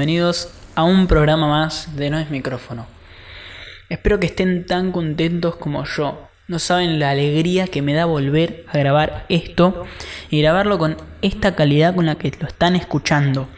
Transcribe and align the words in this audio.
bienvenidos 0.00 0.48
a 0.76 0.84
un 0.84 1.06
programa 1.06 1.46
más 1.46 1.94
de 1.94 2.08
No 2.08 2.18
es 2.18 2.30
micrófono. 2.30 2.86
Espero 3.90 4.18
que 4.18 4.28
estén 4.28 4.64
tan 4.64 4.92
contentos 4.92 5.56
como 5.56 5.84
yo. 5.84 6.26
No 6.48 6.58
saben 6.58 6.98
la 6.98 7.10
alegría 7.10 7.66
que 7.66 7.82
me 7.82 7.92
da 7.92 8.06
volver 8.06 8.64
a 8.72 8.78
grabar 8.78 9.26
esto 9.28 9.84
y 10.30 10.40
grabarlo 10.40 10.78
con 10.78 10.96
esta 11.20 11.54
calidad 11.54 11.94
con 11.94 12.06
la 12.06 12.14
que 12.14 12.32
lo 12.40 12.46
están 12.46 12.76
escuchando. 12.76 13.50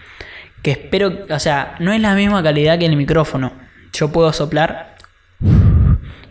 Que 0.62 0.73
espero, 0.73 1.16
o 1.30 1.38
sea, 1.38 1.77
no 1.78 1.92
es 1.92 2.01
la 2.01 2.16
misma 2.16 2.43
calidad 2.43 2.77
que 2.77 2.87
el 2.87 2.96
micrófono. 2.96 3.52
Yo 3.93 4.10
puedo 4.10 4.32
soplar 4.32 4.96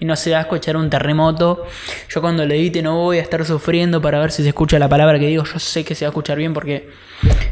y 0.01 0.05
no 0.05 0.15
se 0.15 0.31
va 0.31 0.39
a 0.39 0.41
escuchar 0.41 0.75
un 0.77 0.89
terremoto. 0.89 1.63
Yo 2.09 2.21
cuando 2.21 2.43
le 2.43 2.55
edite 2.55 2.81
no 2.81 2.97
voy 2.97 3.19
a 3.19 3.21
estar 3.21 3.45
sufriendo 3.45 4.01
para 4.01 4.19
ver 4.19 4.31
si 4.31 4.41
se 4.41 4.49
escucha 4.49 4.79
la 4.79 4.89
palabra 4.89 5.19
que 5.19 5.27
digo. 5.27 5.43
Yo 5.43 5.59
sé 5.59 5.85
que 5.85 5.93
se 5.93 6.05
va 6.05 6.07
a 6.07 6.09
escuchar 6.09 6.39
bien 6.39 6.55
porque 6.55 6.89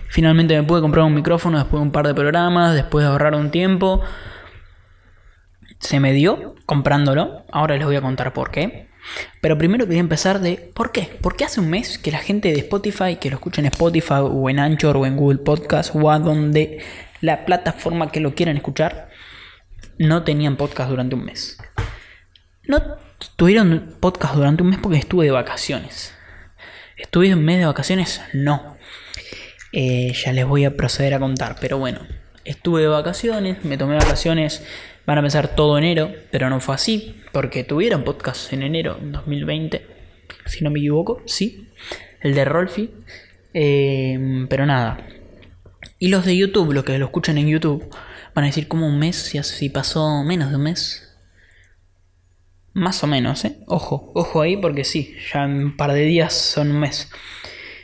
finalmente 0.07 0.55
me 0.55 0.63
pude 0.63 0.81
comprar 0.81 1.05
un 1.05 1.13
micrófono 1.13 1.59
después 1.59 1.79
de 1.79 1.83
un 1.83 1.91
par 1.91 2.07
de 2.07 2.15
programas, 2.15 2.73
después 2.73 3.05
de 3.05 3.11
ahorrar 3.11 3.35
un 3.35 3.51
tiempo. 3.51 4.01
Se 5.77 5.99
me 5.99 6.11
dio 6.11 6.55
comprándolo. 6.65 7.45
Ahora 7.51 7.77
les 7.77 7.85
voy 7.85 7.97
a 7.97 8.01
contar 8.01 8.33
por 8.33 8.49
qué. 8.49 8.89
Pero 9.41 9.55
primero 9.59 9.85
quería 9.85 9.99
empezar 9.99 10.39
de 10.39 10.71
¿por 10.73 10.91
qué? 10.91 11.19
Porque 11.21 11.45
hace 11.45 11.59
un 11.59 11.69
mes 11.69 11.99
que 11.99 12.11
la 12.11 12.17
gente 12.17 12.51
de 12.51 12.57
Spotify, 12.61 13.17
que 13.17 13.29
lo 13.29 13.35
escucha 13.35 13.61
en 13.61 13.67
Spotify 13.67 14.21
o 14.23 14.49
en 14.49 14.57
Anchor 14.57 14.97
o 14.97 15.05
en 15.05 15.17
Google 15.17 15.37
Podcast 15.37 15.95
o 15.95 16.09
a 16.09 16.17
donde 16.17 16.83
la 17.21 17.45
plataforma 17.45 18.11
que 18.11 18.21
lo 18.21 18.33
quieran 18.33 18.57
escuchar, 18.57 19.09
no 19.99 20.23
tenían 20.23 20.55
podcast 20.55 20.89
durante 20.89 21.13
un 21.13 21.25
mes. 21.25 21.57
No 22.63 22.97
tuvieron 23.35 23.95
podcast 23.99 24.35
durante 24.35 24.63
un 24.63 24.69
mes 24.69 24.79
porque 24.81 24.97
estuve 24.97 25.25
de 25.25 25.31
vacaciones. 25.31 26.13
¿Estuve 26.97 27.33
un 27.33 27.43
mes 27.43 27.59
de 27.59 27.65
vacaciones? 27.65 28.21
No. 28.33 28.77
Eh, 29.71 30.13
ya 30.13 30.33
les 30.33 30.45
voy 30.45 30.65
a 30.65 30.75
proceder 30.75 31.13
a 31.13 31.19
contar, 31.19 31.55
pero 31.59 31.77
bueno. 31.77 32.01
Estuve 32.45 32.81
de 32.81 32.87
vacaciones, 32.87 33.63
me 33.63 33.77
tomé 33.77 33.95
vacaciones, 33.95 34.65
van 35.05 35.17
a 35.17 35.21
pensar 35.21 35.55
todo 35.55 35.77
enero, 35.77 36.11
pero 36.31 36.49
no 36.49 36.59
fue 36.59 36.75
así, 36.75 37.21
porque 37.31 37.63
tuvieron 37.63 38.03
podcast 38.03 38.51
en 38.53 38.63
enero 38.63 38.97
2020, 38.99 39.85
si 40.45 40.63
no 40.63 40.71
me 40.71 40.79
equivoco, 40.79 41.21
sí, 41.25 41.69
el 42.21 42.33
de 42.33 42.45
Rolfi, 42.45 42.91
eh, 43.53 44.45
pero 44.49 44.65
nada. 44.65 45.05
Y 45.99 46.07
los 46.07 46.25
de 46.25 46.37
YouTube, 46.37 46.73
los 46.73 46.85
que 46.85 46.97
lo 46.97 47.05
escuchan 47.05 47.37
en 47.37 47.49
YouTube, 47.49 47.87
van 48.33 48.45
a 48.45 48.47
decir 48.47 48.67
como 48.67 48.87
un 48.87 48.97
mes, 48.97 49.17
si, 49.17 49.41
si 49.43 49.69
pasó 49.69 50.23
menos 50.23 50.49
de 50.49 50.55
un 50.55 50.63
mes, 50.63 51.08
más 52.79 53.03
o 53.03 53.07
menos, 53.07 53.45
¿eh? 53.45 53.57
Ojo, 53.67 54.11
ojo 54.15 54.41
ahí 54.41 54.57
porque 54.57 54.83
sí, 54.83 55.15
ya 55.31 55.43
en 55.43 55.63
un 55.65 55.77
par 55.77 55.93
de 55.93 56.03
días 56.03 56.33
son 56.33 56.71
un 56.71 56.79
mes. 56.79 57.11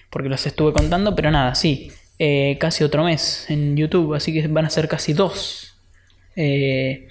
Porque 0.09 0.29
los 0.29 0.45
estuve 0.47 0.73
contando, 0.73 1.15
pero 1.15 1.29
nada, 1.31 1.55
sí. 1.55 1.91
Eh, 2.17 2.57
casi 2.59 2.83
otro 2.83 3.03
mes 3.03 3.45
en 3.49 3.75
YouTube, 3.75 4.13
así 4.13 4.33
que 4.33 4.47
van 4.47 4.65
a 4.65 4.69
ser 4.69 4.87
casi 4.87 5.13
dos. 5.13 5.77
Eh, 6.35 7.07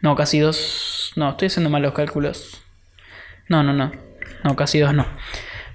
no, 0.00 0.14
casi 0.14 0.38
dos. 0.38 1.12
No, 1.16 1.30
estoy 1.30 1.46
haciendo 1.46 1.70
mal 1.70 1.82
los 1.82 1.92
cálculos. 1.92 2.62
No, 3.48 3.62
no, 3.62 3.72
no. 3.72 3.92
No, 4.44 4.56
casi 4.56 4.78
dos 4.78 4.94
no. 4.94 5.06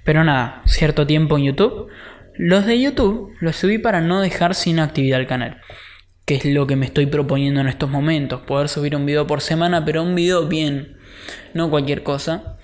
Pero 0.03 0.23
nada, 0.23 0.61
cierto 0.65 1.05
tiempo 1.05 1.37
en 1.37 1.45
YouTube. 1.45 1.89
Los 2.35 2.65
de 2.65 2.81
YouTube 2.81 3.33
los 3.41 3.57
subí 3.57 3.77
para 3.77 4.01
no 4.01 4.21
dejar 4.21 4.55
sin 4.55 4.79
actividad 4.79 5.19
el 5.19 5.27
canal. 5.27 5.61
Que 6.25 6.35
es 6.35 6.45
lo 6.45 6.65
que 6.67 6.77
me 6.77 6.85
estoy 6.85 7.05
proponiendo 7.07 7.59
en 7.59 7.67
estos 7.67 7.89
momentos. 7.89 8.41
Poder 8.41 8.69
subir 8.69 8.95
un 8.95 9.05
video 9.05 9.27
por 9.27 9.41
semana, 9.41 9.83
pero 9.83 10.03
un 10.03 10.15
video 10.15 10.47
bien 10.47 10.97
no 11.53 11.69
cualquier 11.69 12.03
cosa. 12.03 12.57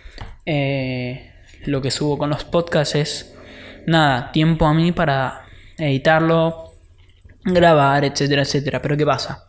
Eh, 0.46 1.31
lo 1.66 1.81
que 1.81 1.92
subo 1.92 2.18
con 2.18 2.30
los 2.30 2.44
podcasts 2.44 2.96
es 2.96 3.36
nada, 3.86 4.31
tiempo 4.31 4.66
a 4.66 4.74
mí 4.74 4.92
para 4.92 5.46
editarlo, 5.78 6.74
grabar, 7.44 8.06
etcétera, 8.06 8.44
etcétera. 8.44 8.81
Pero 8.81 8.97
¿qué 8.97 9.06
pasa? 9.06 9.46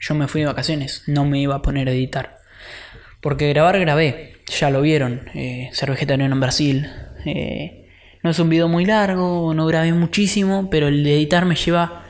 Yo 0.00 0.14
me 0.14 0.28
fui 0.28 0.42
de 0.42 0.46
vacaciones, 0.46 1.02
no 1.06 1.24
me 1.24 1.40
iba 1.40 1.56
a 1.56 1.62
poner 1.62 1.88
a 1.88 1.92
editar. 1.92 2.38
Porque 3.20 3.48
grabar 3.48 3.80
grabé, 3.80 4.36
ya 4.46 4.70
lo 4.70 4.80
vieron, 4.80 5.28
eh, 5.34 5.70
ser 5.72 5.90
vegetariano 5.90 6.34
en 6.34 6.40
Brasil. 6.40 6.90
Eh, 7.24 7.88
no 8.22 8.30
es 8.30 8.38
un 8.38 8.48
video 8.48 8.68
muy 8.68 8.84
largo, 8.84 9.52
no 9.54 9.66
grabé 9.66 9.92
muchísimo, 9.92 10.68
pero 10.70 10.88
el 10.88 11.02
de 11.02 11.16
editar 11.16 11.44
me 11.44 11.56
lleva 11.56 12.04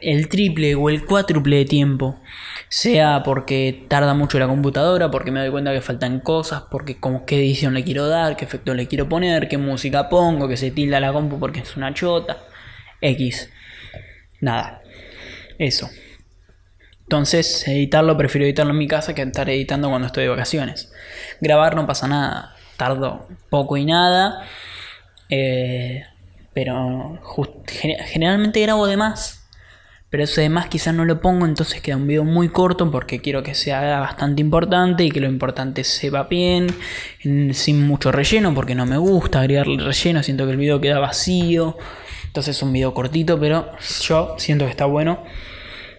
el 0.00 0.28
triple 0.28 0.74
o 0.74 0.90
el 0.90 1.04
cuádruple 1.04 1.56
de 1.56 1.64
tiempo. 1.64 2.20
Sea 2.68 3.22
porque 3.24 3.86
tarda 3.88 4.14
mucho 4.14 4.38
la 4.38 4.46
computadora, 4.46 5.10
porque 5.10 5.30
me 5.30 5.40
doy 5.40 5.50
cuenta 5.50 5.72
que 5.72 5.80
faltan 5.80 6.20
cosas, 6.20 6.64
porque 6.70 6.98
como 6.98 7.24
qué 7.24 7.36
edición 7.36 7.74
le 7.74 7.84
quiero 7.84 8.08
dar, 8.08 8.36
qué 8.36 8.44
efecto 8.44 8.74
le 8.74 8.86
quiero 8.86 9.08
poner, 9.08 9.48
qué 9.48 9.58
música 9.58 10.08
pongo, 10.08 10.48
que 10.48 10.56
se 10.56 10.70
tilda 10.70 11.00
la 11.00 11.12
compu 11.12 11.38
porque 11.38 11.60
es 11.60 11.76
una 11.76 11.94
chota. 11.94 12.38
X. 13.00 13.50
Nada. 14.40 14.82
Eso. 15.58 15.88
Entonces, 17.02 17.66
editarlo, 17.66 18.16
prefiero 18.16 18.44
editarlo 18.44 18.72
en 18.72 18.78
mi 18.78 18.86
casa 18.86 19.14
que 19.14 19.22
estar 19.22 19.48
editando 19.48 19.88
cuando 19.88 20.06
estoy 20.06 20.24
de 20.24 20.30
vacaciones. 20.30 20.92
Grabar 21.40 21.74
no 21.74 21.86
pasa 21.86 22.06
nada, 22.06 22.54
tardo 22.76 23.28
poco 23.48 23.76
y 23.76 23.86
nada. 23.86 24.44
Eh, 25.30 26.04
pero 26.52 27.18
generalmente 27.66 28.60
grabo 28.60 28.86
de 28.86 28.96
más 28.96 29.37
pero 30.10 30.24
eso 30.24 30.40
además 30.40 30.68
quizás 30.68 30.94
no 30.94 31.04
lo 31.04 31.20
pongo, 31.20 31.44
entonces 31.44 31.82
queda 31.82 31.96
un 31.96 32.06
video 32.06 32.24
muy 32.24 32.48
corto 32.48 32.90
porque 32.90 33.20
quiero 33.20 33.42
que 33.42 33.54
sea 33.54 34.00
bastante 34.00 34.40
importante 34.40 35.04
y 35.04 35.10
que 35.10 35.20
lo 35.20 35.28
importante 35.28 35.84
se 35.84 36.08
va 36.08 36.24
bien, 36.24 36.68
sin 37.52 37.86
mucho 37.86 38.10
relleno, 38.10 38.54
porque 38.54 38.74
no 38.74 38.86
me 38.86 38.96
gusta 38.96 39.40
agregarle 39.40 39.82
relleno, 39.82 40.22
siento 40.22 40.46
que 40.46 40.52
el 40.52 40.56
video 40.56 40.80
queda 40.80 40.98
vacío. 40.98 41.76
Entonces 42.26 42.56
es 42.56 42.62
un 42.62 42.72
video 42.72 42.94
cortito, 42.94 43.38
pero 43.38 43.70
yo 44.02 44.34
siento 44.38 44.64
que 44.64 44.70
está 44.70 44.86
bueno. 44.86 45.24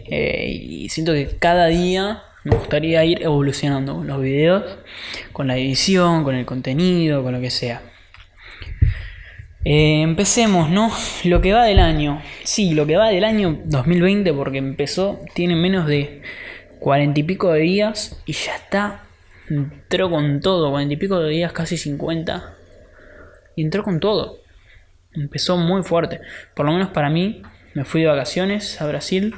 Eh, 0.05 0.49
y 0.49 0.89
siento 0.89 1.13
que 1.13 1.37
cada 1.37 1.67
día 1.67 2.23
me 2.43 2.55
gustaría 2.55 3.03
ir 3.05 3.21
evolucionando 3.21 4.03
los 4.03 4.21
videos, 4.21 4.63
con 5.33 5.47
la 5.47 5.57
edición, 5.57 6.23
con 6.23 6.35
el 6.35 6.45
contenido, 6.45 7.21
con 7.23 7.33
lo 7.33 7.41
que 7.41 7.51
sea. 7.51 7.81
Eh, 9.65 10.01
empecemos, 10.01 10.69
¿no? 10.69 10.91
Lo 11.25 11.41
que 11.41 11.53
va 11.53 11.65
del 11.65 11.79
año. 11.79 12.21
Sí, 12.43 12.73
lo 12.73 12.87
que 12.87 12.97
va 12.97 13.09
del 13.09 13.23
año 13.23 13.59
2020, 13.65 14.33
porque 14.33 14.57
empezó, 14.57 15.19
tiene 15.33 15.55
menos 15.55 15.85
de 15.85 16.21
cuarenta 16.79 17.19
y 17.19 17.23
pico 17.23 17.51
de 17.51 17.61
días 17.61 18.21
y 18.25 18.33
ya 18.33 18.55
está. 18.55 19.03
Entró 19.49 20.09
con 20.09 20.39
todo, 20.39 20.69
cuarenta 20.69 20.93
y 20.93 20.97
pico 20.97 21.19
de 21.19 21.29
días, 21.29 21.51
casi 21.51 21.77
50. 21.77 22.55
Y 23.55 23.63
entró 23.63 23.83
con 23.83 23.99
todo. 23.99 24.37
Empezó 25.13 25.57
muy 25.57 25.83
fuerte. 25.83 26.21
Por 26.55 26.65
lo 26.65 26.71
menos 26.71 26.89
para 26.89 27.09
mí, 27.09 27.41
me 27.73 27.83
fui 27.83 28.01
de 28.01 28.07
vacaciones 28.07 28.81
a 28.81 28.87
Brasil. 28.87 29.35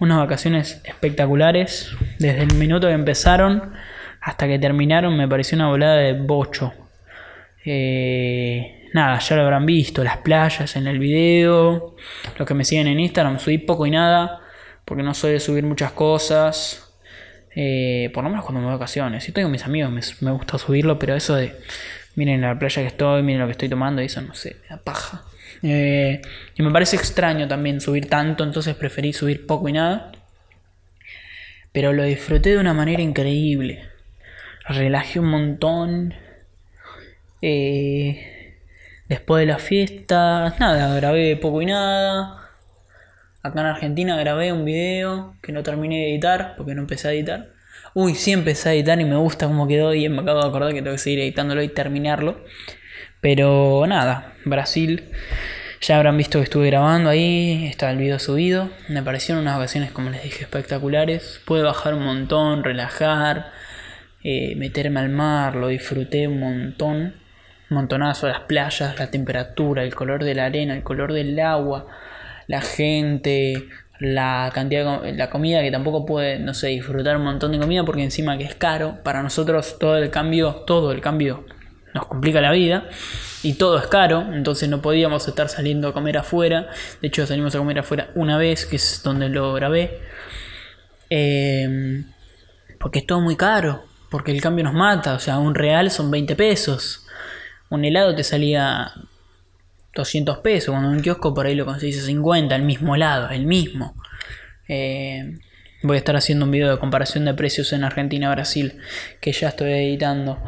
Unas 0.00 0.18
vacaciones 0.18 0.80
espectaculares. 0.84 1.92
Desde 2.18 2.42
el 2.42 2.54
minuto 2.54 2.88
que 2.88 2.94
empezaron 2.94 3.72
hasta 4.20 4.48
que 4.48 4.58
terminaron, 4.58 5.16
me 5.16 5.28
pareció 5.28 5.56
una 5.56 5.68
volada 5.68 5.96
de 5.98 6.14
bocho. 6.14 6.72
Eh 7.64 8.73
nada, 8.94 9.18
ya 9.18 9.36
lo 9.36 9.42
habrán 9.42 9.66
visto, 9.66 10.04
las 10.04 10.18
playas 10.18 10.76
en 10.76 10.86
el 10.86 10.98
video. 10.98 11.96
Los 12.38 12.48
que 12.48 12.54
me 12.54 12.64
siguen 12.64 12.86
en 12.86 13.00
Instagram, 13.00 13.38
subí 13.40 13.58
poco 13.58 13.86
y 13.86 13.90
nada, 13.90 14.40
porque 14.84 15.02
no 15.02 15.12
soy 15.12 15.32
de 15.32 15.40
subir 15.40 15.64
muchas 15.64 15.92
cosas. 15.92 16.92
Eh, 17.56 18.10
por 18.14 18.22
lo 18.24 18.30
menos 18.30 18.44
cuando 18.44 18.60
me 18.60 18.66
voy 18.66 18.74
vacaciones. 18.74 19.24
Si 19.24 19.30
estoy 19.30 19.42
con 19.42 19.52
mis 19.52 19.64
amigos 19.64 19.92
me, 20.20 20.30
gusta 20.30 20.58
subirlo, 20.58 20.98
pero 20.98 21.14
eso 21.14 21.34
de 21.34 21.56
miren 22.14 22.40
la 22.40 22.56
playa 22.56 22.82
que 22.82 22.88
estoy, 22.88 23.22
miren 23.24 23.40
lo 23.40 23.46
que 23.46 23.52
estoy 23.52 23.68
tomando, 23.68 24.00
eso 24.00 24.22
no 24.22 24.34
sé, 24.34 24.56
me 24.62 24.68
da 24.68 24.82
paja. 24.82 25.24
Eh, 25.62 26.22
y 26.56 26.62
me 26.62 26.70
parece 26.70 26.94
extraño 26.94 27.48
también 27.48 27.80
subir 27.80 28.08
tanto, 28.08 28.44
entonces 28.44 28.76
preferí 28.76 29.12
subir 29.12 29.44
poco 29.44 29.68
y 29.68 29.72
nada. 29.72 30.12
Pero 31.72 31.92
lo 31.92 32.04
disfruté 32.04 32.50
de 32.50 32.58
una 32.58 32.74
manera 32.74 33.02
increíble. 33.02 33.88
Relajé 34.68 35.18
un 35.18 35.26
montón. 35.26 36.14
Eh, 37.42 38.33
Después 39.08 39.40
de 39.40 39.52
la 39.52 39.58
fiesta, 39.58 40.54
nada, 40.58 40.94
grabé 40.96 41.36
poco 41.36 41.60
y 41.60 41.66
nada. 41.66 42.48
Acá 43.42 43.60
en 43.60 43.66
Argentina 43.66 44.16
grabé 44.16 44.50
un 44.50 44.64
video 44.64 45.36
que 45.42 45.52
no 45.52 45.62
terminé 45.62 45.96
de 45.96 46.10
editar 46.12 46.54
porque 46.56 46.74
no 46.74 46.80
empecé 46.80 47.08
a 47.08 47.12
editar. 47.12 47.52
Uy, 47.92 48.14
sí 48.14 48.32
empecé 48.32 48.70
a 48.70 48.72
editar 48.72 48.98
y 48.98 49.04
me 49.04 49.16
gusta 49.16 49.46
cómo 49.46 49.68
quedó 49.68 49.92
y 49.92 50.08
me 50.08 50.22
acabo 50.22 50.40
de 50.40 50.48
acordar 50.48 50.72
que 50.72 50.80
tengo 50.80 50.92
que 50.92 50.98
seguir 50.98 51.20
editándolo 51.20 51.62
y 51.62 51.68
terminarlo. 51.68 52.44
Pero 53.20 53.84
nada, 53.86 54.32
Brasil. 54.46 55.10
Ya 55.82 55.98
habrán 55.98 56.16
visto 56.16 56.38
que 56.38 56.44
estuve 56.44 56.68
grabando 56.68 57.10
ahí, 57.10 57.66
está 57.66 57.90
el 57.90 57.98
video 57.98 58.18
subido. 58.18 58.70
Me 58.88 59.02
parecieron 59.02 59.42
unas 59.42 59.58
vacaciones, 59.58 59.92
como 59.92 60.08
les 60.08 60.22
dije, 60.22 60.44
espectaculares. 60.44 61.42
Pude 61.44 61.62
bajar 61.62 61.92
un 61.92 62.04
montón, 62.04 62.64
relajar, 62.64 63.52
eh, 64.22 64.56
meterme 64.56 65.00
al 65.00 65.10
mar, 65.10 65.56
lo 65.56 65.68
disfruté 65.68 66.26
un 66.26 66.40
montón 66.40 67.23
montonazo, 67.74 68.28
las 68.28 68.40
playas, 68.40 68.98
la 68.98 69.10
temperatura, 69.10 69.82
el 69.82 69.94
color 69.94 70.24
de 70.24 70.34
la 70.34 70.46
arena, 70.46 70.74
el 70.74 70.82
color 70.82 71.12
del 71.12 71.38
agua, 71.38 71.86
la 72.46 72.60
gente, 72.60 73.68
la 74.00 74.50
cantidad 74.54 75.02
de 75.02 75.12
la 75.12 75.30
comida 75.30 75.62
que 75.62 75.70
tampoco 75.70 76.04
puede, 76.06 76.38
no 76.38 76.54
sé, 76.54 76.68
disfrutar 76.68 77.16
un 77.16 77.24
montón 77.24 77.52
de 77.52 77.58
comida 77.58 77.84
porque 77.84 78.02
encima 78.02 78.38
que 78.38 78.44
es 78.44 78.54
caro, 78.54 78.98
para 79.02 79.22
nosotros 79.22 79.78
todo 79.78 79.96
el 79.96 80.10
cambio, 80.10 80.64
todo 80.66 80.92
el 80.92 81.00
cambio 81.00 81.44
nos 81.92 82.06
complica 82.06 82.40
la 82.40 82.50
vida 82.50 82.88
y 83.42 83.54
todo 83.54 83.78
es 83.78 83.86
caro, 83.86 84.24
entonces 84.32 84.68
no 84.68 84.82
podíamos 84.82 85.28
estar 85.28 85.48
saliendo 85.48 85.88
a 85.88 85.92
comer 85.92 86.18
afuera. 86.18 86.68
De 87.00 87.08
hecho, 87.08 87.26
salimos 87.26 87.54
a 87.54 87.58
comer 87.58 87.78
afuera 87.78 88.10
una 88.14 88.36
vez, 88.36 88.66
que 88.66 88.76
es 88.76 89.02
donde 89.04 89.28
lo 89.28 89.52
grabé. 89.52 90.00
Eh, 91.10 92.02
porque 92.80 92.98
es 92.98 93.06
todo 93.06 93.20
muy 93.20 93.36
caro, 93.36 93.84
porque 94.10 94.32
el 94.32 94.40
cambio 94.40 94.64
nos 94.64 94.74
mata, 94.74 95.14
o 95.14 95.18
sea, 95.18 95.38
un 95.38 95.54
real 95.54 95.90
son 95.90 96.10
20 96.10 96.36
pesos. 96.36 97.03
Un 97.70 97.84
helado 97.84 98.14
te 98.14 98.24
salía 98.24 98.92
200 99.94 100.38
pesos, 100.38 100.70
cuando 100.72 100.90
en 100.90 100.96
un 100.96 101.02
kiosco 101.02 101.34
por 101.34 101.46
ahí 101.46 101.54
lo 101.54 101.64
conseguís 101.64 102.02
a 102.02 102.06
50, 102.06 102.54
el 102.54 102.62
mismo 102.62 102.94
helado, 102.94 103.30
el 103.30 103.46
mismo. 103.46 103.94
Eh, 104.68 105.38
voy 105.82 105.96
a 105.96 105.98
estar 105.98 106.16
haciendo 106.16 106.44
un 106.44 106.50
video 106.50 106.70
de 106.70 106.78
comparación 106.78 107.24
de 107.24 107.34
precios 107.34 107.72
en 107.72 107.84
Argentina-Brasil, 107.84 108.78
que 109.20 109.32
ya 109.32 109.48
estoy 109.48 109.72
editando. 109.72 110.38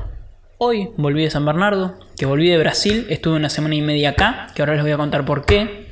Hoy 0.58 0.88
volví 0.96 1.22
de 1.22 1.30
San 1.30 1.44
Bernardo, 1.44 1.98
que 2.16 2.26
volví 2.26 2.48
de 2.48 2.58
Brasil, 2.58 3.06
estuve 3.10 3.36
una 3.36 3.50
semana 3.50 3.74
y 3.74 3.82
media 3.82 4.10
acá, 4.10 4.48
que 4.54 4.62
ahora 4.62 4.74
les 4.74 4.82
voy 4.82 4.92
a 4.92 4.96
contar 4.96 5.24
por 5.24 5.44
qué. 5.44 5.86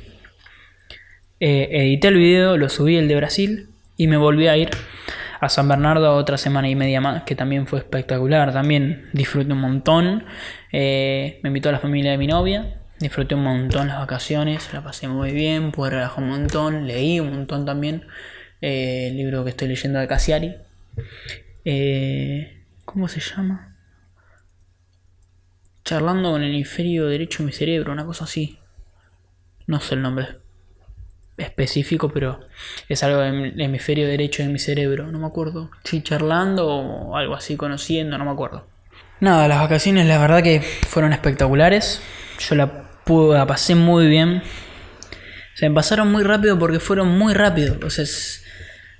Eh, 1.39 1.67
edité 1.71 2.07
el 2.07 2.17
video, 2.17 2.57
lo 2.57 2.69
subí 2.69 2.97
el 2.97 3.07
de 3.07 3.15
Brasil 3.15 3.69
y 3.97 4.07
me 4.07 4.17
volví 4.17 4.47
a 4.47 4.57
ir 4.57 4.69
a 5.39 5.49
San 5.49 5.67
Bernardo 5.67 6.15
otra 6.15 6.37
semana 6.37 6.69
y 6.69 6.75
media 6.75 7.01
más, 7.01 7.23
que 7.23 7.35
también 7.35 7.67
fue 7.67 7.79
espectacular, 7.79 8.53
también 8.53 9.09
disfruté 9.13 9.53
un 9.53 9.61
montón. 9.61 10.25
Eh, 10.71 11.39
me 11.43 11.49
invitó 11.49 11.69
a 11.69 11.71
la 11.71 11.79
familia 11.79 12.11
de 12.11 12.17
mi 12.17 12.27
novia, 12.27 12.81
disfruté 12.99 13.35
un 13.35 13.43
montón 13.43 13.87
las 13.87 13.99
vacaciones, 13.99 14.73
la 14.73 14.83
pasé 14.83 15.07
muy 15.07 15.31
bien, 15.31 15.71
pude 15.71 15.91
relajar 15.91 16.23
un 16.23 16.29
montón, 16.29 16.87
leí 16.87 17.19
un 17.19 17.31
montón 17.31 17.65
también. 17.65 18.05
Eh, 18.61 19.09
el 19.09 19.17
libro 19.17 19.43
que 19.43 19.51
estoy 19.51 19.67
leyendo 19.67 19.99
de 19.99 20.07
Cassiari. 20.07 20.55
¿Cómo 22.85 23.07
se 23.07 23.19
llama? 23.19 23.75
charlando 25.85 26.31
con 26.31 26.41
el 26.41 26.49
hemisferio 26.49 27.05
derecho 27.05 27.43
de 27.43 27.45
mi 27.45 27.51
cerebro, 27.51 27.93
una 27.93 28.05
cosa 28.05 28.23
así. 28.25 28.57
No 29.67 29.79
sé 29.79 29.93
el 29.93 30.01
nombre 30.01 30.44
específico, 31.37 32.09
pero 32.09 32.39
es 32.87 33.03
algo 33.03 33.19
del 33.19 33.59
hemisferio 33.59 34.07
derecho 34.07 34.43
de 34.43 34.49
mi 34.49 34.59
cerebro, 34.59 35.11
no 35.11 35.19
me 35.19 35.27
acuerdo. 35.27 35.69
Sí, 35.83 36.01
charlando 36.01 36.67
o 36.67 37.17
algo 37.17 37.35
así, 37.35 37.55
conociendo, 37.55 38.17
no 38.17 38.25
me 38.25 38.31
acuerdo. 38.31 38.65
Nada, 39.19 39.47
las 39.47 39.59
vacaciones 39.59 40.05
la 40.07 40.17
verdad 40.17 40.43
que 40.43 40.61
fueron 40.61 41.13
espectaculares. 41.13 42.01
Yo 42.39 42.55
la, 42.55 42.89
pude, 43.03 43.37
la 43.37 43.45
pasé 43.45 43.75
muy 43.75 44.07
bien. 44.07 44.43
Se 45.55 45.69
me 45.69 45.75
pasaron 45.75 46.11
muy 46.11 46.23
rápido 46.23 46.59
porque 46.59 46.79
fueron 46.79 47.17
muy 47.17 47.33
rápido. 47.33 47.89
Sea, 47.89 48.05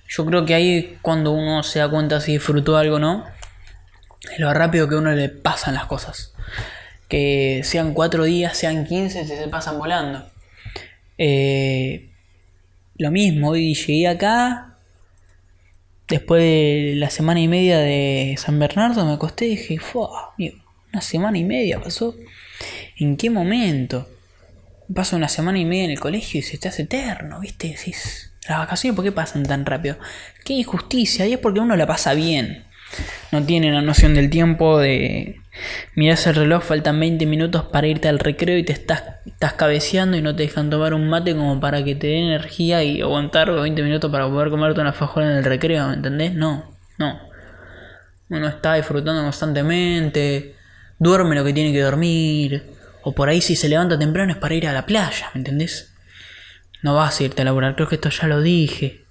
yo 0.08 0.26
creo 0.26 0.46
que 0.46 0.56
ahí 0.56 0.98
cuando 1.02 1.32
uno 1.32 1.64
se 1.64 1.80
da 1.80 1.90
cuenta 1.90 2.22
si 2.22 2.34
disfrutó 2.34 2.78
algo 2.78 2.96
o 2.96 3.00
no, 3.00 3.26
es 4.32 4.40
lo 4.40 4.54
rápido 4.54 4.88
que 4.88 4.96
uno 4.96 5.12
le 5.12 5.30
pasan 5.30 5.76
las 5.76 5.86
cosas 5.86 6.34
que 7.08 7.62
sean 7.64 7.94
cuatro 7.94 8.24
días, 8.24 8.58
sean 8.58 8.86
15, 8.86 9.26
se 9.26 9.48
pasan 9.48 9.78
volando. 9.78 10.28
Eh, 11.18 12.10
lo 12.98 13.12
mismo, 13.12 13.50
hoy 13.50 13.74
llegué 13.74 14.08
acá, 14.08 14.78
después 16.08 16.42
de 16.42 16.94
la 16.96 17.10
semana 17.10 17.40
y 17.40 17.48
media 17.48 17.80
de 17.80 18.36
San 18.38 18.60
Bernardo, 18.60 19.06
me 19.06 19.14
acosté 19.14 19.48
y 19.48 19.58
dije, 19.58 19.80
una 20.94 21.02
semana 21.02 21.38
y 21.38 21.44
media 21.44 21.82
pasó. 21.82 22.16
¿En 22.98 23.18
qué 23.18 23.30
momento? 23.30 24.08
Pasa 24.94 25.16
una 25.16 25.28
semana 25.28 25.60
y 25.60 25.66
media 25.66 25.86
en 25.86 25.92
el 25.92 26.00
colegio 26.00 26.40
y 26.40 26.44
se 26.44 26.58
te 26.58 26.68
hace 26.68 26.84
eterno, 26.84 27.40
¿viste? 27.40 27.70
Decís, 27.70 28.32
las 28.48 28.60
vacaciones, 28.60 28.96
¿por 28.96 29.04
qué 29.04 29.12
pasan 29.12 29.44
tan 29.44 29.66
rápido? 29.66 29.98
Qué 30.44 30.54
injusticia, 30.54 31.26
y 31.26 31.34
es 31.34 31.40
porque 31.40 31.60
uno 31.60 31.76
la 31.76 31.88
pasa 31.88 32.14
bien. 32.14 32.65
No 33.32 33.44
tiene 33.44 33.72
la 33.72 33.82
noción 33.82 34.14
del 34.14 34.30
tiempo 34.30 34.80
de 34.80 35.42
Miras 35.96 36.28
el 36.28 36.36
reloj, 36.36 36.64
faltan 36.64 37.00
20 37.00 37.26
minutos 37.26 37.64
para 37.64 37.88
irte 37.88 38.10
al 38.10 38.20
recreo 38.20 38.58
y 38.58 38.64
te 38.64 38.74
estás, 38.74 39.04
estás 39.26 39.54
cabeceando 39.54 40.18
y 40.18 40.22
no 40.22 40.36
te 40.36 40.44
dejan 40.44 40.70
tomar 40.70 40.94
un 40.94 41.10
mate 41.10 41.36
como 41.36 41.60
para 41.60 41.84
que 41.84 41.96
te 41.96 42.08
dé 42.08 42.20
energía 42.20 42.84
y 42.84 43.02
aguantar 43.02 43.52
20 43.52 43.82
minutos 43.82 44.12
para 44.12 44.28
poder 44.28 44.50
comerte 44.50 44.82
una 44.82 44.94
fajola 44.94 45.32
en 45.32 45.38
el 45.38 45.44
recreo, 45.46 45.88
¿me 45.88 45.94
entendés? 45.94 46.34
No, 46.34 46.76
no. 46.98 47.20
Uno 48.30 48.48
está 48.48 48.74
disfrutando 48.74 49.22
constantemente, 49.22 50.56
duerme 51.00 51.36
lo 51.36 51.46
que 51.46 51.54
tiene 51.54 51.72
que 51.72 51.82
dormir, 51.82 52.72
o 53.04 53.14
por 53.14 53.30
ahí 53.30 53.40
si 53.40 53.56
se 53.56 53.70
levanta 53.70 53.98
temprano 53.98 54.34
es 54.34 54.38
para 54.38 54.56
ir 54.56 54.68
a 54.68 54.74
la 54.74 54.86
playa, 54.86 55.30
¿me 55.34 55.40
entendés? 55.40 55.94
No 56.82 56.96
vas 56.96 57.20
a 57.20 57.24
irte 57.24 57.44
a 57.44 57.46
laburar, 57.46 57.76
creo 57.76 57.88
que 57.88 57.96
esto 57.96 58.10
ya 58.10 58.28
lo 58.28 58.42
dije. 58.42 59.06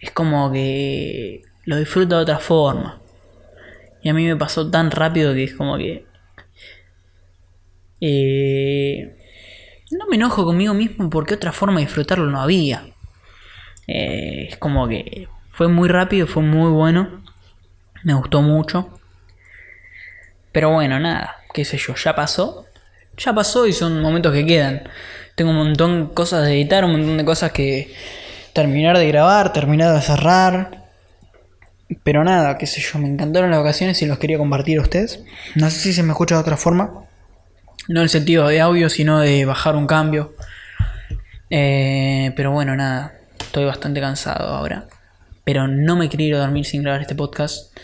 Es 0.00 0.10
como 0.12 0.50
que 0.52 1.42
lo 1.64 1.76
disfruto 1.76 2.16
de 2.16 2.22
otra 2.22 2.38
forma. 2.38 3.03
Y 4.04 4.10
a 4.10 4.14
mí 4.14 4.26
me 4.26 4.36
pasó 4.36 4.70
tan 4.70 4.90
rápido 4.90 5.32
que 5.32 5.44
es 5.44 5.54
como 5.54 5.78
que... 5.78 6.06
Eh, 8.02 9.16
no 9.92 10.06
me 10.06 10.16
enojo 10.16 10.44
conmigo 10.44 10.74
mismo 10.74 11.08
porque 11.08 11.34
otra 11.34 11.52
forma 11.52 11.80
de 11.80 11.86
disfrutarlo 11.86 12.26
no 12.26 12.42
había. 12.42 12.84
Eh, 13.86 14.48
es 14.50 14.58
como 14.58 14.86
que 14.86 15.26
fue 15.52 15.68
muy 15.68 15.88
rápido, 15.88 16.26
fue 16.26 16.42
muy 16.42 16.70
bueno. 16.70 17.24
Me 18.02 18.12
gustó 18.12 18.42
mucho. 18.42 19.00
Pero 20.52 20.70
bueno, 20.70 21.00
nada, 21.00 21.36
qué 21.54 21.64
sé 21.64 21.78
yo, 21.78 21.94
ya 21.94 22.14
pasó. 22.14 22.66
Ya 23.16 23.32
pasó 23.32 23.66
y 23.66 23.72
son 23.72 24.02
momentos 24.02 24.34
que 24.34 24.44
quedan. 24.44 24.86
Tengo 25.34 25.50
un 25.52 25.56
montón 25.56 26.08
de 26.08 26.14
cosas 26.14 26.44
de 26.44 26.52
editar, 26.52 26.84
un 26.84 26.92
montón 26.92 27.16
de 27.16 27.24
cosas 27.24 27.52
que 27.52 27.94
terminar 28.52 28.98
de 28.98 29.08
grabar, 29.08 29.54
terminar 29.54 29.94
de 29.94 30.02
cerrar. 30.02 30.83
Pero 32.02 32.24
nada, 32.24 32.56
qué 32.58 32.66
sé 32.66 32.80
yo, 32.80 32.98
me 32.98 33.08
encantaron 33.08 33.50
las 33.50 33.60
vacaciones 33.60 34.00
y 34.02 34.06
los 34.06 34.18
quería 34.18 34.38
compartir 34.38 34.78
a 34.78 34.82
ustedes. 34.82 35.22
No 35.54 35.70
sé 35.70 35.78
si 35.78 35.92
se 35.92 36.02
me 36.02 36.12
escucha 36.12 36.34
de 36.34 36.40
otra 36.40 36.56
forma. 36.56 37.04
No 37.88 38.00
en 38.00 38.04
el 38.04 38.08
sentido 38.08 38.48
de 38.48 38.60
audio, 38.60 38.88
sino 38.88 39.20
de 39.20 39.44
bajar 39.44 39.76
un 39.76 39.86
cambio. 39.86 40.34
Eh, 41.50 42.32
pero 42.36 42.50
bueno, 42.52 42.74
nada, 42.74 43.14
estoy 43.38 43.66
bastante 43.66 44.00
cansado 44.00 44.48
ahora. 44.48 44.86
Pero 45.44 45.68
no 45.68 45.96
me 45.96 46.08
quería 46.08 46.28
ir 46.28 46.34
a 46.36 46.38
dormir 46.38 46.64
sin 46.64 46.82
grabar 46.82 47.02
este 47.02 47.14
podcast. 47.14 47.76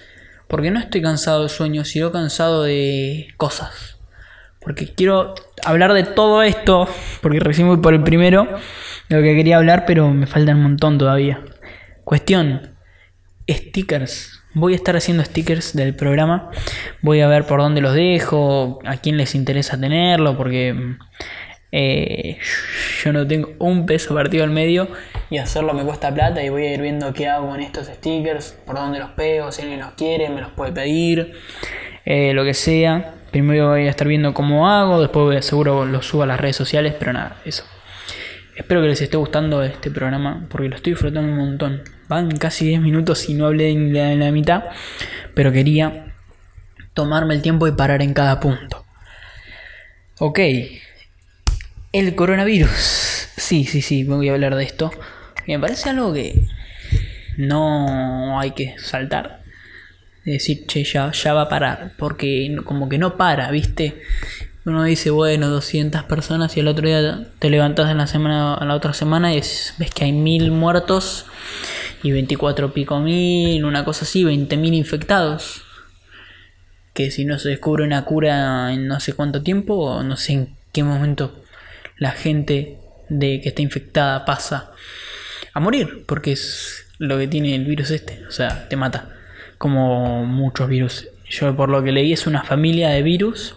Porque 0.49 0.71
no 0.71 0.81
estoy 0.81 1.03
cansado 1.03 1.43
de 1.43 1.49
sueños, 1.51 1.89
sino 1.89 2.11
cansado 2.11 2.63
de 2.63 3.29
cosas. 3.37 3.99
Porque 4.61 4.93
quiero 4.95 5.35
hablar 5.65 5.93
de 5.93 6.05
todo 6.05 6.43
esto. 6.43 6.89
Porque 7.21 7.39
recién 7.39 7.69
voy 7.69 7.77
por 7.77 7.93
el 7.93 8.03
primero. 8.03 8.49
De 9.11 9.17
lo 9.17 9.23
que 9.23 9.37
quería 9.37 9.59
hablar, 9.59 9.85
pero 9.87 10.09
me 10.09 10.27
falta 10.27 10.53
un 10.53 10.63
montón 10.63 10.97
todavía. 10.97 11.45
Cuestión 12.05 12.80
stickers. 13.51 14.43
Voy 14.55 14.73
a 14.73 14.77
estar 14.77 14.97
haciendo 14.97 15.25
stickers 15.25 15.75
del 15.75 15.95
programa. 15.95 16.51
Voy 17.03 17.21
a 17.21 17.29
ver 17.29 17.47
por 17.47 17.61
dónde 17.61 17.81
los 17.81 17.95
dejo, 17.95 18.81
a 18.85 18.97
quién 18.97 19.17
les 19.17 19.35
interesa 19.35 19.79
tenerlo, 19.79 20.37
porque 20.37 20.97
eh, 21.73 22.39
yo 23.05 23.13
no 23.13 23.27
tengo 23.27 23.51
un 23.61 23.87
peso 23.87 24.13
partido 24.13 24.43
al 24.43 24.51
medio 24.51 24.89
y 25.31 25.39
hacerlo 25.39 25.73
me 25.73 25.85
cuesta 25.85 26.13
plata 26.13 26.43
y 26.43 26.49
voy 26.49 26.67
a 26.67 26.75
ir 26.75 26.83
viendo 26.83 27.13
qué 27.13 27.29
hago 27.29 27.49
con 27.49 27.61
estos 27.61 27.87
stickers, 27.87 28.57
por 28.67 28.75
dónde 28.75 28.99
los 28.99 29.11
pego, 29.11 29.53
si 29.53 29.63
alguien 29.63 29.81
los 29.81 29.93
quiere, 29.93 30.29
me 30.31 30.41
los 30.41 30.51
puede 30.51 30.73
pedir, 30.73 31.33
eh, 32.05 32.33
lo 32.35 32.45
que 32.45 32.55
sea. 32.55 33.15
Primero 33.31 33.69
voy 33.69 33.87
a 33.87 33.91
estar 33.91 34.09
viendo 34.09 34.35
cómo 34.35 34.69
hago, 34.69 35.01
después 35.01 35.45
seguro 35.45 35.85
los 35.87 36.07
subo 36.07 36.25
a 36.25 36.27
las 36.27 36.41
redes 36.41 36.57
sociales, 36.57 36.95
pero 36.99 37.13
nada, 37.13 37.37
eso. 37.45 37.65
Espero 38.61 38.83
que 38.83 38.89
les 38.89 39.01
esté 39.01 39.17
gustando 39.17 39.63
este 39.63 39.91
programa 39.91 40.47
porque 40.51 40.69
lo 40.69 40.77
estoy 40.77 40.93
disfrutando 40.93 41.33
un 41.33 41.39
montón. 41.39 41.83
Van 42.09 42.31
casi 42.37 42.67
10 42.67 42.83
minutos 42.83 43.27
y 43.31 43.33
no 43.33 43.47
hablé 43.47 43.71
en 43.71 44.21
la, 44.21 44.31
mitad, 44.33 44.65
pero 45.35 45.51
quería 45.51 46.15
tomarme 46.93 47.35
el 47.35 47.41
tiempo 47.41 47.67
y 47.67 47.73
parar 47.73 48.03
en 48.03 48.13
cada 48.13 48.39
punto. 48.39 48.85
Ok, 50.19 50.41
el 51.93 52.15
coronavirus. 52.15 53.31
Sí, 53.39 53.65
sí, 53.65 53.81
sí, 53.81 54.05
voy 54.05 54.29
a 54.29 54.35
hablar 54.35 54.55
de 54.55 54.65
esto. 54.65 54.91
Me 55.47 55.59
parece 55.59 55.89
algo 55.89 56.13
que 56.13 56.45
no 57.39 58.39
hay 58.39 58.51
que 58.51 58.75
saltar. 58.79 59.41
decir, 60.27 60.67
che, 60.67 60.85
ya, 60.85 61.11
ya 61.13 61.33
va 61.33 61.43
a 61.43 61.49
parar. 61.49 61.95
Porque 61.97 62.55
como 62.67 62.91
que 62.91 62.99
no 62.99 63.17
para, 63.17 63.51
¿viste? 63.51 64.03
Uno 64.67 64.85
dice, 64.85 65.11
bueno, 65.11 65.49
200 65.49 66.05
personas 66.05 66.57
y 66.57 66.61
el 66.61 66.69
otro 66.69 66.87
día 66.87 67.27
te 67.39 67.49
levantas 67.49 67.91
en 67.91 67.97
la 67.97 68.07
semana, 68.07 68.55
a 68.55 68.65
la 68.67 68.75
otra 68.75 68.93
semana 68.93 69.33
y 69.33 69.39
ves 69.39 69.91
que 69.95 70.05
hay 70.05 70.13
mil 70.13 70.51
muertos 70.51 71.25
y 72.03 72.13
24 72.13 72.75
pico 72.75 73.01
mil, 73.01 73.65
una 73.65 73.85
cosa 73.85 74.05
así, 74.05 74.23
20 74.23 74.57
mil 74.59 74.75
infectados. 74.75 75.63
Que 76.93 77.11
si 77.11 77.25
no 77.25 77.39
se 77.39 77.49
descubre 77.49 77.85
una 77.85 78.05
cura 78.05 78.73
en 78.73 78.87
no 78.87 79.01
sé 79.01 79.15
cuánto 79.15 79.43
tiempo, 79.43 80.03
no 80.03 80.17
sé 80.17 80.33
en 80.35 80.57
qué 80.73 80.83
momento 80.83 81.43
la 81.97 82.11
gente 82.11 82.79
de 83.09 83.41
que 83.41 83.49
está 83.49 83.63
infectada 83.63 84.27
pasa 84.27 84.73
a 85.55 85.61
morir, 85.61 86.05
porque 86.07 86.33
es 86.33 86.87
lo 86.99 87.17
que 87.19 87.29
tiene 87.29 87.55
el 87.55 87.65
virus 87.65 87.91
este, 87.91 88.27
o 88.27 88.31
sea, 88.31 88.69
te 88.69 88.77
mata, 88.77 89.09
como 89.57 90.27
muchos 90.27 90.69
virus. 90.69 91.09
Yo 91.31 91.57
por 91.57 91.71
lo 91.71 91.83
que 91.83 91.93
leí 91.93 92.13
es 92.13 92.27
una 92.27 92.43
familia 92.43 92.91
de 92.91 93.03
virus 93.03 93.55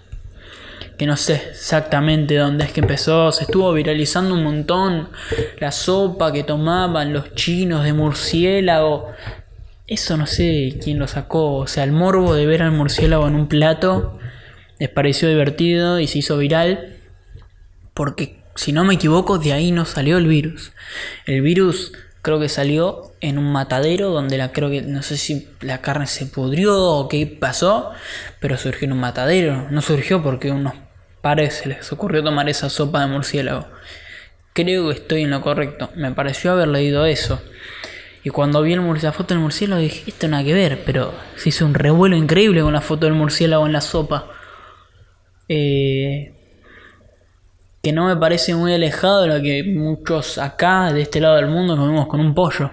que 0.97 1.05
no 1.05 1.17
sé 1.17 1.41
exactamente 1.51 2.35
dónde 2.35 2.65
es 2.65 2.71
que 2.71 2.81
empezó, 2.81 3.31
se 3.31 3.43
estuvo 3.43 3.71
viralizando 3.73 4.33
un 4.35 4.43
montón 4.43 5.09
la 5.59 5.71
sopa 5.71 6.31
que 6.31 6.43
tomaban 6.43 7.13
los 7.13 7.33
chinos 7.35 7.83
de 7.83 7.93
murciélago. 7.93 9.11
Eso 9.87 10.17
no 10.17 10.27
sé 10.27 10.79
quién 10.81 10.99
lo 10.99 11.07
sacó, 11.07 11.55
o 11.55 11.67
sea, 11.67 11.83
el 11.83 11.91
morbo 11.91 12.35
de 12.35 12.45
ver 12.45 12.61
al 12.61 12.71
murciélago 12.71 13.27
en 13.27 13.35
un 13.35 13.47
plato 13.47 14.17
les 14.79 14.89
pareció 14.89 15.29
divertido 15.29 15.99
y 15.99 16.07
se 16.07 16.19
hizo 16.19 16.37
viral 16.37 16.97
porque 17.93 18.43
si 18.55 18.71
no 18.71 18.83
me 18.83 18.95
equivoco 18.95 19.39
de 19.39 19.53
ahí 19.53 19.71
no 19.71 19.85
salió 19.85 20.17
el 20.17 20.27
virus. 20.27 20.71
El 21.25 21.41
virus 21.41 21.93
creo 22.21 22.39
que 22.39 22.49
salió 22.49 23.13
en 23.21 23.37
un 23.37 23.51
matadero 23.51 24.09
donde 24.09 24.37
la 24.37 24.51
creo 24.51 24.69
que 24.69 24.81
no 24.81 25.03
sé 25.03 25.17
si 25.17 25.49
la 25.61 25.81
carne 25.81 26.07
se 26.07 26.25
pudrió 26.25 26.81
o 26.81 27.07
qué 27.07 27.27
pasó, 27.27 27.91
pero 28.39 28.57
surgió 28.57 28.85
en 28.85 28.93
un 28.93 28.99
matadero. 28.99 29.69
No 29.69 29.81
surgió 29.81 30.23
porque 30.23 30.51
unos 30.51 30.73
pares 31.23 31.53
se 31.53 31.69
les 31.69 31.89
ocurrió 31.93 32.21
tomar 32.21 32.49
esa 32.49 32.69
sopa 32.69 32.99
de 32.99 33.07
murciélago. 33.07 33.65
Creo 34.51 34.89
que 34.89 34.95
estoy 34.95 35.21
en 35.21 35.29
lo 35.31 35.39
correcto. 35.39 35.89
Me 35.95 36.11
pareció 36.11 36.51
haber 36.51 36.67
leído 36.67 37.05
eso. 37.05 37.41
Y 38.25 38.29
cuando 38.29 38.61
vi 38.61 38.73
el 38.73 38.81
la 39.01 39.13
foto 39.13 39.33
del 39.33 39.41
murciélago 39.41 39.81
dije, 39.81 40.03
esto 40.05 40.27
nada 40.27 40.43
que 40.43 40.53
ver, 40.53 40.83
pero 40.85 41.13
se 41.37 41.47
hizo 41.47 41.65
un 41.65 41.75
revuelo 41.75 42.17
increíble 42.17 42.61
con 42.61 42.73
la 42.73 42.81
foto 42.81 43.05
del 43.05 43.15
murciélago 43.15 43.65
en 43.65 43.71
la 43.71 43.79
sopa. 43.79 44.27
Eh, 45.47 46.33
que 47.81 47.93
no 47.93 48.07
me 48.07 48.17
parece 48.17 48.53
muy 48.53 48.73
alejado 48.73 49.21
de 49.21 49.27
lo 49.29 49.41
que 49.41 49.63
muchos 49.63 50.37
acá, 50.37 50.91
de 50.91 51.03
este 51.03 51.21
lado 51.21 51.37
del 51.37 51.47
mundo, 51.47 51.77
comemos 51.77 52.07
con 52.07 52.19
un 52.19 52.35
pollo. 52.35 52.69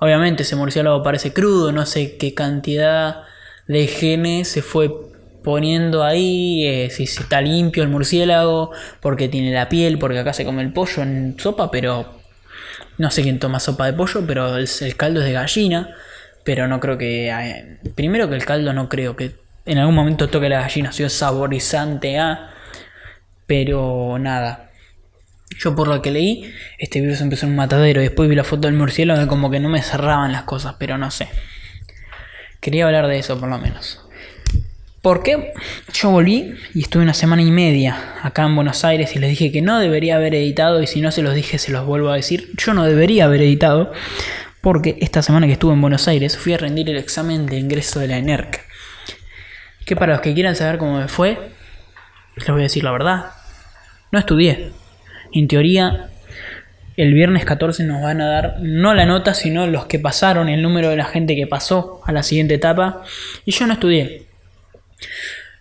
Obviamente 0.00 0.42
ese 0.42 0.56
murciélago 0.56 1.04
parece 1.04 1.32
crudo, 1.32 1.70
no 1.70 1.86
sé 1.86 2.16
qué 2.16 2.34
cantidad 2.34 3.22
de 3.68 3.86
genes 3.86 4.48
se 4.48 4.62
fue 4.62 4.90
poniendo 5.46 6.02
ahí, 6.02 6.66
eh, 6.66 6.90
si 6.90 7.04
está 7.04 7.40
limpio 7.40 7.84
el 7.84 7.88
murciélago, 7.88 8.72
porque 9.00 9.28
tiene 9.28 9.52
la 9.52 9.68
piel, 9.68 9.96
porque 9.96 10.18
acá 10.18 10.32
se 10.32 10.44
come 10.44 10.60
el 10.60 10.72
pollo 10.72 11.04
en 11.04 11.36
sopa, 11.38 11.70
pero 11.70 12.18
no 12.98 13.12
sé 13.12 13.22
quién 13.22 13.38
toma 13.38 13.60
sopa 13.60 13.86
de 13.86 13.92
pollo, 13.92 14.26
pero 14.26 14.56
el, 14.56 14.96
caldo 14.96 15.20
es 15.20 15.26
de 15.26 15.34
gallina, 15.34 15.94
pero 16.42 16.66
no 16.66 16.80
creo 16.80 16.98
que... 16.98 17.78
primero 17.94 18.28
que 18.28 18.34
el 18.34 18.44
caldo 18.44 18.72
no 18.72 18.88
creo 18.88 19.14
que 19.14 19.36
en 19.66 19.78
algún 19.78 19.94
momento 19.94 20.28
toque 20.28 20.48
la 20.48 20.62
gallina, 20.62 20.90
si 20.90 21.04
es 21.04 21.12
saborizante 21.12 22.18
a... 22.18 22.50
Pero 23.46 24.18
nada. 24.18 24.72
Yo 25.60 25.76
por 25.76 25.86
lo 25.86 26.02
que 26.02 26.10
leí, 26.10 26.52
este 26.76 27.00
virus 27.00 27.20
empezó 27.20 27.46
en 27.46 27.52
un 27.52 27.58
matadero. 27.58 28.00
Después 28.00 28.28
vi 28.28 28.34
la 28.34 28.42
foto 28.42 28.66
del 28.66 28.76
murciélago 28.76 29.28
como 29.28 29.48
que 29.48 29.60
no 29.60 29.68
me 29.68 29.80
cerraban 29.80 30.32
las 30.32 30.42
cosas, 30.42 30.74
pero 30.76 30.98
no 30.98 31.12
sé. 31.12 31.28
Quería 32.60 32.86
hablar 32.86 33.06
de 33.06 33.20
eso 33.20 33.38
por 33.38 33.48
lo 33.48 33.58
menos. 33.58 34.05
Porque 35.06 35.52
yo 35.92 36.10
volví 36.10 36.56
y 36.74 36.80
estuve 36.80 37.04
una 37.04 37.14
semana 37.14 37.40
y 37.40 37.52
media 37.52 38.16
acá 38.22 38.42
en 38.42 38.56
Buenos 38.56 38.84
Aires 38.84 39.14
y 39.14 39.20
les 39.20 39.30
dije 39.30 39.52
que 39.52 39.62
no 39.62 39.78
debería 39.78 40.16
haber 40.16 40.34
editado 40.34 40.82
y 40.82 40.88
si 40.88 41.00
no 41.00 41.12
se 41.12 41.22
los 41.22 41.32
dije 41.32 41.58
se 41.58 41.70
los 41.70 41.86
vuelvo 41.86 42.10
a 42.10 42.16
decir. 42.16 42.50
Yo 42.56 42.74
no 42.74 42.82
debería 42.82 43.26
haber 43.26 43.40
editado 43.42 43.92
porque 44.62 44.96
esta 45.00 45.22
semana 45.22 45.46
que 45.46 45.52
estuve 45.52 45.74
en 45.74 45.80
Buenos 45.80 46.08
Aires 46.08 46.36
fui 46.36 46.54
a 46.54 46.58
rendir 46.58 46.90
el 46.90 46.96
examen 46.96 47.46
de 47.46 47.56
ingreso 47.56 48.00
de 48.00 48.08
la 48.08 48.18
ENERC. 48.18 48.64
Que 49.84 49.94
para 49.94 50.14
los 50.14 50.22
que 50.22 50.34
quieran 50.34 50.56
saber 50.56 50.76
cómo 50.76 50.98
me 50.98 51.06
fue, 51.06 51.38
les 52.34 52.48
voy 52.48 52.62
a 52.62 52.64
decir 52.64 52.82
la 52.82 52.90
verdad. 52.90 53.26
No 54.10 54.18
estudié. 54.18 54.72
En 55.32 55.46
teoría, 55.46 56.10
el 56.96 57.14
viernes 57.14 57.44
14 57.44 57.84
nos 57.84 58.02
van 58.02 58.20
a 58.20 58.26
dar 58.26 58.56
no 58.60 58.92
la 58.92 59.06
nota, 59.06 59.34
sino 59.34 59.68
los 59.68 59.86
que 59.86 60.00
pasaron, 60.00 60.48
el 60.48 60.62
número 60.62 60.90
de 60.90 60.96
la 60.96 61.04
gente 61.04 61.36
que 61.36 61.46
pasó 61.46 62.00
a 62.04 62.10
la 62.10 62.24
siguiente 62.24 62.54
etapa. 62.54 63.04
Y 63.44 63.52
yo 63.52 63.68
no 63.68 63.74
estudié. 63.74 64.25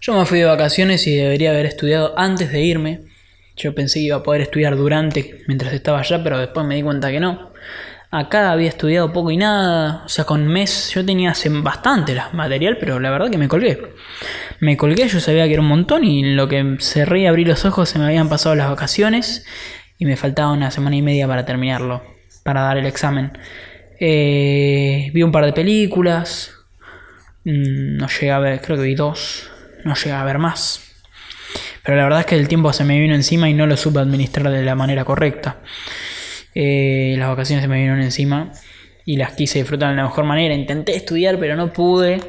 Yo 0.02 0.18
me 0.18 0.26
fui 0.26 0.40
de 0.40 0.46
vacaciones 0.46 1.08
y 1.08 1.16
debería 1.16 1.52
haber 1.52 1.66
estudiado 1.66 2.18
antes 2.18 2.52
de 2.52 2.62
irme. 2.62 3.02
Yo 3.58 3.74
pensé 3.74 4.00
que 4.00 4.06
iba 4.06 4.18
a 4.18 4.24
poder 4.24 4.42
estudiar 4.42 4.76
durante, 4.76 5.44
mientras 5.48 5.74
estaba 5.74 6.00
allá, 6.00 6.24
pero 6.24 6.38
después 6.38 6.66
me 6.66 6.76
di 6.76 6.84
cuenta 6.84 7.12
que 7.12 7.20
no. 7.20 7.54
Acá 8.12 8.52
había 8.52 8.70
estudiado 8.70 9.12
poco 9.12 9.32
y 9.32 9.38
nada, 9.38 10.04
o 10.06 10.10
sea, 10.10 10.26
con 10.26 10.48
mes 10.48 10.92
yo 10.94 11.06
tenía 11.06 11.34
bastante 11.64 12.16
material, 12.34 12.78
pero 12.80 13.00
la 13.00 13.10
verdad 13.10 13.30
que 13.30 13.38
me 13.38 13.48
colgué. 13.48 13.94
Me 14.60 14.78
colgué, 14.78 15.08
yo 15.08 15.20
sabía 15.20 15.46
que 15.48 15.54
era 15.54 15.62
un 15.62 15.68
montón 15.68 16.04
y 16.04 16.34
lo 16.34 16.48
que 16.48 16.78
cerré 16.80 17.22
y 17.22 17.26
abrí 17.26 17.44
los 17.44 17.66
ojos 17.66 17.90
se 17.90 18.00
me 18.00 18.06
habían 18.06 18.30
pasado 18.30 18.56
las 18.56 18.70
vacaciones 18.70 19.46
y 19.98 20.06
me 20.06 20.16
faltaba 20.18 20.52
una 20.52 20.72
semana 20.72 20.96
y 20.96 21.02
media 21.02 21.28
para 21.28 21.46
terminarlo, 21.46 22.04
para 22.44 22.62
dar 22.62 22.78
el 22.78 22.86
examen. 22.86 23.38
Eh, 24.00 25.10
vi 25.14 25.24
un 25.24 25.32
par 25.32 25.46
de 25.46 25.54
películas, 25.54 26.54
no 27.46 28.08
llegué 28.08 28.32
a 28.32 28.40
ver, 28.40 28.60
creo 28.62 28.78
que 28.78 28.84
vi 28.84 28.96
dos, 28.96 29.50
no 29.84 29.96
llegué 29.96 30.12
a 30.12 30.24
ver 30.24 30.40
más. 30.40 30.82
Pero 31.84 31.98
la 31.98 32.04
verdad 32.04 32.22
es 32.22 32.26
que 32.26 32.36
el 32.36 32.48
tiempo 32.48 32.74
se 32.74 32.84
me 32.84 33.00
vino 33.00 33.14
encima 33.14 33.48
y 33.48 33.54
no 33.54 33.68
lo 33.68 33.78
supe 33.78 34.00
administrar 34.00 34.52
de 34.52 34.64
la 34.64 34.74
manera 34.76 35.06
correcta. 35.06 35.60
Eh, 36.56 37.16
las 37.18 37.30
vacaciones 37.30 37.64
se 37.64 37.68
me 37.68 37.76
vinieron 37.76 38.02
encima 38.02 38.52
y 39.06 39.18
las 39.18 39.34
quise 39.34 39.60
disfrutar 39.60 39.92
de 39.92 39.96
la 39.96 40.04
mejor 40.04 40.26
manera. 40.26 40.56
Intenté 40.56 40.96
estudiar, 40.96 41.38
pero 41.38 41.56
no 41.56 41.72
pude 41.72 42.20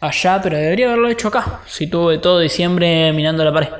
allá, 0.00 0.40
pero 0.42 0.58
debería 0.58 0.88
haberlo 0.88 1.08
hecho 1.08 1.28
acá. 1.28 1.62
Si 1.66 1.86
tuve 1.86 2.18
todo 2.18 2.40
diciembre 2.40 3.10
mirando 3.14 3.42
la 3.42 3.54
pared. 3.54 3.70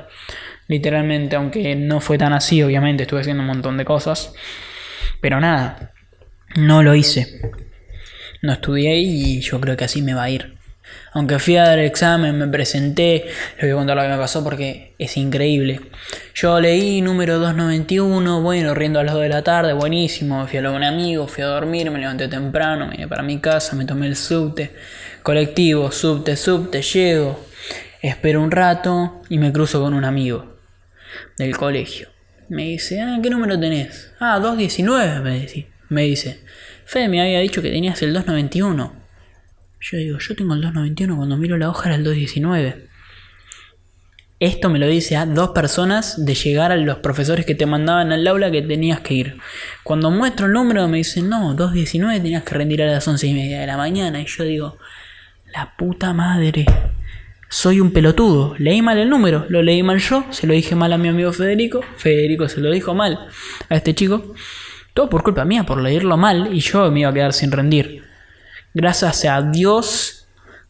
Literalmente, 0.67 1.35
aunque 1.35 1.75
no 1.75 2.01
fue 2.01 2.17
tan 2.17 2.33
así, 2.33 2.63
obviamente, 2.63 3.03
estuve 3.03 3.21
haciendo 3.21 3.41
un 3.41 3.47
montón 3.47 3.77
de 3.77 3.85
cosas. 3.85 4.33
Pero 5.21 5.39
nada, 5.39 5.93
no 6.55 6.81
lo 6.81 6.95
hice. 6.95 7.41
No 8.41 8.53
estudié 8.53 8.97
y 8.97 9.41
yo 9.41 9.61
creo 9.61 9.77
que 9.77 9.85
así 9.85 10.01
me 10.01 10.15
va 10.15 10.23
a 10.23 10.29
ir. 10.31 10.56
Aunque 11.13 11.39
fui 11.39 11.57
a 11.57 11.63
dar 11.63 11.79
el 11.79 11.85
examen, 11.85 12.37
me 12.37 12.47
presenté, 12.47 13.25
les 13.55 13.61
voy 13.61 13.71
a 13.71 13.75
contar 13.75 13.95
lo 13.95 14.03
que 14.03 14.09
me 14.09 14.17
pasó 14.17 14.43
porque 14.43 14.93
es 14.97 15.17
increíble. 15.17 15.81
Yo 16.35 16.59
leí 16.59 17.01
número 17.01 17.39
291, 17.39 18.41
bueno, 18.41 18.73
riendo 18.73 18.99
a 18.99 19.03
las 19.03 19.13
2 19.13 19.23
de 19.23 19.29
la 19.29 19.43
tarde, 19.43 19.73
buenísimo, 19.73 20.45
fui 20.47 20.59
a 20.59 20.69
un 20.69 20.83
amigo, 20.83 21.27
fui 21.27 21.43
a 21.43 21.47
dormir, 21.47 21.89
me 21.91 21.99
levanté 21.99 22.27
temprano, 22.27 22.87
me 22.87 22.95
iba 22.97 23.07
para 23.07 23.23
mi 23.23 23.39
casa, 23.39 23.75
me 23.75 23.85
tomé 23.85 24.07
el 24.07 24.15
subte, 24.15 24.71
colectivo, 25.23 25.91
subte, 25.91 26.35
subte, 26.35 26.81
llego, 26.81 27.45
espero 28.01 28.41
un 28.41 28.51
rato 28.51 29.21
y 29.29 29.37
me 29.37 29.51
cruzo 29.51 29.81
con 29.81 29.93
un 29.93 30.05
amigo 30.05 30.57
del 31.37 31.55
colegio. 31.55 32.09
Me 32.49 32.63
dice, 32.63 33.01
ah, 33.01 33.17
¿qué 33.21 33.29
número 33.29 33.59
tenés? 33.59 34.11
Ah, 34.19 34.39
219, 34.39 35.19
me 35.21 35.39
dice. 35.39 35.67
Me 35.89 36.03
dice, 36.03 36.41
Fe, 36.85 37.09
me 37.09 37.21
había 37.21 37.39
dicho 37.39 37.61
que 37.61 37.69
tenías 37.69 38.01
el 38.01 38.13
291. 38.13 38.96
Yo 39.89 39.97
digo, 39.97 40.17
yo 40.19 40.35
tengo 40.35 40.53
el 40.53 40.61
291, 40.61 41.15
cuando 41.15 41.37
miro 41.37 41.57
la 41.57 41.69
hoja 41.69 41.87
era 41.87 41.95
el 41.95 42.03
219. 42.03 42.89
Esto 44.37 44.69
me 44.69 44.79
lo 44.79 44.87
dice 44.87 45.15
a 45.15 45.25
dos 45.25 45.51
personas 45.51 46.25
de 46.25 46.35
llegar 46.35 46.73
a 46.73 46.75
los 46.75 46.97
profesores 46.97 47.45
que 47.45 47.55
te 47.55 47.65
mandaban 47.65 48.11
al 48.11 48.27
aula 48.27 48.51
que 48.51 48.61
tenías 48.61 48.99
que 48.99 49.13
ir. 49.13 49.37
Cuando 49.83 50.11
muestro 50.11 50.47
el 50.47 50.51
número 50.51 50.85
me 50.89 50.97
dicen, 50.97 51.29
no, 51.29 51.53
219 51.53 52.19
tenías 52.19 52.43
que 52.43 52.53
rendir 52.53 52.83
a 52.83 52.87
las 52.87 53.07
11 53.07 53.27
y 53.27 53.33
media 53.33 53.61
de 53.61 53.67
la 53.67 53.77
mañana. 53.77 54.19
Y 54.19 54.25
yo 54.25 54.43
digo, 54.43 54.77
la 55.53 55.77
puta 55.77 56.11
madre. 56.11 56.65
Soy 57.47 57.79
un 57.79 57.93
pelotudo. 57.93 58.55
Leí 58.57 58.81
mal 58.81 58.97
el 58.97 59.09
número, 59.09 59.45
lo 59.47 59.63
leí 59.63 59.83
mal 59.83 59.99
yo, 59.99 60.25
se 60.31 60.47
lo 60.47 60.53
dije 60.53 60.75
mal 60.75 60.91
a 60.91 60.97
mi 60.97 61.07
amigo 61.07 61.31
Federico. 61.31 61.79
Federico 61.95 62.49
se 62.49 62.59
lo 62.59 62.71
dijo 62.71 62.93
mal 62.93 63.29
a 63.69 63.75
este 63.75 63.95
chico. 63.95 64.35
Todo 64.93 65.09
por 65.09 65.23
culpa 65.23 65.45
mía, 65.45 65.63
por 65.63 65.81
leerlo 65.81 66.17
mal 66.17 66.53
y 66.53 66.59
yo 66.59 66.91
me 66.91 66.99
iba 66.99 67.09
a 67.09 67.13
quedar 67.13 67.31
sin 67.31 67.53
rendir 67.53 68.06
gracias 68.73 69.25
a 69.25 69.41
Dios 69.41 70.17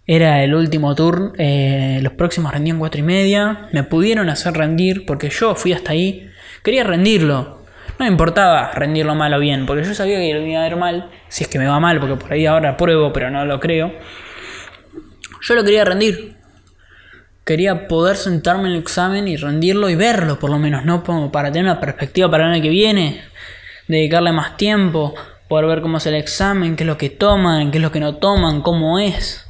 era 0.08 0.42
el 0.42 0.56
último 0.56 0.96
turno. 0.96 1.34
Eh, 1.38 2.00
los 2.01 2.13
próximos 2.13 2.54
rendían 2.54 2.80
cuatro 2.80 3.00
y 3.00 3.04
media. 3.04 3.68
Me 3.74 3.84
pudieron 3.84 4.30
hacer 4.30 4.54
rendir 4.54 5.06
porque 5.06 5.30
yo 5.30 5.54
fui 5.56 5.74
hasta 5.74 5.92
ahí. 5.92 6.30
Quería 6.63 6.86
rendirlo. 6.86 7.58
No 8.00 8.06
me 8.06 8.08
importaba 8.08 8.72
rendirlo 8.72 9.16
mal 9.16 9.34
o 9.34 9.39
bien, 9.39 9.66
porque 9.66 9.84
yo 9.84 9.94
sabía 9.94 10.18
que 10.18 10.34
lo 10.34 10.46
iba 10.46 10.62
a 10.62 10.68
ir 10.68 10.77
mal. 10.77 11.10
Si 11.27 11.44
es 11.44 11.50
que 11.50 11.60
me 11.60 11.68
va 11.68 11.80
mal, 11.80 12.00
porque 12.00 12.16
por 12.16 12.32
ahí 12.32 12.46
ahora 12.46 12.77
pruebo, 12.77 13.12
pero 13.12 13.30
no 13.30 13.46
lo 13.46 13.60
creo. 13.60 13.92
Yo 15.42 15.56
lo 15.56 15.63
quería 15.63 15.84
rendir. 15.84 16.38
Quería 17.44 17.88
poder 17.88 18.16
sentarme 18.16 18.70
en 18.70 18.75
el 18.75 18.82
examen 18.82 19.27
y 19.27 19.36
rendirlo 19.36 19.89
y 19.89 19.96
verlo, 19.96 20.38
por 20.38 20.50
lo 20.50 20.60
menos, 20.60 20.86
¿no? 20.86 21.04
para 21.32 21.51
tener 21.51 21.72
una 21.72 21.80
perspectiva 21.80 22.30
para 22.30 22.46
el 22.46 22.51
año 22.54 22.62
que 22.62 22.70
viene. 22.70 23.22
Dedicarle 23.88 24.32
más 24.32 24.58
tiempo 24.58 25.16
poder 25.48 25.66
ver 25.66 25.82
cómo 25.82 25.98
es 25.98 26.06
el 26.06 26.16
examen, 26.16 26.75
qué 26.75 26.84
es 26.84 26.88
lo 26.88 26.98
que 26.98 27.10
toman, 27.10 27.72
qué 27.72 27.77
es 27.77 27.82
lo 27.82 27.92
que 27.92 28.00
no 28.00 28.16
toman, 28.16 28.62
cómo 28.62 29.00
es. 29.00 29.46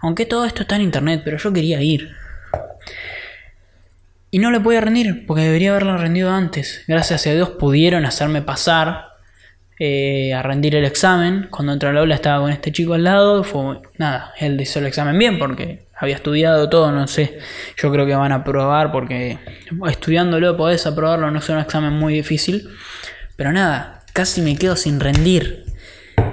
Aunque 0.00 0.26
todo 0.26 0.44
esto 0.44 0.62
está 0.62 0.76
en 0.76 0.82
internet, 0.82 1.22
pero 1.24 1.38
yo 1.38 1.52
quería 1.52 1.82
ir. 1.82 2.10
Y 4.30 4.38
no 4.38 4.50
le 4.50 4.60
podía 4.60 4.80
rendir, 4.80 5.26
porque 5.26 5.42
debería 5.42 5.70
haberlo 5.70 5.96
rendido 5.96 6.30
antes. 6.30 6.84
Gracias 6.86 7.26
a 7.26 7.32
Dios 7.32 7.50
pudieron 7.50 8.04
hacerme 8.04 8.42
pasar 8.42 9.08
eh, 9.80 10.34
a 10.34 10.42
rendir 10.42 10.74
el 10.74 10.84
examen. 10.84 11.46
Cuando 11.50 11.72
entré 11.72 11.88
al 11.88 11.98
aula 11.98 12.14
estaba 12.14 12.42
con 12.42 12.50
este 12.50 12.72
chico 12.72 12.94
al 12.94 13.04
lado. 13.04 13.44
Fue 13.44 13.80
nada, 13.96 14.34
él 14.38 14.60
hizo 14.60 14.80
el 14.80 14.86
examen 14.86 15.18
bien 15.18 15.38
porque 15.38 15.86
había 15.96 16.16
estudiado 16.16 16.68
todo, 16.68 16.92
no 16.92 17.06
sé. 17.06 17.38
Yo 17.76 17.90
creo 17.90 18.04
que 18.04 18.14
van 18.14 18.32
a 18.32 18.36
aprobar 18.36 18.92
porque 18.92 19.38
estudiándolo 19.88 20.56
podés 20.56 20.86
aprobarlo, 20.86 21.30
no 21.30 21.38
es 21.38 21.48
un 21.48 21.58
examen 21.58 21.92
muy 21.92 22.14
difícil. 22.14 22.68
Pero 23.36 23.52
nada, 23.52 23.97
casi 24.18 24.42
me 24.42 24.56
quedo 24.56 24.74
sin 24.74 24.98
rendir. 24.98 25.64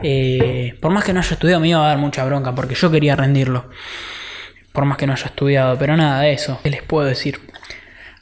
Eh, 0.01 0.75
por 0.81 0.91
más 0.91 1.03
que 1.03 1.13
no 1.13 1.19
haya 1.19 1.33
estudiado, 1.33 1.61
me 1.61 1.67
iba 1.67 1.85
a 1.85 1.87
dar 1.87 1.99
mucha 1.99 2.25
bronca 2.25 2.55
porque 2.55 2.73
yo 2.73 2.89
quería 2.89 3.15
rendirlo. 3.15 3.69
Por 4.73 4.85
más 4.85 4.97
que 4.97 5.05
no 5.05 5.13
haya 5.13 5.27
estudiado, 5.27 5.77
pero 5.77 5.95
nada 5.95 6.21
de 6.21 6.33
eso. 6.33 6.59
¿Qué 6.63 6.71
les 6.71 6.81
puedo 6.81 7.05
decir? 7.05 7.39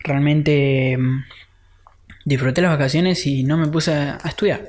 Realmente 0.04 0.98
mm, 0.98 1.24
disfruté 2.26 2.62
las 2.62 2.72
vacaciones 2.72 3.26
y 3.26 3.46
no 3.46 3.56
me 3.56 3.68
puse 3.68 3.94
a 3.94 4.20
estudiar. 4.26 4.68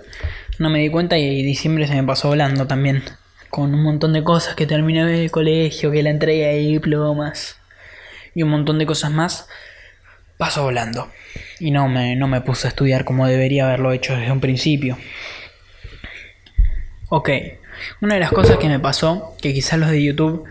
No 0.61 0.71
me 0.71 0.79
di 0.79 0.91
cuenta 0.91 1.19
y 1.19 1.43
diciembre 1.43 1.89
se 1.89 1.97
me 1.97 2.05
pasó 2.05 2.29
volando 2.29 2.69
también. 2.69 3.03
Con 3.51 3.75
un 3.75 3.83
montón 3.83 4.13
de 4.13 4.23
cosas 4.23 4.55
que 4.55 4.65
terminé 4.65 5.25
el 5.25 5.33
colegio, 5.33 5.91
que 5.91 6.05
la 6.05 6.11
entrega 6.11 6.47
de 6.51 6.59
diplomas, 6.59 7.57
y 8.33 8.45
un 8.45 8.51
montón 8.51 8.79
de 8.79 8.87
cosas 8.87 9.11
más, 9.11 9.49
pasó 10.37 10.63
volando. 10.63 11.11
Y 11.61 11.71
no 11.71 11.89
me, 11.89 12.17
no 12.17 12.29
me 12.29 12.41
puse 12.41 12.67
a 12.67 12.71
estudiar 12.71 13.05
como 13.05 13.27
debería 13.27 13.67
haberlo 13.67 13.93
hecho 13.93 14.17
desde 14.17 14.33
un 14.33 14.41
principio. 14.41 14.99
Ok, 17.09 17.31
una 18.01 18.15
de 18.15 18.21
las 18.21 18.33
cosas 18.33 18.57
que 18.57 18.69
me 18.69 18.81
pasó, 18.81 19.37
que 19.41 19.53
quizás 19.53 19.79
los 19.79 19.91
de 19.91 20.03
YouTube 20.03 20.45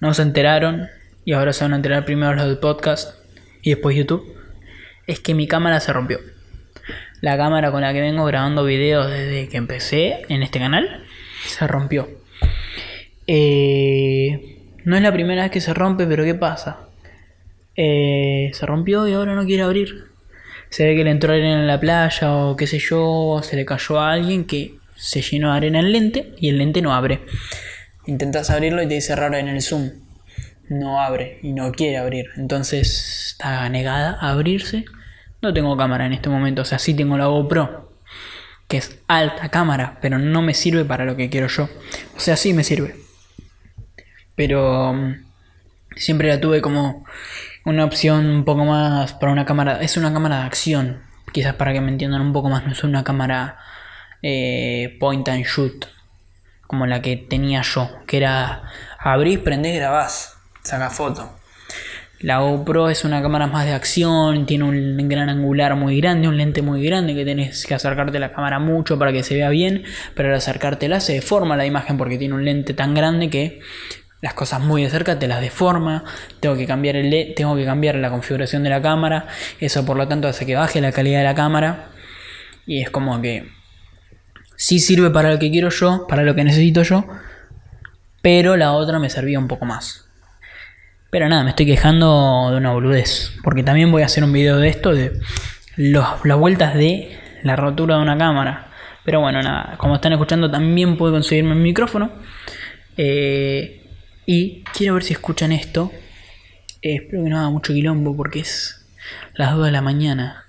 no 0.00 0.12
se 0.12 0.22
enteraron, 0.22 0.88
y 1.24 1.32
ahora 1.32 1.52
se 1.52 1.64
van 1.64 1.72
a 1.72 1.76
enterar 1.76 2.04
primero 2.04 2.34
los 2.34 2.46
del 2.46 2.58
podcast 2.58 3.18
y 3.62 3.70
después 3.70 3.96
YouTube, 3.96 4.36
es 5.06 5.20
que 5.20 5.34
mi 5.34 5.46
cámara 5.46 5.80
se 5.80 5.92
rompió. 5.92 6.20
La 7.20 7.36
cámara 7.36 7.70
con 7.70 7.80
la 7.80 7.92
que 7.92 8.02
vengo 8.02 8.24
grabando 8.26 8.64
videos 8.64 9.10
desde 9.10 9.48
que 9.48 9.56
empecé 9.56 10.22
en 10.28 10.42
este 10.42 10.58
canal 10.58 11.04
se 11.46 11.66
rompió. 11.66 12.08
Eh, 13.26 14.58
no 14.84 14.96
es 14.96 15.02
la 15.02 15.12
primera 15.12 15.42
vez 15.42 15.50
que 15.50 15.62
se 15.62 15.72
rompe, 15.72 16.06
pero 16.06 16.24
¿qué 16.24 16.34
pasa? 16.34 16.83
Eh, 17.76 18.50
se 18.52 18.66
rompió 18.66 19.08
y 19.08 19.12
ahora 19.12 19.34
no 19.34 19.44
quiere 19.44 19.62
abrir. 19.62 20.06
Se 20.70 20.84
ve 20.84 20.96
que 20.96 21.04
le 21.04 21.10
entró 21.10 21.32
arena 21.32 21.60
en 21.60 21.66
la 21.66 21.80
playa 21.80 22.32
o 22.34 22.56
qué 22.56 22.66
sé 22.66 22.78
yo, 22.78 23.40
se 23.42 23.56
le 23.56 23.64
cayó 23.64 24.00
a 24.00 24.12
alguien 24.12 24.44
que 24.44 24.76
se 24.96 25.22
llenó 25.22 25.50
de 25.50 25.56
arena 25.56 25.80
el 25.80 25.92
lente 25.92 26.34
y 26.38 26.48
el 26.48 26.58
lente 26.58 26.82
no 26.82 26.94
abre. 26.94 27.20
Intentas 28.06 28.50
abrirlo 28.50 28.82
y 28.82 28.88
te 28.88 28.94
dice 28.94 29.16
raro 29.16 29.36
en 29.36 29.48
el 29.48 29.62
zoom. 29.62 29.90
No 30.68 31.00
abre 31.00 31.38
y 31.42 31.52
no 31.52 31.72
quiere 31.72 31.98
abrir. 31.98 32.26
Entonces 32.36 33.26
está 33.26 33.68
negada 33.68 34.18
a 34.20 34.30
abrirse. 34.30 34.84
No 35.42 35.52
tengo 35.52 35.76
cámara 35.76 36.06
en 36.06 36.14
este 36.14 36.28
momento, 36.28 36.62
o 36.62 36.64
sea, 36.64 36.78
sí 36.78 36.94
tengo 36.94 37.18
la 37.18 37.26
GoPro, 37.26 37.92
que 38.66 38.78
es 38.78 38.98
alta 39.08 39.50
cámara, 39.50 39.98
pero 40.00 40.18
no 40.18 40.40
me 40.40 40.54
sirve 40.54 40.86
para 40.86 41.04
lo 41.04 41.16
que 41.16 41.28
quiero 41.28 41.48
yo. 41.48 41.68
O 42.16 42.20
sea, 42.20 42.36
sí 42.36 42.54
me 42.54 42.64
sirve. 42.64 42.96
Pero 44.34 44.94
mm, 44.94 45.24
siempre 45.96 46.28
la 46.28 46.40
tuve 46.40 46.62
como 46.62 47.04
una 47.64 47.84
opción 47.84 48.26
un 48.26 48.44
poco 48.44 48.64
más 48.64 49.14
para 49.14 49.32
una 49.32 49.44
cámara. 49.44 49.80
Es 49.80 49.96
una 49.96 50.12
cámara 50.12 50.40
de 50.40 50.44
acción, 50.44 51.02
quizás 51.32 51.54
para 51.54 51.72
que 51.72 51.80
me 51.80 51.90
entiendan 51.90 52.20
un 52.20 52.32
poco 52.32 52.48
más, 52.48 52.64
no 52.64 52.72
es 52.72 52.84
una 52.84 53.04
cámara 53.04 53.58
eh, 54.22 54.96
point 55.00 55.28
and 55.28 55.44
shoot, 55.44 55.86
como 56.66 56.86
la 56.86 57.02
que 57.02 57.16
tenía 57.16 57.62
yo, 57.62 57.90
que 58.06 58.18
era 58.18 58.62
abrís, 58.98 59.38
prendés, 59.38 59.76
grabás, 59.76 60.36
saca 60.62 60.90
foto. 60.90 61.38
La 62.20 62.38
GoPro 62.38 62.88
es 62.88 63.04
una 63.04 63.20
cámara 63.20 63.46
más 63.48 63.66
de 63.66 63.74
acción, 63.74 64.46
tiene 64.46 64.64
un 64.64 65.08
gran 65.10 65.28
angular 65.28 65.76
muy 65.76 66.00
grande, 66.00 66.26
un 66.26 66.38
lente 66.38 66.62
muy 66.62 66.82
grande 66.82 67.14
que 67.14 67.22
tenés 67.26 67.66
que 67.66 67.74
acercarte 67.74 68.16
a 68.16 68.20
la 68.20 68.32
cámara 68.32 68.58
mucho 68.58 68.98
para 68.98 69.12
que 69.12 69.22
se 69.22 69.34
vea 69.34 69.50
bien, 69.50 69.84
pero 70.14 70.30
al 70.30 70.36
acercártela 70.36 71.00
se 71.00 71.12
deforma 71.12 71.54
la 71.58 71.66
imagen 71.66 71.98
porque 71.98 72.16
tiene 72.16 72.34
un 72.34 72.46
lente 72.46 72.72
tan 72.72 72.94
grande 72.94 73.28
que 73.28 73.60
las 74.24 74.32
cosas 74.32 74.58
muy 74.58 74.82
de 74.82 74.88
cerca 74.88 75.18
te 75.18 75.28
las 75.28 75.42
deforma, 75.42 76.02
tengo 76.40 76.56
que 76.56 76.66
cambiar 76.66 76.96
el 76.96 77.34
tengo 77.36 77.54
que 77.56 77.66
cambiar 77.66 77.96
la 77.96 78.08
configuración 78.08 78.62
de 78.62 78.70
la 78.70 78.80
cámara, 78.80 79.26
eso 79.60 79.84
por 79.84 79.98
lo 79.98 80.08
tanto 80.08 80.28
hace 80.28 80.46
que 80.46 80.54
baje 80.54 80.80
la 80.80 80.92
calidad 80.92 81.18
de 81.18 81.24
la 81.24 81.34
cámara 81.34 81.88
y 82.64 82.80
es 82.80 82.88
como 82.88 83.20
que 83.20 83.50
sí 84.56 84.78
sirve 84.78 85.10
para 85.10 85.30
lo 85.30 85.38
que 85.38 85.50
quiero 85.50 85.68
yo, 85.68 86.06
para 86.08 86.22
lo 86.22 86.34
que 86.34 86.42
necesito 86.42 86.82
yo, 86.84 87.06
pero 88.22 88.56
la 88.56 88.72
otra 88.72 88.98
me 88.98 89.10
servía 89.10 89.38
un 89.38 89.46
poco 89.46 89.66
más. 89.66 90.08
Pero 91.10 91.28
nada, 91.28 91.44
me 91.44 91.50
estoy 91.50 91.66
quejando 91.66 92.48
de 92.50 92.56
una 92.56 92.72
boludez, 92.72 93.30
porque 93.42 93.62
también 93.62 93.92
voy 93.92 94.04
a 94.04 94.06
hacer 94.06 94.24
un 94.24 94.32
video 94.32 94.56
de 94.56 94.70
esto, 94.70 94.94
de 94.94 95.20
las 95.76 96.38
vueltas 96.38 96.72
de 96.72 97.14
la 97.42 97.56
rotura 97.56 97.96
de 97.96 98.00
una 98.00 98.16
cámara. 98.16 98.70
Pero 99.04 99.20
bueno, 99.20 99.42
nada, 99.42 99.74
como 99.76 99.96
están 99.96 100.12
escuchando 100.12 100.50
también 100.50 100.96
puedo 100.96 101.12
conseguirme 101.12 101.52
un 101.52 101.62
micrófono. 101.62 102.10
Eh, 102.96 103.83
y 104.26 104.64
quiero 104.72 104.94
ver 104.94 105.04
si 105.04 105.12
escuchan 105.12 105.52
esto. 105.52 105.92
Eh, 106.82 106.96
espero 106.96 107.24
que 107.24 107.30
no 107.30 107.38
haga 107.38 107.50
mucho 107.50 107.72
quilombo 107.72 108.16
porque 108.16 108.40
es 108.40 108.84
las 109.34 109.54
2 109.54 109.66
de 109.66 109.72
la 109.72 109.82
mañana. 109.82 110.46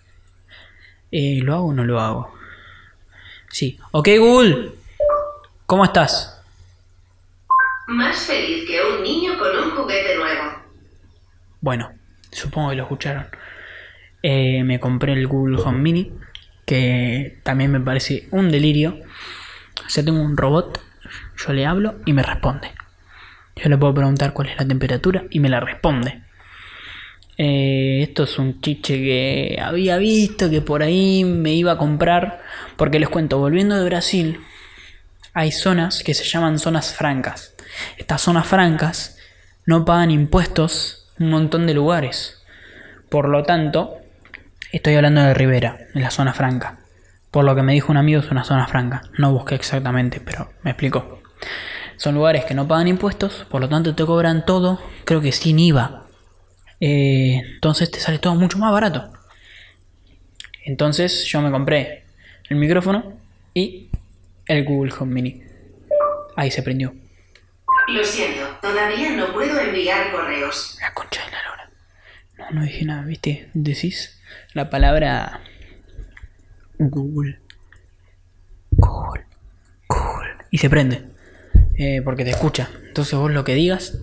Eh, 1.12 1.40
¿Lo 1.42 1.56
hago 1.56 1.68
o 1.68 1.74
no 1.74 1.84
lo 1.86 2.00
hago? 2.00 2.34
Sí. 3.50 3.80
Ok, 3.92 4.10
Google. 4.18 4.72
¿Cómo 5.66 5.86
estás? 5.86 6.42
Más 7.88 8.18
feliz 8.18 8.66
que 8.68 8.82
un 8.82 9.04
niño 9.04 9.38
con 9.38 9.56
un 9.58 9.72
juguete 9.72 10.16
nuevo. 10.18 10.64
Bueno, 11.62 11.92
supongo 12.32 12.70
que 12.70 12.76
lo 12.76 12.84
escucharon. 12.84 13.28
Eh, 14.22 14.64
me 14.64 14.80
compré 14.80 15.14
el 15.14 15.28
Google 15.28 15.62
Home 15.62 15.80
Mini, 15.80 16.12
que 16.66 17.40
también 17.44 17.72
me 17.72 17.80
parece 17.80 18.28
un 18.32 18.52
delirio. 18.52 19.00
O 19.86 19.90
sea, 19.90 20.04
tengo 20.04 20.22
un 20.22 20.36
robot, 20.36 20.82
yo 21.38 21.54
le 21.54 21.66
hablo 21.66 21.96
y 22.06 22.14
me 22.14 22.24
responde. 22.24 22.72
Yo 23.56 23.70
le 23.70 23.78
puedo 23.78 23.94
preguntar 23.94 24.34
cuál 24.34 24.50
es 24.50 24.58
la 24.58 24.68
temperatura 24.68 25.24
y 25.30 25.40
me 25.40 25.50
la 25.50 25.60
responde. 25.60 26.24
Eh, 27.38 28.00
esto 28.02 28.24
es 28.24 28.38
un 28.38 28.62
chiche 28.62 28.98
que 28.98 29.60
había 29.62 29.98
visto 29.98 30.50
que 30.50 30.62
por 30.62 30.84
ahí 30.84 31.24
me 31.24 31.54
iba 31.54 31.74
a 31.74 31.78
comprar. 31.78 32.42
Porque 32.76 33.00
les 33.00 33.10
cuento, 33.10 33.40
volviendo 33.40 33.78
de 33.78 33.86
Brasil, 33.86 34.40
hay 35.34 35.52
zonas 35.52 36.04
que 36.04 36.14
se 36.14 36.26
llaman 36.26 36.60
zonas 36.60 36.94
francas. 36.94 37.56
Estas 37.98 38.22
zonas 38.22 38.48
francas 38.48 39.18
no 39.66 39.86
pagan 39.86 40.12
impuestos 40.12 41.08
un 41.20 41.30
montón 41.30 41.66
de 41.68 41.74
lugares. 41.74 42.42
Por 43.10 43.30
lo 43.30 43.44
tanto, 43.44 43.98
estoy 44.72 44.96
hablando 44.96 45.22
de 45.22 45.34
Rivera, 45.34 45.78
en 45.94 46.02
la 46.02 46.12
zona 46.12 46.34
franca. 46.34 46.80
Por 47.32 47.44
lo 47.44 47.56
que 47.56 47.64
me 47.64 47.74
dijo 47.74 47.92
un 47.92 47.98
amigo, 47.98 48.22
es 48.22 48.32
una 48.32 48.44
zona 48.44 48.68
franca. 48.68 49.02
No 49.18 49.32
busqué 49.32 49.56
exactamente, 49.56 50.22
pero 50.22 50.52
me 50.64 50.72
explicó. 50.72 51.22
Son 51.98 52.16
lugares 52.16 52.46
que 52.46 52.54
no 52.54 52.68
pagan 52.68 52.88
impuestos, 52.88 53.46
por 53.50 53.62
lo 53.62 53.70
tanto 53.70 53.96
te 53.96 54.06
cobran 54.06 54.46
todo, 54.46 54.80
creo 55.06 55.22
que 55.22 55.32
sin 55.32 55.60
IVA. 55.60 56.06
Eh, 56.80 57.42
entonces 57.56 57.90
te 57.90 58.00
sale 58.00 58.20
todo 58.20 58.36
mucho 58.36 58.58
más 58.58 58.72
barato. 58.72 59.12
Entonces 60.64 61.26
yo 61.26 61.42
me 61.42 61.52
compré 61.52 62.06
el 62.50 62.58
micrófono 62.58 63.14
y 63.54 63.90
el 64.48 64.66
Google 64.66 64.94
Home 65.00 65.14
Mini. 65.14 65.44
Ahí 66.36 66.52
se 66.52 66.64
prendió. 66.64 66.94
Lo 67.88 68.04
siento, 68.04 68.46
todavía 68.62 69.12
no 69.12 69.32
puedo 69.32 69.60
enviar 69.60 70.12
correos. 70.12 70.78
La 70.82 70.94
concha 70.94 71.24
de 71.24 71.32
la 71.32 71.44
lora. 71.44 71.70
No, 72.38 72.60
no 72.60 72.66
dije 72.66 72.84
nada, 72.84 73.04
¿viste? 73.04 73.50
Decís 73.54 74.20
la 74.54 74.70
palabra 74.70 75.42
Google. 76.78 77.40
Google. 78.72 79.26
Google. 79.88 80.36
Y 80.52 80.58
se 80.58 80.70
prende. 80.70 81.15
Eh, 81.78 82.02
porque 82.04 82.24
te 82.24 82.32
escucha. 82.32 82.70
Entonces 82.88 83.18
vos 83.18 83.32
lo 83.32 83.44
que 83.44 83.54
digas 83.54 83.98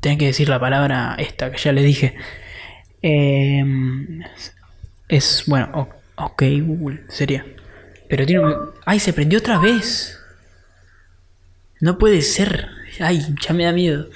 tenés 0.00 0.18
que 0.18 0.26
decir 0.26 0.48
la 0.48 0.60
palabra 0.60 1.14
esta 1.18 1.50
que 1.50 1.58
ya 1.58 1.72
le 1.72 1.82
dije. 1.82 2.14
Eh, 3.02 3.64
es, 5.08 5.44
bueno, 5.46 5.88
ok, 6.16 6.42
Google, 6.62 7.04
sería. 7.08 7.44
Pero 8.08 8.26
tiene... 8.26 8.54
¡Ay, 8.84 9.00
se 9.00 9.12
prendió 9.12 9.38
otra 9.38 9.58
vez! 9.58 10.18
No 11.80 11.98
puede 11.98 12.22
ser. 12.22 12.68
Ay, 13.00 13.24
ya 13.40 13.54
me 13.54 13.64
da 13.64 13.72
miedo. 13.72 14.08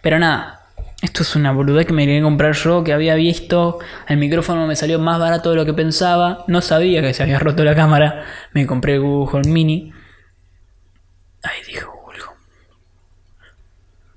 Pero 0.00 0.18
nada, 0.18 0.66
esto 1.02 1.22
es 1.22 1.36
una 1.36 1.52
boludez 1.52 1.86
que 1.86 1.92
me 1.92 2.06
quería 2.06 2.22
comprar 2.22 2.54
yo, 2.54 2.82
que 2.84 2.92
había 2.92 3.14
visto. 3.16 3.80
El 4.08 4.16
micrófono 4.16 4.66
me 4.66 4.76
salió 4.76 4.98
más 4.98 5.18
barato 5.18 5.50
de 5.50 5.56
lo 5.56 5.66
que 5.66 5.74
pensaba. 5.74 6.44
No 6.46 6.62
sabía 6.62 7.02
que 7.02 7.12
se 7.12 7.22
había 7.22 7.38
roto 7.38 7.64
la 7.64 7.74
cámara. 7.74 8.24
Me 8.52 8.66
compré 8.66 8.98
Google 8.98 9.48
Mini. 9.50 9.92
Ay, 11.42 11.58
dijo 11.66 11.91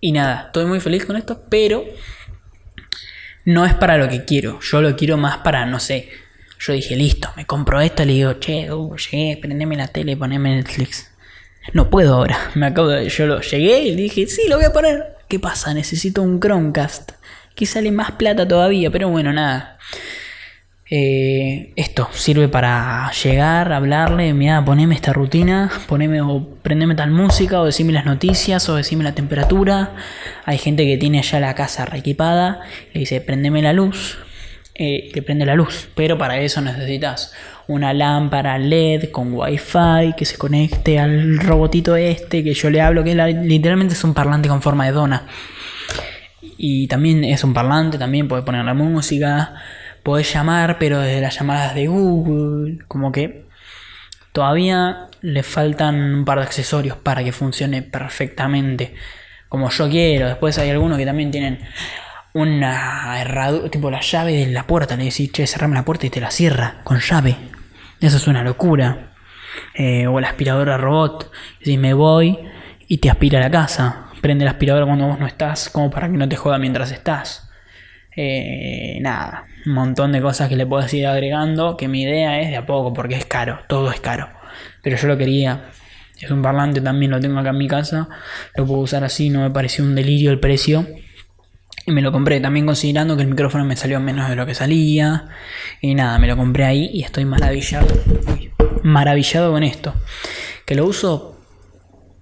y 0.05 0.11
nada, 0.11 0.43
estoy 0.45 0.65
muy 0.65 0.79
feliz 0.79 1.03
con 1.03 1.15
esto, 1.15 1.41
pero 1.49 1.83
no 3.43 3.65
es 3.65 3.73
para 3.73 3.97
lo 3.97 4.07
que 4.07 4.23
quiero. 4.23 4.59
Yo 4.61 4.79
lo 4.79 4.95
quiero 4.95 5.17
más 5.17 5.37
para, 5.37 5.65
no 5.65 5.79
sé. 5.79 6.09
Yo 6.59 6.73
dije, 6.73 6.95
listo, 6.95 7.31
me 7.35 7.47
compro 7.47 7.81
esto, 7.81 8.05
le 8.05 8.13
digo, 8.13 8.33
che, 8.33 8.71
uh, 8.71 8.95
llegué, 8.95 9.35
prendeme 9.41 9.75
la 9.75 9.87
tele, 9.87 10.15
poneme 10.15 10.57
Netflix. 10.57 11.09
No 11.73 11.89
puedo 11.89 12.13
ahora. 12.13 12.37
Me 12.53 12.67
acabo 12.67 12.89
de. 12.89 13.09
Yo 13.09 13.25
lo 13.25 13.41
llegué 13.41 13.79
y 13.79 13.95
dije, 13.95 14.27
sí, 14.27 14.43
lo 14.47 14.57
voy 14.57 14.65
a 14.65 14.73
poner. 14.73 15.15
¿Qué 15.27 15.39
pasa? 15.39 15.73
Necesito 15.73 16.21
un 16.21 16.39
Chromecast. 16.39 17.13
Que 17.55 17.65
sale 17.65 17.89
más 17.89 18.11
plata 18.11 18.47
todavía, 18.47 18.91
pero 18.91 19.09
bueno, 19.09 19.33
nada. 19.33 19.79
Eh, 20.87 21.73
esto 21.75 22.07
sirve 22.11 22.47
para 22.47 23.09
llegar, 23.11 23.73
hablarle, 23.73 24.33
mira, 24.33 24.63
poneme 24.63 24.93
esta 24.93 25.13
rutina, 25.13 25.71
poneme 25.87 26.21
o 26.21 26.47
prendeme 26.61 26.93
tal 26.93 27.09
música, 27.09 27.59
o 27.59 27.65
decime 27.65 27.91
las 27.91 28.05
noticias, 28.05 28.69
o 28.69 28.75
decime 28.75 29.03
la 29.03 29.15
temperatura. 29.15 29.95
Hay 30.45 30.59
gente 30.59 30.85
que 30.85 30.97
tiene 30.97 31.23
ya 31.23 31.39
la 31.39 31.55
casa 31.55 31.85
reequipada, 31.85 32.61
le 32.93 32.99
dice 32.99 33.19
prendeme 33.19 33.63
la 33.63 33.73
luz, 33.73 34.19
eh, 34.75 35.09
le 35.13 35.21
prende 35.23 35.45
la 35.47 35.55
luz, 35.55 35.89
pero 35.95 36.19
para 36.19 36.37
eso 36.39 36.61
necesitas 36.61 37.33
una 37.67 37.91
lámpara 37.91 38.59
LED 38.59 39.09
con 39.09 39.33
wifi 39.33 40.13
que 40.15 40.25
se 40.25 40.37
conecte 40.37 40.99
al 40.99 41.39
robotito 41.39 41.95
este 41.95 42.43
que 42.43 42.53
yo 42.53 42.69
le 42.69 42.81
hablo, 42.81 43.03
que 43.03 43.15
literalmente 43.15 43.95
es 43.95 44.03
un 44.03 44.13
parlante 44.13 44.49
con 44.49 44.61
forma 44.61 44.85
de 44.85 44.91
dona. 44.91 45.25
Y 46.57 46.87
también 46.87 47.23
es 47.23 47.43
un 47.43 47.55
parlante, 47.55 47.97
también 47.97 48.27
puede 48.27 48.43
poner 48.43 48.63
la 48.63 48.75
música 48.75 49.55
podés 50.05 50.31
llamar, 50.31 50.77
pero 50.77 50.99
desde 50.99 51.19
las 51.19 51.39
llamadas 51.39 51.73
de 51.73 51.87
Google, 51.87 52.77
como 52.87 53.11
que 53.11 53.47
todavía 54.31 55.07
le 55.21 55.41
faltan 55.41 55.95
un 55.95 56.25
par 56.25 56.37
de 56.37 56.43
accesorios 56.43 56.95
para 56.95 57.23
que 57.23 57.31
funcione 57.31 57.81
perfectamente 57.81 58.93
como 59.49 59.71
yo 59.71 59.89
quiero. 59.89 60.27
Después 60.27 60.59
hay 60.59 60.69
algunos 60.69 60.99
que 60.99 61.07
también 61.07 61.31
tienen 61.31 61.59
una 62.33 63.19
herradura, 63.19 63.71
tipo 63.71 63.89
la 63.89 64.01
llave 64.01 64.45
de 64.45 64.51
la 64.51 64.67
puerta. 64.67 64.95
Le 64.95 65.05
decís, 65.05 65.31
che, 65.31 65.47
cerrame 65.47 65.73
la 65.73 65.83
puerta 65.83 66.05
y 66.05 66.11
te 66.11 66.21
la 66.21 66.29
cierra 66.29 66.81
con 66.83 66.99
llave. 66.99 67.35
Eso 67.99 68.17
es 68.17 68.27
una 68.27 68.43
locura. 68.43 69.13
Eh, 69.73 70.05
o 70.05 70.19
la 70.19 70.27
aspiradora 70.27 70.77
robot. 70.77 71.31
Si 71.63 71.79
me 71.79 71.95
voy 71.95 72.37
y 72.87 72.99
te 72.99 73.09
aspira 73.09 73.39
a 73.39 73.41
la 73.41 73.49
casa. 73.49 74.05
Prende 74.21 74.45
la 74.45 74.51
aspiradora 74.51 74.85
cuando 74.85 75.07
vos 75.07 75.19
no 75.19 75.25
estás, 75.25 75.67
como 75.69 75.89
para 75.89 76.11
que 76.11 76.17
no 76.17 76.29
te 76.29 76.35
joda 76.35 76.59
mientras 76.59 76.91
estás. 76.91 77.49
Eh, 78.15 78.99
nada, 79.01 79.45
un 79.65 79.73
montón 79.73 80.11
de 80.11 80.21
cosas 80.21 80.49
que 80.49 80.55
le 80.55 80.65
puedes 80.65 80.93
ir 80.93 81.07
agregando. 81.07 81.77
Que 81.77 81.87
mi 81.87 82.03
idea 82.03 82.39
es 82.41 82.49
de 82.49 82.57
a 82.57 82.65
poco, 82.65 82.93
porque 82.93 83.15
es 83.15 83.25
caro, 83.25 83.59
todo 83.67 83.91
es 83.91 83.99
caro. 83.99 84.29
Pero 84.81 84.97
yo 84.97 85.07
lo 85.07 85.17
quería. 85.17 85.65
Es 86.19 86.31
un 86.31 86.41
parlante, 86.41 86.79
también 86.81 87.11
lo 87.11 87.19
tengo 87.19 87.39
acá 87.39 87.49
en 87.49 87.57
mi 87.57 87.67
casa. 87.67 88.07
Lo 88.55 88.65
puedo 88.65 88.79
usar 88.79 89.03
así, 89.03 89.29
no 89.29 89.41
me 89.41 89.49
pareció 89.49 89.83
un 89.83 89.95
delirio 89.95 90.31
el 90.31 90.39
precio. 90.39 90.87
Y 91.85 91.91
me 91.91 92.01
lo 92.01 92.11
compré 92.11 92.39
también 92.39 92.65
considerando 92.65 93.15
que 93.15 93.23
el 93.23 93.27
micrófono 93.27 93.63
me 93.65 93.75
salió 93.75 93.99
menos 93.99 94.29
de 94.29 94.35
lo 94.35 94.45
que 94.45 94.55
salía. 94.55 95.27
Y 95.81 95.93
nada, 95.93 96.17
me 96.19 96.27
lo 96.27 96.35
compré 96.35 96.65
ahí 96.65 96.89
y 96.93 97.03
estoy 97.03 97.25
maravillado. 97.25 97.87
Maravillado 98.83 99.51
con 99.51 99.63
esto. 99.63 99.93
Que 100.65 100.73
lo 100.73 100.85
uso 100.85 101.39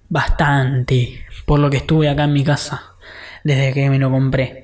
bastante. 0.10 1.25
Por 1.45 1.60
lo 1.60 1.69
que 1.69 1.77
estuve 1.77 2.10
acá 2.10 2.25
en 2.25 2.34
mi 2.34 2.43
casa. 2.43 2.95
Desde 3.43 3.73
que 3.73 3.89
me 3.89 3.99
lo 3.99 4.12
compré. 4.12 4.62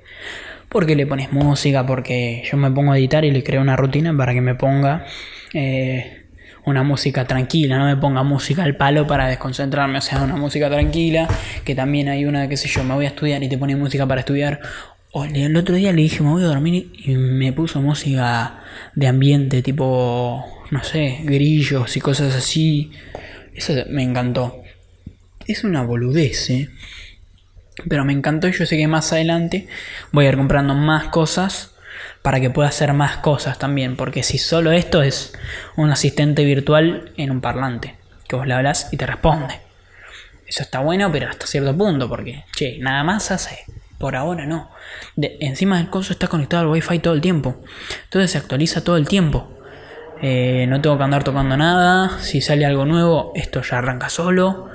Porque 0.70 0.96
le 0.96 1.08
pones 1.08 1.32
música, 1.32 1.86
porque 1.86 2.44
yo 2.50 2.58
me 2.58 2.70
pongo 2.72 2.92
a 2.92 2.98
editar 2.98 3.26
y 3.26 3.32
le 3.32 3.44
creo 3.44 3.62
una 3.62 3.76
rutina 3.76 4.16
para 4.16 4.34
que 4.34 4.42
me 4.42 4.56
ponga 4.56 5.06
eh, 5.54 6.26
una 6.66 6.84
música 6.84 7.26
tranquila, 7.26 7.78
no 7.78 7.86
me 7.86 7.98
ponga 7.98 8.24
música 8.24 8.64
al 8.64 8.78
palo 8.78 9.08
para 9.08 9.28
desconcentrarme, 9.28 9.98
o 9.98 10.02
sea, 10.02 10.22
una 10.22 10.36
música 10.36 10.70
tranquila, 10.70 11.28
que 11.64 11.74
también 11.76 12.10
hay 12.10 12.26
una, 12.26 12.48
qué 12.48 12.58
sé 12.58 12.68
yo, 12.68 12.84
me 12.84 12.94
voy 12.94 13.06
a 13.06 13.10
estudiar 13.10 13.42
y 13.44 13.50
te 13.50 13.58
pone 13.58 13.76
música 13.76 14.06
para 14.06 14.22
estudiar. 14.22 14.60
O 15.12 15.26
el 15.26 15.58
otro 15.58 15.76
día 15.76 15.92
le 15.92 16.04
dije, 16.04 16.22
me 16.22 16.30
voy 16.30 16.44
a 16.44 16.48
dormir 16.48 16.92
y 16.94 17.16
me 17.16 17.52
puso 17.52 17.82
música 17.82 18.60
de 18.94 19.08
ambiente, 19.08 19.64
tipo, 19.64 20.46
no 20.70 20.84
sé, 20.84 21.22
grillos 21.24 21.98
y 21.98 22.00
cosas 22.00 22.36
así. 22.36 22.92
Eso 23.56 23.74
me 23.90 24.04
encantó. 24.04 24.62
Es 25.48 25.64
una 25.64 25.82
boludez, 25.82 26.52
¿eh? 26.52 26.70
Pero 27.88 28.06
me 28.06 28.14
encantó 28.14 28.48
y 28.48 28.54
yo 28.54 28.66
sé 28.66 28.78
que 28.78 28.88
más 28.88 29.14
adelante 29.14 29.68
voy 30.12 30.26
a 30.26 30.30
ir 30.30 30.38
comprando 30.38 30.74
más 30.74 31.06
cosas 31.06 31.76
para 32.22 32.40
que 32.40 32.50
pueda 32.50 32.70
hacer 32.70 32.94
más 32.94 33.18
cosas 33.18 33.60
también. 33.60 33.96
Porque 33.96 34.24
si 34.24 34.38
solo 34.38 34.72
esto 34.72 35.02
es 35.02 35.34
un 35.76 35.92
asistente 35.92 36.44
virtual 36.44 37.12
en 37.18 37.32
un 37.32 37.42
parlante, 37.42 37.96
que 38.28 38.36
vos 38.36 38.48
le 38.48 38.54
hablas 38.54 38.90
y 38.92 38.98
te 38.98 39.06
responde. 39.06 39.62
Eso 40.48 40.64
está 40.64 40.80
bueno, 40.80 41.12
pero 41.12 41.30
hasta 41.30 41.46
cierto 41.46 41.78
punto, 41.78 42.10
porque, 42.10 42.44
che, 42.56 42.80
nada 42.80 43.04
más 43.04 43.30
hace. 43.32 43.66
Por 44.00 44.16
ahora 44.16 44.46
no. 44.46 44.72
encima 45.18 45.78
del 45.78 45.90
coso 45.90 46.14
está 46.14 46.28
conectado 46.28 46.64
al 46.64 46.70
wifi 46.70 47.00
todo 47.00 47.14
el 47.14 47.22
tiempo. 47.22 47.62
Entonces 48.06 48.32
se 48.32 48.38
actualiza 48.38 48.84
todo 48.84 48.96
el 48.98 49.08
tiempo. 49.08 49.60
Eh, 50.22 50.66
no 50.68 50.82
tengo 50.82 50.98
que 50.98 51.04
andar 51.04 51.24
tocando 51.24 51.58
nada. 51.58 52.20
Si 52.20 52.42
sale 52.42 52.66
algo 52.66 52.86
nuevo, 52.86 53.34
esto 53.36 53.62
ya 53.62 53.78
arranca 53.78 54.10
solo. 54.10 54.70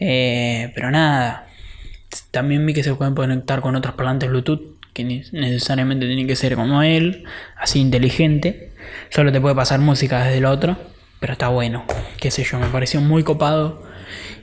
Eh, 0.00 0.72
pero 0.74 0.90
nada. 0.90 1.46
También 2.30 2.64
vi 2.66 2.74
que 2.74 2.82
se 2.82 2.94
pueden 2.94 3.14
conectar 3.14 3.60
con 3.60 3.76
otros 3.76 3.94
parlantes 3.94 4.28
Bluetooth 4.28 4.60
que 4.92 5.04
necesariamente 5.04 6.06
tiene 6.06 6.26
que 6.26 6.36
ser 6.36 6.54
como 6.54 6.82
él, 6.82 7.24
así 7.56 7.80
inteligente. 7.80 8.72
Solo 9.10 9.32
te 9.32 9.40
puede 9.40 9.54
pasar 9.54 9.80
música 9.80 10.22
desde 10.24 10.38
el 10.38 10.44
otro, 10.44 10.76
pero 11.18 11.32
está 11.32 11.48
bueno, 11.48 11.84
qué 12.20 12.30
sé 12.30 12.44
yo, 12.44 12.58
me 12.58 12.66
pareció 12.66 13.00
muy 13.00 13.22
copado 13.22 13.82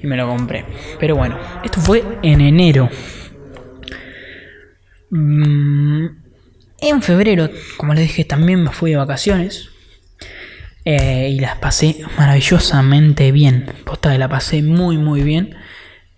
y 0.01 0.07
me 0.07 0.17
lo 0.17 0.27
compré. 0.27 0.65
Pero 0.99 1.15
bueno, 1.15 1.37
esto 1.63 1.79
fue 1.79 2.03
en 2.23 2.41
enero. 2.41 2.89
Mm, 5.11 6.05
en 6.81 7.01
febrero, 7.01 7.49
como 7.77 7.93
les 7.93 8.07
dije, 8.07 8.23
también 8.23 8.63
me 8.63 8.71
fui 8.71 8.91
de 8.91 8.97
vacaciones. 8.97 9.69
Eh, 10.85 11.29
y 11.29 11.39
las 11.39 11.57
pasé 11.57 11.97
maravillosamente 12.17 13.31
bien. 13.31 13.71
Posta 13.85 14.17
la 14.17 14.29
pasé 14.29 14.63
muy 14.63 14.97
muy 14.97 15.21
bien. 15.21 15.55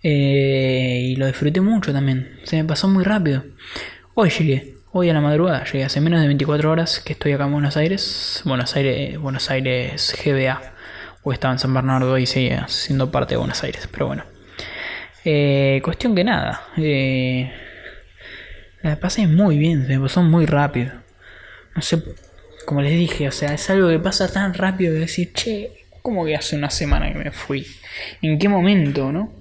Eh, 0.04 1.02
y 1.12 1.16
lo 1.16 1.28
disfruté 1.28 1.62
mucho 1.62 1.94
también. 1.94 2.40
Se 2.44 2.58
me 2.58 2.66
pasó 2.66 2.88
muy 2.88 3.04
rápido. 3.04 3.44
Hoy 4.14 4.30
llegué, 4.30 4.76
hoy 4.92 5.10
a 5.10 5.14
la 5.14 5.22
madrugada, 5.22 5.64
llegué 5.64 5.86
hace 5.86 6.02
menos 6.02 6.22
de 6.22 6.28
24 6.28 6.72
horas 6.72 7.00
que 7.00 7.14
estoy 7.14 7.32
acá 7.34 7.46
en 7.46 7.54
Buenos 7.54 7.78
Aires, 7.78 8.42
Buenos 8.46 8.76
Aires, 8.76 9.18
Buenos 9.20 9.50
Aires 9.50 10.16
GBA, 10.24 10.62
o 11.24 11.32
estaba 11.32 11.54
en 11.54 11.60
San 11.60 11.74
Bernardo 11.74 12.18
y 12.18 12.26
seguía 12.26 12.68
siendo 12.68 13.12
parte 13.12 13.36
de 13.36 13.38
Buenos 13.38 13.64
Aires, 13.64 13.88
pero 13.92 14.08
bueno. 14.08 14.24
Eh, 15.24 15.82
cuestión 15.84 16.16
que 16.16 16.24
nada, 16.24 16.64
eh, 16.78 17.54
la 18.82 19.00
pasé 19.00 19.28
muy 19.28 19.58
bien, 19.58 19.86
se 19.86 19.98
me 19.98 20.04
pasó 20.04 20.24
muy 20.24 20.46
rápido. 20.46 20.92
No 21.76 21.82
sé, 21.82 22.04
como 22.66 22.82
les 22.82 22.94
dije, 22.94 23.28
o 23.28 23.32
sea, 23.32 23.54
es 23.54 23.70
algo 23.70 23.88
que 23.90 24.00
pasa 24.00 24.32
tan 24.32 24.54
rápido 24.54 24.94
que 24.94 25.00
decir, 25.00 25.32
che, 25.34 25.86
¿cómo 26.02 26.26
que 26.26 26.36
hace 26.36 26.56
una 26.56 26.72
semana 26.72 27.14
que 27.14 27.20
me 27.20 27.32
fui? 27.32 27.68
¿En 28.22 28.40
qué 28.40 28.50
momento, 28.50 29.12
no? 29.12 29.41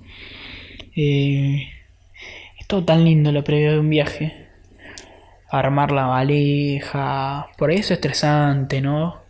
Eh, 0.96 1.68
es 2.58 2.66
todo 2.66 2.84
tan 2.84 3.04
lindo 3.04 3.32
lo 3.32 3.44
previo 3.44 3.72
de 3.72 3.78
un 3.80 3.90
viaje 3.90 4.50
armar 5.50 5.90
la 5.92 6.06
valija. 6.06 7.48
Por 7.58 7.70
ahí 7.70 7.78
es 7.78 7.90
estresante, 7.90 8.80
¿no? 8.80 9.22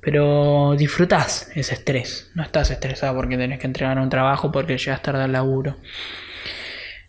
Pero 0.00 0.74
disfrutás 0.76 1.50
ese 1.54 1.74
estrés. 1.74 2.30
No 2.34 2.42
estás 2.42 2.70
estresado 2.70 3.14
porque 3.14 3.36
tenés 3.36 3.58
que 3.58 3.66
entregar 3.66 3.98
un 3.98 4.08
trabajo 4.08 4.50
porque 4.50 4.78
llegas 4.78 5.02
tarde 5.02 5.24
al 5.24 5.32
laburo. 5.32 5.76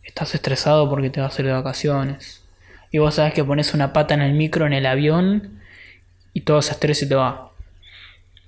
Estás 0.04 0.36
estresado 0.36 0.90
porque 0.90 1.10
te 1.10 1.22
vas 1.22 1.32
a 1.32 1.34
hacer 1.34 1.46
de 1.46 1.54
vacaciones. 1.54 2.44
Y 2.92 2.98
vos 2.98 3.16
sabes 3.16 3.34
que 3.34 3.44
pones 3.44 3.74
una 3.74 3.94
pata 3.94 4.16
en 4.16 4.22
el 4.22 4.34
micro, 4.34 4.66
en 4.66 4.74
el 4.74 4.86
avión, 4.86 5.62
y 6.34 6.42
todo 6.42 6.60
ese 6.60 6.72
estrés 6.74 7.00
se 7.00 7.08
te 7.08 7.16
va. 7.16 7.52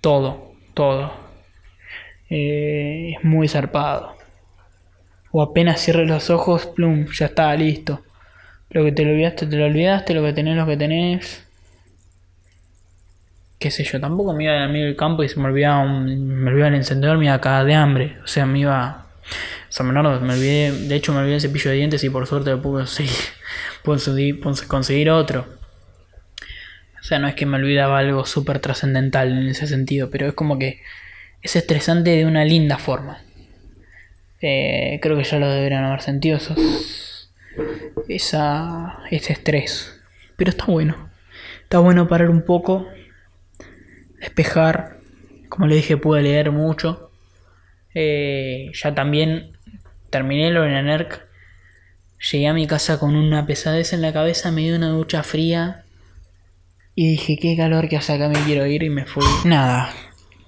Todo, 0.01 0.53
todo. 0.73 1.13
Eh, 2.29 3.13
es 3.17 3.23
muy 3.23 3.47
zarpado. 3.47 4.15
O 5.31 5.41
apenas 5.41 5.79
cierres 5.81 6.07
los 6.07 6.29
ojos, 6.29 6.65
plum, 6.67 7.07
ya 7.11 7.27
está 7.27 7.55
listo. 7.55 8.01
Lo 8.69 8.83
que 8.83 8.91
te 8.91 9.03
lo 9.03 9.11
olvidaste, 9.11 9.47
te 9.47 9.55
lo 9.55 9.65
olvidaste, 9.65 10.13
lo 10.13 10.23
que 10.23 10.33
tenés, 10.33 10.55
lo 10.55 10.65
que 10.65 10.77
tenés. 10.77 11.43
Qué 13.59 13.69
sé 13.69 13.83
yo, 13.83 13.99
tampoco 13.99 14.33
me 14.33 14.45
iba 14.45 14.63
a 14.63 14.67
medio 14.67 14.85
del 14.85 14.95
campo 14.95 15.23
y 15.23 15.29
se 15.29 15.39
me 15.39 15.47
olvidaba, 15.47 15.85
me 15.85 16.49
olvidaba 16.49 16.69
el 16.69 16.75
encendedor, 16.75 17.17
me 17.17 17.25
iba 17.25 17.35
a 17.35 17.41
cagar 17.41 17.65
de 17.65 17.75
hambre. 17.75 18.17
O 18.23 18.27
sea, 18.27 18.45
me 18.45 18.59
iba. 18.59 19.07
San 19.69 19.87
Bernardo, 19.87 20.19
me 20.21 20.33
olvidé, 20.33 20.71
de 20.71 20.95
hecho 20.95 21.13
me 21.13 21.19
olvidé 21.19 21.35
el 21.35 21.41
cepillo 21.41 21.71
de 21.71 21.77
dientes 21.77 22.03
y 22.03 22.09
por 22.09 22.27
suerte 22.27 22.51
lo 22.51 22.61
pude 22.61 22.83
conseguir, 22.83 24.41
pude 24.41 24.67
conseguir 24.67 25.09
otro. 25.09 25.47
O 26.99 27.03
sea, 27.03 27.19
no 27.19 27.27
es 27.27 27.35
que 27.35 27.45
me 27.45 27.57
olvidaba 27.57 27.99
algo 27.99 28.25
súper 28.25 28.59
trascendental 28.59 29.31
en 29.31 29.47
ese 29.47 29.67
sentido, 29.67 30.09
pero 30.09 30.27
es 30.27 30.33
como 30.33 30.59
que 30.59 30.81
es 31.41 31.55
estresante 31.55 32.11
de 32.11 32.25
una 32.25 32.45
linda 32.45 32.77
forma. 32.77 33.19
Eh, 34.41 34.99
creo 35.01 35.17
que 35.17 35.23
ya 35.23 35.39
lo 35.39 35.49
deberían 35.49 35.83
haber 35.83 36.01
sentido 36.01 36.37
esos 36.37 36.57
esa, 38.07 38.99
ese 39.09 39.33
estrés. 39.33 39.99
Pero 40.35 40.51
está 40.51 40.65
bueno. 40.65 41.09
Está 41.63 41.79
bueno 41.79 42.07
parar 42.07 42.29
un 42.29 42.43
poco, 42.43 42.87
despejar. 44.19 44.97
Como 45.49 45.67
le 45.67 45.75
dije, 45.75 45.97
pude 45.97 46.21
leer 46.21 46.51
mucho. 46.51 47.11
Eh, 47.93 48.71
ya 48.73 48.93
también 48.93 49.57
terminé 50.09 50.51
lo 50.51 50.65
en 50.65 50.73
la 50.73 50.81
NERC. 50.81 51.27
Llegué 52.31 52.47
a 52.47 52.53
mi 52.53 52.67
casa 52.67 52.99
con 52.99 53.15
una 53.15 53.45
pesadez 53.45 53.93
en 53.93 54.01
la 54.01 54.13
cabeza, 54.13 54.51
me 54.51 54.61
dio 54.61 54.75
una 54.75 54.89
ducha 54.89 55.23
fría. 55.23 55.83
Y 56.93 57.11
dije, 57.11 57.37
qué 57.41 57.55
calor 57.55 57.87
que 57.87 57.97
hace 57.97 58.13
acá, 58.13 58.27
me 58.27 58.43
quiero 58.43 58.65
ir 58.65 58.83
y 58.83 58.89
me 58.89 59.05
fui. 59.05 59.23
Nada, 59.45 59.93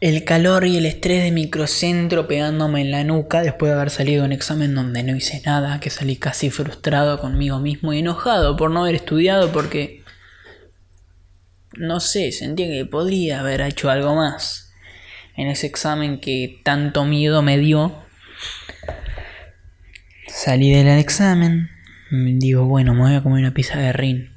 el 0.04 0.26
calor 0.26 0.68
y 0.68 0.76
el 0.76 0.86
estrés 0.86 1.24
de 1.24 1.32
microcentro 1.32 2.28
pegándome 2.28 2.82
en 2.82 2.92
la 2.92 3.06
nuca 3.06 3.42
después 3.42 3.70
de 3.70 3.78
haber 3.78 3.90
salido 3.90 4.26
un 4.26 4.34
examen 4.34 4.76
donde 4.76 5.02
no 5.02 5.16
hice 5.16 5.42
nada, 5.46 5.80
que 5.80 5.90
salí 5.90 6.18
casi 6.18 6.50
frustrado 6.50 7.22
conmigo 7.22 7.60
mismo 7.60 7.94
y 7.94 8.00
enojado 8.00 8.58
por 8.58 8.70
no 8.70 8.82
haber 8.82 8.96
estudiado 8.96 9.54
porque... 9.54 10.04
No 11.78 12.02
sé, 12.02 12.34
sentía 12.34 12.68
que 12.68 12.86
podría 12.86 13.40
haber 13.40 13.62
hecho 13.62 13.90
algo 13.90 14.14
más 14.14 14.74
en 15.38 15.48
ese 15.48 15.68
examen 15.68 16.20
que 16.20 16.60
tanto 16.66 17.06
miedo 17.06 17.42
me 17.42 17.58
dio. 17.58 17.96
Salí 20.28 20.70
del 20.74 21.00
examen, 21.00 21.70
digo, 22.12 22.66
bueno, 22.66 22.94
me 22.94 23.04
voy 23.04 23.16
a 23.16 23.24
comer 23.24 23.40
una 23.40 23.54
pizza 23.54 23.80
de 23.80 23.94
rin. 23.94 24.34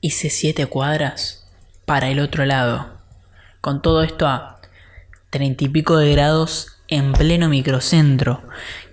Hice 0.00 0.30
siete 0.30 0.64
cuadras 0.64 1.46
para 1.84 2.08
el 2.08 2.18
otro 2.18 2.46
lado 2.46 2.97
con 3.60 3.82
todo 3.82 4.02
esto 4.02 4.26
a 4.26 4.60
treinta 5.30 5.64
y 5.64 5.68
pico 5.68 5.96
de 5.96 6.12
grados 6.12 6.78
en 6.88 7.12
pleno 7.12 7.48
microcentro. 7.48 8.42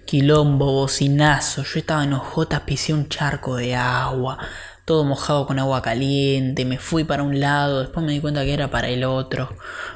Quilombo, 0.05 0.71
bocinazo. 0.71 1.63
Yo 1.63 1.79
estaba 1.79 2.03
en 2.03 2.13
ojotas, 2.13 2.61
pisé 2.61 2.93
un 2.93 3.09
charco 3.09 3.55
de 3.55 3.75
agua. 3.75 4.37
Todo 4.85 5.03
mojado 5.03 5.47
con 5.47 5.57
agua 5.57 5.81
caliente. 5.81 6.63
Me 6.65 6.77
fui 6.77 7.03
para 7.03 7.23
un 7.23 7.39
lado. 7.39 7.81
Después 7.81 8.05
me 8.05 8.11
di 8.11 8.19
cuenta 8.19 8.43
que 8.43 8.53
era 8.53 8.69
para 8.69 8.89
el 8.89 9.03
otro. 9.03 9.49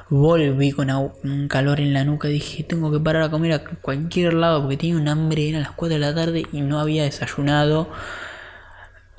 Volví 0.10 0.71
con 0.71 0.89
un 0.89 1.47
calor 1.47 1.79
en 1.79 1.93
la 1.93 2.03
nuca. 2.03 2.27
Dije, 2.27 2.63
tengo 2.63 2.91
que 2.91 2.99
parar 2.99 3.23
a 3.23 3.29
comer 3.29 3.53
a 3.53 3.63
cualquier 3.63 4.34
lado 4.34 4.62
porque 4.62 4.77
tenía 4.77 4.95
un 4.97 5.08
hambre. 5.08 5.49
Eran 5.49 5.62
las 5.62 5.71
4 5.71 5.93
de 5.95 5.99
la 5.99 6.15
tarde 6.15 6.47
y 6.51 6.62
no 6.62 6.79
había 6.79 7.03
desayunado. 7.03 7.89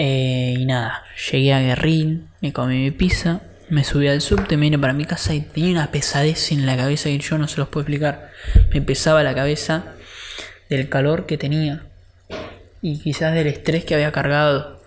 Eh, 0.02 0.56
y 0.58 0.64
nada, 0.64 1.04
llegué 1.30 1.52
a 1.52 1.60
Guerrín, 1.60 2.30
me 2.40 2.54
comí 2.54 2.78
mi 2.78 2.90
pizza, 2.90 3.42
me 3.70 3.84
subí 3.84 4.08
al 4.08 4.20
subte, 4.20 4.56
me 4.56 4.66
vine 4.66 4.78
para 4.78 4.92
mi 4.92 5.04
casa 5.04 5.32
y 5.32 5.42
tenía 5.42 5.70
una 5.72 5.90
pesadez 5.92 6.50
en 6.50 6.66
la 6.66 6.76
cabeza 6.76 7.08
que 7.08 7.18
yo 7.18 7.38
no 7.38 7.46
se 7.46 7.58
los 7.58 7.68
puedo 7.68 7.82
explicar. 7.82 8.30
Me 8.74 8.82
pesaba 8.82 9.22
la 9.22 9.34
cabeza 9.34 9.94
del 10.68 10.88
calor 10.88 11.26
que 11.26 11.38
tenía 11.38 11.86
y 12.82 12.98
quizás 12.98 13.32
del 13.32 13.46
estrés 13.46 13.84
que 13.84 13.94
había 13.94 14.10
cargado. 14.10 14.80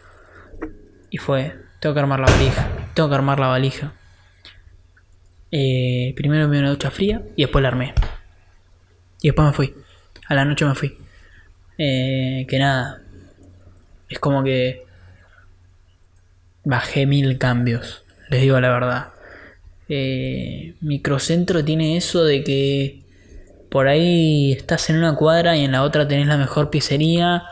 Y 1.09 1.17
fue, 1.17 1.55
tengo 1.79 1.93
que 1.93 2.01
armar 2.01 2.19
la 2.19 2.25
valija, 2.25 2.69
tengo 2.93 3.09
que 3.09 3.15
armar 3.15 3.39
la 3.39 3.47
valija. 3.47 3.93
Eh, 5.51 6.13
primero 6.15 6.47
me 6.47 6.55
dio 6.55 6.61
una 6.61 6.71
ducha 6.71 6.91
fría 6.91 7.21
y 7.35 7.43
después 7.43 7.61
la 7.61 7.69
armé. 7.69 7.93
Y 9.21 9.29
después 9.29 9.47
me 9.47 9.53
fui. 9.53 9.73
A 10.27 10.35
la 10.35 10.43
noche 10.43 10.65
me 10.65 10.75
fui. 10.75 10.97
Eh, 11.77 12.45
que 12.49 12.59
nada. 12.59 13.01
Es 14.09 14.19
como 14.19 14.43
que 14.43 14.83
bajé 16.65 17.05
mil 17.05 17.37
cambios. 17.37 18.02
Les 18.33 18.41
digo 18.41 18.59
la 18.59 18.69
verdad. 18.71 19.09
Eh, 19.89 20.73
microcentro 20.81 21.63
tiene 21.63 21.97
eso 21.97 22.23
de 22.23 22.43
que 22.43 23.03
por 23.69 23.87
ahí 23.87 24.53
estás 24.53 24.89
en 24.89 24.97
una 24.97 25.15
cuadra 25.15 25.55
y 25.55 25.63
en 25.63 25.71
la 25.71 25.83
otra 25.83 26.07
tenés 26.07 26.25
la 26.25 26.37
mejor 26.37 26.71
pizzería 26.71 27.43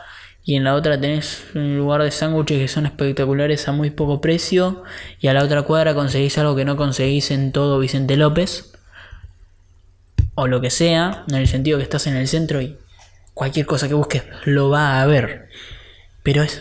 y 0.42 0.56
en 0.56 0.64
la 0.64 0.74
otra 0.74 1.00
tenés 1.00 1.44
un 1.54 1.76
lugar 1.76 2.02
de 2.02 2.10
sándwiches 2.10 2.58
que 2.58 2.66
son 2.66 2.86
espectaculares 2.86 3.68
a 3.68 3.72
muy 3.72 3.90
poco 3.90 4.20
precio 4.20 4.82
y 5.20 5.28
a 5.28 5.34
la 5.34 5.44
otra 5.44 5.62
cuadra 5.62 5.94
conseguís 5.94 6.36
algo 6.36 6.56
que 6.56 6.64
no 6.64 6.76
conseguís 6.76 7.30
en 7.30 7.52
todo 7.52 7.78
Vicente 7.78 8.16
López 8.16 8.72
o 10.34 10.48
lo 10.48 10.60
que 10.60 10.70
sea, 10.70 11.22
en 11.28 11.36
el 11.36 11.46
sentido 11.46 11.78
que 11.78 11.84
estás 11.84 12.08
en 12.08 12.16
el 12.16 12.26
centro 12.26 12.60
y 12.60 12.76
cualquier 13.34 13.66
cosa 13.66 13.86
que 13.86 13.94
busques 13.94 14.24
lo 14.46 14.68
va 14.68 15.00
a 15.00 15.06
ver. 15.06 15.48
Pero 16.24 16.42
es 16.42 16.60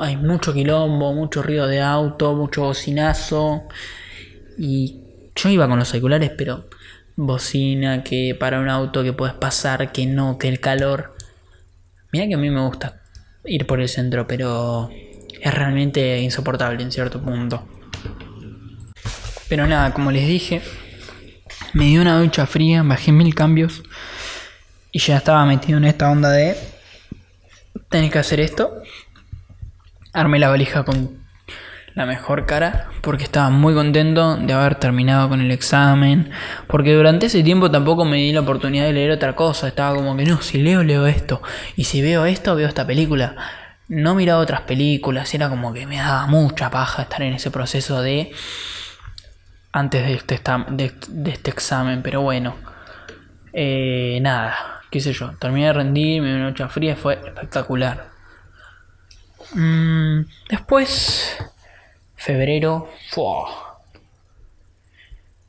hay 0.00 0.16
mucho 0.16 0.52
quilombo, 0.52 1.12
mucho 1.12 1.42
ruido 1.42 1.66
de 1.66 1.80
auto, 1.80 2.34
mucho 2.34 2.62
bocinazo 2.62 3.64
y 4.58 5.00
yo 5.34 5.48
iba 5.48 5.68
con 5.68 5.78
los 5.78 5.88
auriculares, 5.90 6.30
pero 6.36 6.66
bocina 7.16 8.02
que 8.02 8.36
para 8.38 8.60
un 8.60 8.68
auto 8.68 9.02
que 9.02 9.12
puedes 9.12 9.34
pasar, 9.34 9.92
que 9.92 10.06
no, 10.06 10.38
que 10.38 10.48
el 10.48 10.60
calor 10.60 11.16
Mira 12.12 12.28
que 12.28 12.34
a 12.34 12.38
mí 12.38 12.50
me 12.50 12.62
gusta 12.62 13.02
ir 13.44 13.66
por 13.66 13.80
el 13.80 13.88
centro, 13.88 14.26
pero 14.26 14.88
es 15.40 15.52
realmente 15.52 16.18
insoportable 16.20 16.82
en 16.82 16.92
cierto 16.92 17.20
punto. 17.20 17.68
Pero 19.48 19.66
nada, 19.66 19.92
como 19.92 20.10
les 20.10 20.26
dije, 20.26 20.62
me 21.72 21.86
dio 21.86 22.00
una 22.00 22.18
ducha 22.18 22.46
fría, 22.46 22.82
bajé 22.82 23.12
mil 23.12 23.34
cambios 23.34 23.82
y 24.92 24.98
ya 24.98 25.18
estaba 25.18 25.44
metido 25.44 25.78
en 25.78 25.84
esta 25.84 26.10
onda 26.10 26.30
de 26.30 26.56
tener 27.90 28.10
que 28.10 28.18
hacer 28.18 28.40
esto. 28.40 28.82
Armé 30.16 30.38
la 30.38 30.48
valija 30.48 30.82
con 30.82 31.18
la 31.94 32.06
mejor 32.06 32.46
cara 32.46 32.88
porque 33.02 33.22
estaba 33.22 33.50
muy 33.50 33.74
contento 33.74 34.38
de 34.38 34.50
haber 34.54 34.76
terminado 34.76 35.28
con 35.28 35.42
el 35.42 35.50
examen. 35.50 36.30
Porque 36.68 36.94
durante 36.94 37.26
ese 37.26 37.42
tiempo 37.42 37.70
tampoco 37.70 38.06
me 38.06 38.16
di 38.16 38.32
la 38.32 38.40
oportunidad 38.40 38.86
de 38.86 38.94
leer 38.94 39.10
otra 39.10 39.34
cosa. 39.36 39.68
Estaba 39.68 39.94
como 39.94 40.16
que 40.16 40.24
no, 40.24 40.40
si 40.40 40.62
leo, 40.62 40.82
leo 40.82 41.06
esto. 41.06 41.42
Y 41.76 41.84
si 41.84 42.00
veo 42.00 42.24
esto, 42.24 42.56
veo 42.56 42.66
esta 42.66 42.86
película. 42.86 43.36
No 43.88 44.14
miraba 44.14 44.40
otras 44.40 44.62
películas. 44.62 45.34
Era 45.34 45.50
como 45.50 45.74
que 45.74 45.86
me 45.86 45.98
daba 45.98 46.26
mucha 46.26 46.70
paja 46.70 47.02
estar 47.02 47.20
en 47.20 47.34
ese 47.34 47.50
proceso 47.50 48.00
de... 48.00 48.32
Antes 49.70 50.06
de 50.06 50.14
este, 50.14 50.40
este 51.26 51.50
examen. 51.50 52.00
Pero 52.02 52.22
bueno. 52.22 52.56
Eh, 53.52 54.18
nada. 54.22 54.80
Qué 54.90 54.98
sé 54.98 55.12
yo. 55.12 55.32
Terminé 55.38 55.66
de 55.66 55.72
rendir. 55.74 56.22
Una 56.22 56.38
noche 56.38 56.66
fría. 56.68 56.96
Fue 56.96 57.20
espectacular. 57.22 58.15
Mm, 59.54 60.22
después 60.48 61.36
febrero. 62.14 62.90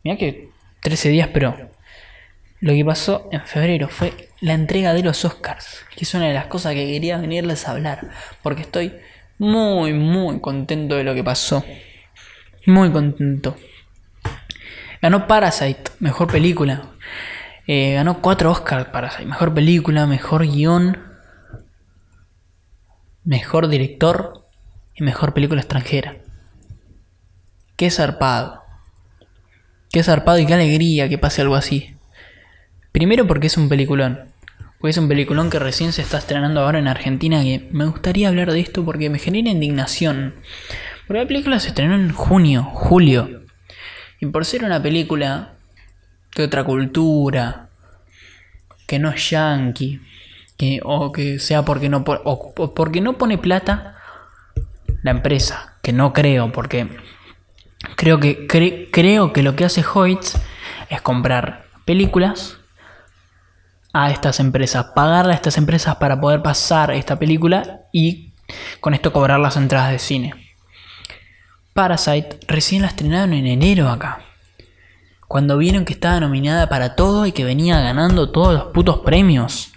Mira 0.04 0.18
que 0.18 0.50
13 0.82 1.10
días, 1.10 1.30
pero 1.34 1.56
lo 2.60 2.74
que 2.74 2.86
pasó 2.86 3.30
en 3.32 3.42
febrero 3.46 3.90
fue 3.90 4.30
la 4.42 4.54
entrega 4.54 4.94
de 4.94 5.04
los 5.04 5.26
Oscars, 5.26 5.86
que 5.96 6.06
es 6.06 6.14
una 6.14 6.28
de 6.28 6.34
las 6.34 6.46
cosas 6.48 6.74
que 6.74 6.86
quería 6.86 7.18
venirles 7.18 7.68
a 7.68 7.72
hablar, 7.72 8.10
porque 8.42 8.62
estoy 8.62 8.94
muy, 9.38 9.94
muy 9.94 10.40
contento 10.40 10.96
de 10.96 11.04
lo 11.04 11.14
que 11.14 11.24
pasó. 11.24 11.64
Muy 12.66 12.92
contento. 12.92 13.56
Ganó 15.02 15.28
Parasite, 15.28 15.92
mejor 16.00 16.32
película. 16.32 16.92
Eh, 17.68 17.94
ganó 17.94 18.22
4 18.22 18.52
Oscars 18.52 18.90
Parasite, 18.90 19.26
mejor 19.26 19.54
película, 19.54 20.06
mejor 20.06 20.46
guion, 20.46 21.07
mejor 23.28 23.68
director 23.68 24.46
y 24.96 25.04
mejor 25.04 25.34
película 25.34 25.60
extranjera. 25.60 26.16
Qué 27.76 27.92
zarpado. 27.92 28.64
Qué 29.92 30.02
zarpado 30.02 30.40
y 30.40 30.46
qué 30.46 30.54
alegría 30.54 31.10
que 31.10 31.18
pase 31.18 31.42
algo 31.42 31.56
así. 31.56 31.94
Primero 32.94 33.28
porque 33.28 33.48
es 33.48 33.58
un 33.58 33.68
peliculón. 33.68 34.32
Porque 34.80 34.92
es 34.92 34.98
un 34.98 35.10
peliculón 35.10 35.50
que 35.50 35.60
recién 35.60 35.92
se 35.92 36.04
está 36.04 36.20
estrenando 36.20 36.62
ahora 36.62 36.80
en 36.80 36.88
Argentina. 36.88 37.44
Que 37.44 37.68
me 37.72 37.86
gustaría 37.86 38.30
hablar 38.30 38.54
de 38.54 38.62
esto 38.62 38.86
porque 38.86 39.10
me 39.10 39.20
genera 39.20 39.50
indignación. 39.50 40.36
Porque 41.06 41.22
la 41.22 41.28
película 41.28 41.60
se 41.60 41.68
estrenó 41.68 41.96
en 41.96 42.14
junio, 42.14 42.64
julio. 42.64 43.44
Y 44.22 44.28
por 44.28 44.46
ser 44.46 44.64
una 44.64 44.82
película 44.82 45.52
de 46.34 46.44
otra 46.44 46.64
cultura, 46.64 47.68
que 48.88 49.00
no 49.00 49.10
es 49.10 49.30
yankee, 49.32 50.00
que, 50.58 50.80
o 50.84 51.12
que 51.12 51.40
sea 51.40 51.64
porque 51.64 51.90
no, 51.90 52.04
porque 52.04 53.02
no 53.02 53.18
pone 53.18 53.38
plata 53.38 53.96
la 55.04 55.12
empresa, 55.12 55.76
que 55.82 55.94
no 55.94 56.12
creo, 56.14 56.52
porque 56.52 56.90
Creo 57.96 58.20
que, 58.20 58.48
creo 58.48 59.34
que 59.34 59.44
lo 59.44 59.56
que 59.56 59.66
hace 59.66 59.84
Hoyts 59.84 60.38
es 60.90 61.02
comprar 61.02 61.66
películas 61.86 62.58
a 63.94 64.12
estas 64.12 64.40
empresas, 64.40 64.88
pagarle 64.96 65.34
a 65.34 65.36
estas 65.36 65.58
empresas 65.58 65.96
para 65.96 66.20
poder 66.20 66.42
pasar 66.42 66.92
esta 66.92 67.18
película 67.18 67.82
y 67.92 68.34
con 68.80 68.94
esto 68.94 69.14
cobrar 69.14 69.40
las 69.40 69.58
entradas 69.58 69.92
de 69.92 70.00
cine. 70.00 70.34
Parasite 71.74 72.40
recién 72.48 72.82
la 72.82 72.88
estrenaron 72.90 73.34
en 73.34 73.46
enero 73.46 73.90
acá. 73.90 74.22
Cuando 75.28 75.58
vieron 75.58 75.86
que 75.86 75.94
estaba 75.94 76.20
nominada 76.20 76.70
para 76.70 76.96
todo 76.96 77.26
y 77.26 77.32
que 77.32 77.44
venía 77.44 77.80
ganando 77.80 78.32
todos 78.32 78.54
los 78.54 78.74
putos 78.74 79.00
premios. 79.00 79.74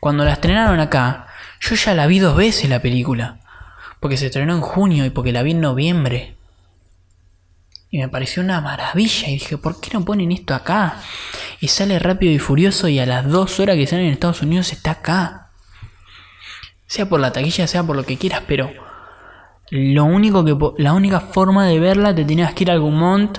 Cuando 0.00 0.24
la 0.24 0.32
estrenaron 0.32 0.80
acá, 0.80 1.26
yo 1.60 1.76
ya 1.76 1.94
la 1.94 2.06
vi 2.06 2.18
dos 2.18 2.36
veces 2.36 2.68
la 2.68 2.80
película. 2.80 3.38
Porque 4.00 4.16
se 4.16 4.26
estrenó 4.26 4.54
en 4.54 4.62
junio 4.62 5.04
y 5.04 5.10
porque 5.10 5.32
la 5.32 5.42
vi 5.42 5.50
en 5.50 5.60
noviembre. 5.60 6.36
Y 7.90 7.98
me 7.98 8.08
pareció 8.08 8.42
una 8.42 8.60
maravilla. 8.60 9.28
Y 9.28 9.34
dije, 9.34 9.58
¿por 9.58 9.80
qué 9.80 9.90
no 9.92 10.04
ponen 10.04 10.32
esto 10.32 10.54
acá? 10.54 10.96
Y 11.60 11.68
sale 11.68 11.98
rápido 11.98 12.32
y 12.32 12.38
furioso 12.38 12.88
y 12.88 12.98
a 12.98 13.06
las 13.06 13.28
dos 13.28 13.60
horas 13.60 13.76
que 13.76 13.86
salen 13.86 14.06
en 14.06 14.12
Estados 14.12 14.42
Unidos 14.42 14.72
está 14.72 14.92
acá. 14.92 15.50
Sea 16.86 17.08
por 17.08 17.20
la 17.20 17.32
taquilla, 17.32 17.66
sea 17.66 17.84
por 17.84 17.94
lo 17.94 18.04
que 18.04 18.16
quieras, 18.16 18.42
pero 18.48 18.72
lo 19.70 20.04
único 20.04 20.44
que 20.44 20.56
la 20.82 20.94
única 20.94 21.20
forma 21.20 21.66
de 21.66 21.78
verla 21.78 22.14
te 22.14 22.24
tenías 22.24 22.54
que 22.54 22.64
ir 22.64 22.70
a 22.72 22.76
Gumont 22.76 23.38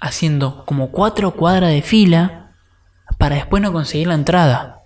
haciendo 0.00 0.64
como 0.64 0.90
cuatro 0.90 1.32
cuadras 1.32 1.70
de 1.70 1.82
fila 1.82 2.52
para 3.18 3.36
después 3.36 3.62
no 3.62 3.72
conseguir 3.72 4.06
la 4.06 4.14
entrada. 4.14 4.83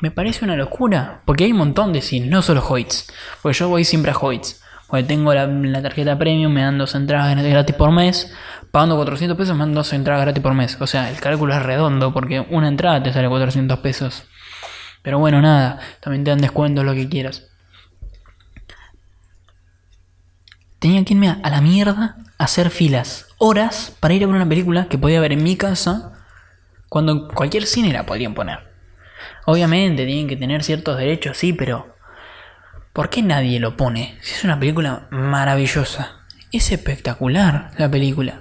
Me 0.00 0.10
parece 0.10 0.44
una 0.44 0.56
locura, 0.56 1.22
porque 1.26 1.44
hay 1.44 1.52
un 1.52 1.58
montón 1.58 1.92
de 1.92 2.00
cines, 2.00 2.30
no 2.30 2.40
solo 2.40 2.64
Hoyts, 2.66 3.12
porque 3.42 3.58
yo 3.58 3.68
voy 3.68 3.84
siempre 3.84 4.12
a 4.12 4.16
Hoyts. 4.16 4.60
Porque 4.90 5.04
tengo 5.04 5.32
la, 5.32 5.82
tarjeta 5.82 6.18
premium, 6.18 6.52
me 6.52 6.62
dan 6.62 6.76
dos 6.76 6.96
entradas 6.96 7.40
gratis 7.40 7.76
por 7.76 7.92
mes. 7.92 8.32
Pagando 8.72 8.96
400 8.96 9.38
pesos 9.38 9.54
me 9.54 9.60
dan 9.60 9.72
dos 9.72 9.92
entradas 9.92 10.22
gratis 10.22 10.42
por 10.42 10.52
mes. 10.52 10.76
O 10.80 10.86
sea, 10.88 11.10
el 11.10 11.20
cálculo 11.20 11.54
es 11.54 11.62
redondo 11.62 12.12
porque 12.12 12.40
una 12.40 12.66
entrada 12.66 13.00
te 13.00 13.12
sale 13.12 13.28
400 13.28 13.78
pesos. 13.78 14.24
Pero 15.02 15.20
bueno, 15.20 15.40
nada. 15.40 15.78
También 16.00 16.24
te 16.24 16.30
dan 16.30 16.40
descuentos, 16.40 16.84
lo 16.84 16.92
que 16.94 17.08
quieras. 17.08 17.46
Tenía 20.80 21.04
que 21.04 21.14
irme 21.14 21.28
a 21.40 21.50
la 21.50 21.60
mierda 21.60 22.16
a 22.38 22.44
hacer 22.44 22.70
filas. 22.70 23.28
Horas 23.38 23.96
para 24.00 24.14
ir 24.14 24.24
a 24.24 24.26
ver 24.26 24.34
una 24.34 24.48
película 24.48 24.88
que 24.88 24.98
podía 24.98 25.20
ver 25.20 25.32
en 25.32 25.44
mi 25.44 25.56
casa. 25.56 26.14
Cuando 26.88 27.28
cualquier 27.28 27.66
cine 27.66 27.92
la 27.92 28.06
podrían 28.06 28.34
poner. 28.34 28.69
Obviamente 29.50 30.06
tienen 30.06 30.28
que 30.28 30.36
tener 30.36 30.62
ciertos 30.62 30.98
derechos, 30.98 31.36
sí, 31.36 31.52
pero 31.52 31.90
¿Por 32.92 33.08
qué 33.08 33.22
nadie 33.22 33.60
lo 33.60 33.76
pone? 33.76 34.18
Si 34.20 34.34
es 34.34 34.44
una 34.44 34.58
película 34.58 35.06
maravillosa. 35.10 36.24
Es 36.50 36.72
espectacular 36.72 37.70
la 37.78 37.88
película. 37.88 38.40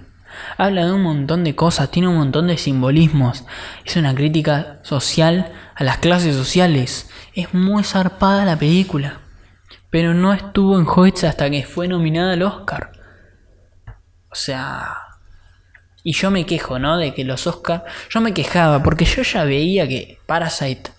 Habla 0.58 0.86
de 0.86 0.92
un 0.92 1.04
montón 1.04 1.44
de 1.44 1.56
cosas, 1.56 1.92
tiene 1.92 2.08
un 2.08 2.18
montón 2.18 2.48
de 2.48 2.58
simbolismos. 2.58 3.46
Es 3.86 3.96
una 3.96 4.16
crítica 4.16 4.80
social 4.82 5.54
a 5.76 5.84
las 5.84 6.00
clases 6.00 6.36
sociales. 6.36 7.12
Es 7.36 7.54
muy 7.54 7.84
zarpada 7.84 8.44
la 8.44 8.58
película. 8.58 9.20
Pero 9.92 10.16
no 10.16 10.34
estuvo 10.34 10.80
en 10.80 10.88
Hoyts 10.88 11.26
hasta 11.26 11.50
que 11.52 11.64
fue 11.64 11.88
nominada 11.88 12.34
al 12.34 12.42
Oscar. 12.42 12.92
O 14.32 14.36
sea... 14.36 15.09
Y 16.10 16.14
yo 16.14 16.32
me 16.32 16.48
quejo, 16.48 16.80
¿no? 16.80 16.98
De 16.98 17.14
que 17.14 17.24
los 17.24 17.46
Oscars... 17.46 17.84
Yo 18.10 18.20
me 18.20 18.34
quejaba 18.34 18.82
porque 18.82 19.06
yo 19.06 19.22
ya 19.22 19.44
veía 19.44 19.88
que 19.88 20.18
Parasite 20.26 20.90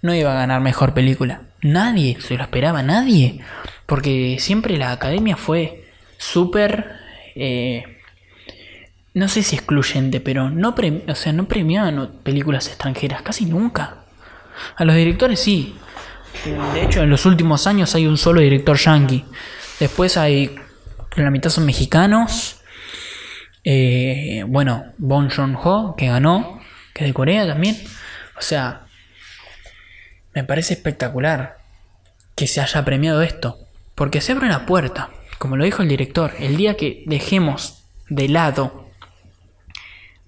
no 0.00 0.14
iba 0.14 0.30
a 0.30 0.36
ganar 0.36 0.60
mejor 0.60 0.94
película. 0.94 1.42
Nadie, 1.60 2.20
se 2.20 2.36
lo 2.36 2.44
esperaba 2.44 2.80
nadie. 2.84 3.40
Porque 3.86 4.36
siempre 4.38 4.76
la 4.76 4.92
academia 4.92 5.36
fue 5.36 5.88
súper... 6.18 6.92
Eh, 7.34 7.82
no 9.12 9.26
sé 9.26 9.42
si 9.42 9.56
excluyente, 9.56 10.20
pero 10.20 10.50
no, 10.50 10.72
o 11.08 11.14
sea, 11.16 11.32
no 11.32 11.48
premiaban 11.48 12.20
películas 12.22 12.68
extranjeras, 12.68 13.22
casi 13.22 13.46
nunca. 13.46 14.04
A 14.76 14.84
los 14.84 14.94
directores 14.94 15.40
sí. 15.40 15.74
De 16.74 16.84
hecho, 16.84 17.02
en 17.02 17.10
los 17.10 17.26
últimos 17.26 17.66
años 17.66 17.96
hay 17.96 18.06
un 18.06 18.16
solo 18.16 18.40
director 18.40 18.78
yankee. 18.78 19.24
Después 19.80 20.16
hay, 20.16 20.54
la 21.16 21.32
mitad 21.32 21.50
son 21.50 21.66
mexicanos. 21.66 22.59
Eh, 23.64 24.44
bueno, 24.46 24.92
Bon 24.98 25.28
Joon-ho, 25.28 25.94
que 25.96 26.08
ganó, 26.08 26.60
que 26.94 27.04
es 27.04 27.10
de 27.10 27.14
Corea 27.14 27.46
también. 27.46 27.76
O 28.38 28.42
sea, 28.42 28.86
me 30.34 30.44
parece 30.44 30.74
espectacular 30.74 31.58
que 32.34 32.46
se 32.46 32.60
haya 32.60 32.84
premiado 32.84 33.22
esto. 33.22 33.58
Porque 33.94 34.20
se 34.20 34.32
abre 34.32 34.46
una 34.46 34.64
puerta, 34.64 35.10
como 35.38 35.56
lo 35.56 35.64
dijo 35.64 35.82
el 35.82 35.88
director, 35.88 36.32
el 36.38 36.56
día 36.56 36.76
que 36.76 37.02
dejemos 37.06 37.84
de 38.08 38.28
lado 38.28 38.79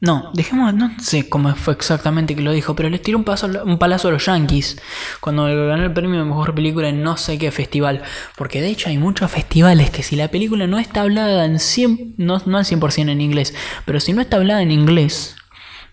no, 0.02 0.32
dejemos, 0.34 0.74
no 0.74 0.90
sé 0.98 1.28
cómo 1.28 1.54
fue 1.54 1.74
exactamente 1.74 2.34
que 2.34 2.42
lo 2.42 2.50
dijo, 2.50 2.74
pero 2.74 2.90
les 2.90 3.00
tiró 3.00 3.16
un, 3.18 3.22
paso, 3.22 3.46
un 3.64 3.78
palazo 3.78 4.08
a 4.08 4.10
los 4.10 4.26
Yankees 4.26 4.82
cuando 5.20 5.44
ganó 5.44 5.84
el 5.84 5.92
premio 5.92 6.18
de 6.18 6.24
mejor 6.24 6.56
película 6.56 6.88
en 6.88 7.04
no 7.04 7.16
sé 7.16 7.38
qué 7.38 7.52
festival. 7.52 8.02
Porque 8.36 8.60
de 8.60 8.68
hecho 8.68 8.88
hay 8.88 8.98
muchos 8.98 9.30
festivales 9.30 9.90
que 9.90 10.02
si 10.02 10.16
la 10.16 10.26
película 10.26 10.66
no 10.66 10.80
está 10.80 11.02
hablada 11.02 11.44
en 11.44 11.60
100, 11.60 12.14
no, 12.16 12.42
no 12.46 12.58
al 12.58 12.64
100% 12.64 13.10
en 13.12 13.20
inglés, 13.20 13.54
pero 13.84 14.00
si 14.00 14.12
no 14.12 14.20
está 14.20 14.38
hablada 14.38 14.60
en 14.60 14.72
inglés, 14.72 15.36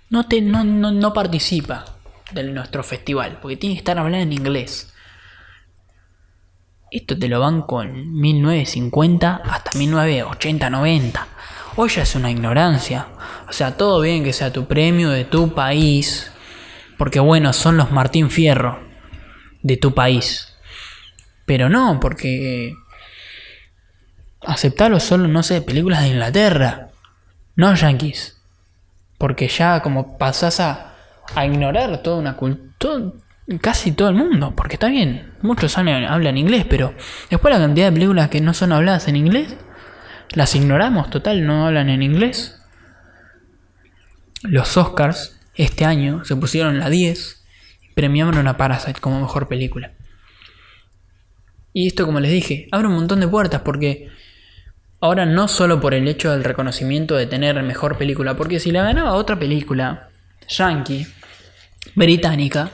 no, 0.09 0.25
te, 0.25 0.41
no, 0.41 0.63
no, 0.63 0.91
no 0.91 1.13
participa 1.13 1.85
de 2.31 2.45
nuestro 2.45 2.83
festival, 2.83 3.37
porque 3.39 3.57
tiene 3.57 3.75
que 3.75 3.79
estar 3.79 3.99
hablada 3.99 4.23
en 4.23 4.33
inglés. 4.33 4.91
Esto 6.89 7.15
te 7.15 7.27
lo 7.27 7.39
van 7.39 7.61
con 7.61 8.11
1950 8.19 9.41
hasta 9.45 9.77
1980, 9.77 10.67
90. 10.71 11.27
Ya 11.87 12.03
es 12.03 12.15
una 12.15 12.29
ignorancia. 12.29 13.07
O 13.47 13.53
sea, 13.53 13.77
todo 13.77 14.01
bien 14.01 14.23
que 14.23 14.33
sea 14.33 14.51
tu 14.51 14.67
premio 14.67 15.09
de 15.09 15.23
tu 15.23 15.53
país. 15.53 16.31
Porque 16.97 17.19
bueno, 17.19 17.53
son 17.53 17.77
los 17.77 17.91
Martín 17.91 18.29
Fierro 18.29 18.79
de 19.61 19.77
tu 19.77 19.93
país. 19.93 20.53
Pero 21.45 21.69
no, 21.69 21.99
porque 21.99 22.75
aceptarlo 24.41 24.99
solo, 24.99 25.27
no 25.27 25.41
sé, 25.41 25.61
películas 25.61 26.01
de 26.01 26.09
Inglaterra. 26.09 26.89
No 27.55 27.73
yankees. 27.73 28.37
Porque 29.17 29.47
ya 29.47 29.81
como 29.81 30.17
pasas 30.17 30.59
a, 30.59 30.95
a 31.33 31.45
ignorar 31.45 32.03
toda 32.03 32.17
una 32.17 32.35
cultura, 32.35 33.13
casi 33.61 33.93
todo 33.93 34.09
el 34.09 34.15
mundo. 34.15 34.53
Porque 34.55 34.75
está 34.75 34.87
bien, 34.89 35.33
muchos 35.41 35.77
hablan 35.77 36.37
inglés, 36.37 36.65
pero 36.69 36.93
después 37.29 37.53
la 37.53 37.59
cantidad 37.59 37.87
de 37.87 37.93
películas 37.93 38.29
que 38.29 38.41
no 38.41 38.53
son 38.53 38.73
habladas 38.73 39.07
en 39.07 39.15
inglés 39.15 39.55
las 40.33 40.55
ignoramos, 40.55 41.09
total, 41.09 41.45
no 41.45 41.65
hablan 41.65 41.89
en 41.89 42.03
inglés. 42.03 42.61
Los 44.43 44.77
Oscars 44.77 45.39
este 45.55 45.85
año 45.85 46.23
se 46.23 46.35
pusieron 46.35 46.79
la 46.79 46.89
10 46.89 47.43
y 47.81 47.93
premiaron 47.93 48.47
a 48.47 48.57
Parasite 48.57 49.01
como 49.01 49.19
mejor 49.19 49.47
película. 49.47 49.91
Y 51.73 51.87
esto, 51.87 52.05
como 52.05 52.19
les 52.19 52.31
dije, 52.31 52.67
abre 52.71 52.87
un 52.87 52.95
montón 52.95 53.19
de 53.19 53.27
puertas 53.27 53.61
porque 53.61 54.09
ahora 55.01 55.25
no 55.25 55.47
solo 55.47 55.81
por 55.81 55.93
el 55.93 56.07
hecho 56.07 56.31
del 56.31 56.43
reconocimiento 56.43 57.15
de 57.15 57.25
tener 57.25 57.61
mejor 57.63 57.97
película, 57.97 58.35
porque 58.35 58.59
si 58.59 58.71
la 58.71 58.83
ganaba 58.83 59.13
otra 59.13 59.37
película, 59.37 60.09
yankee, 60.47 61.07
británica, 61.95 62.71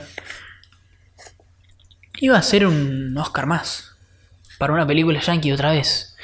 iba 2.18 2.36
a 2.36 2.42
ser 2.42 2.66
un 2.66 3.16
Oscar 3.18 3.46
más 3.46 3.96
para 4.58 4.72
una 4.72 4.86
película 4.86 5.20
yankee 5.20 5.52
otra 5.52 5.72
vez 5.72 6.16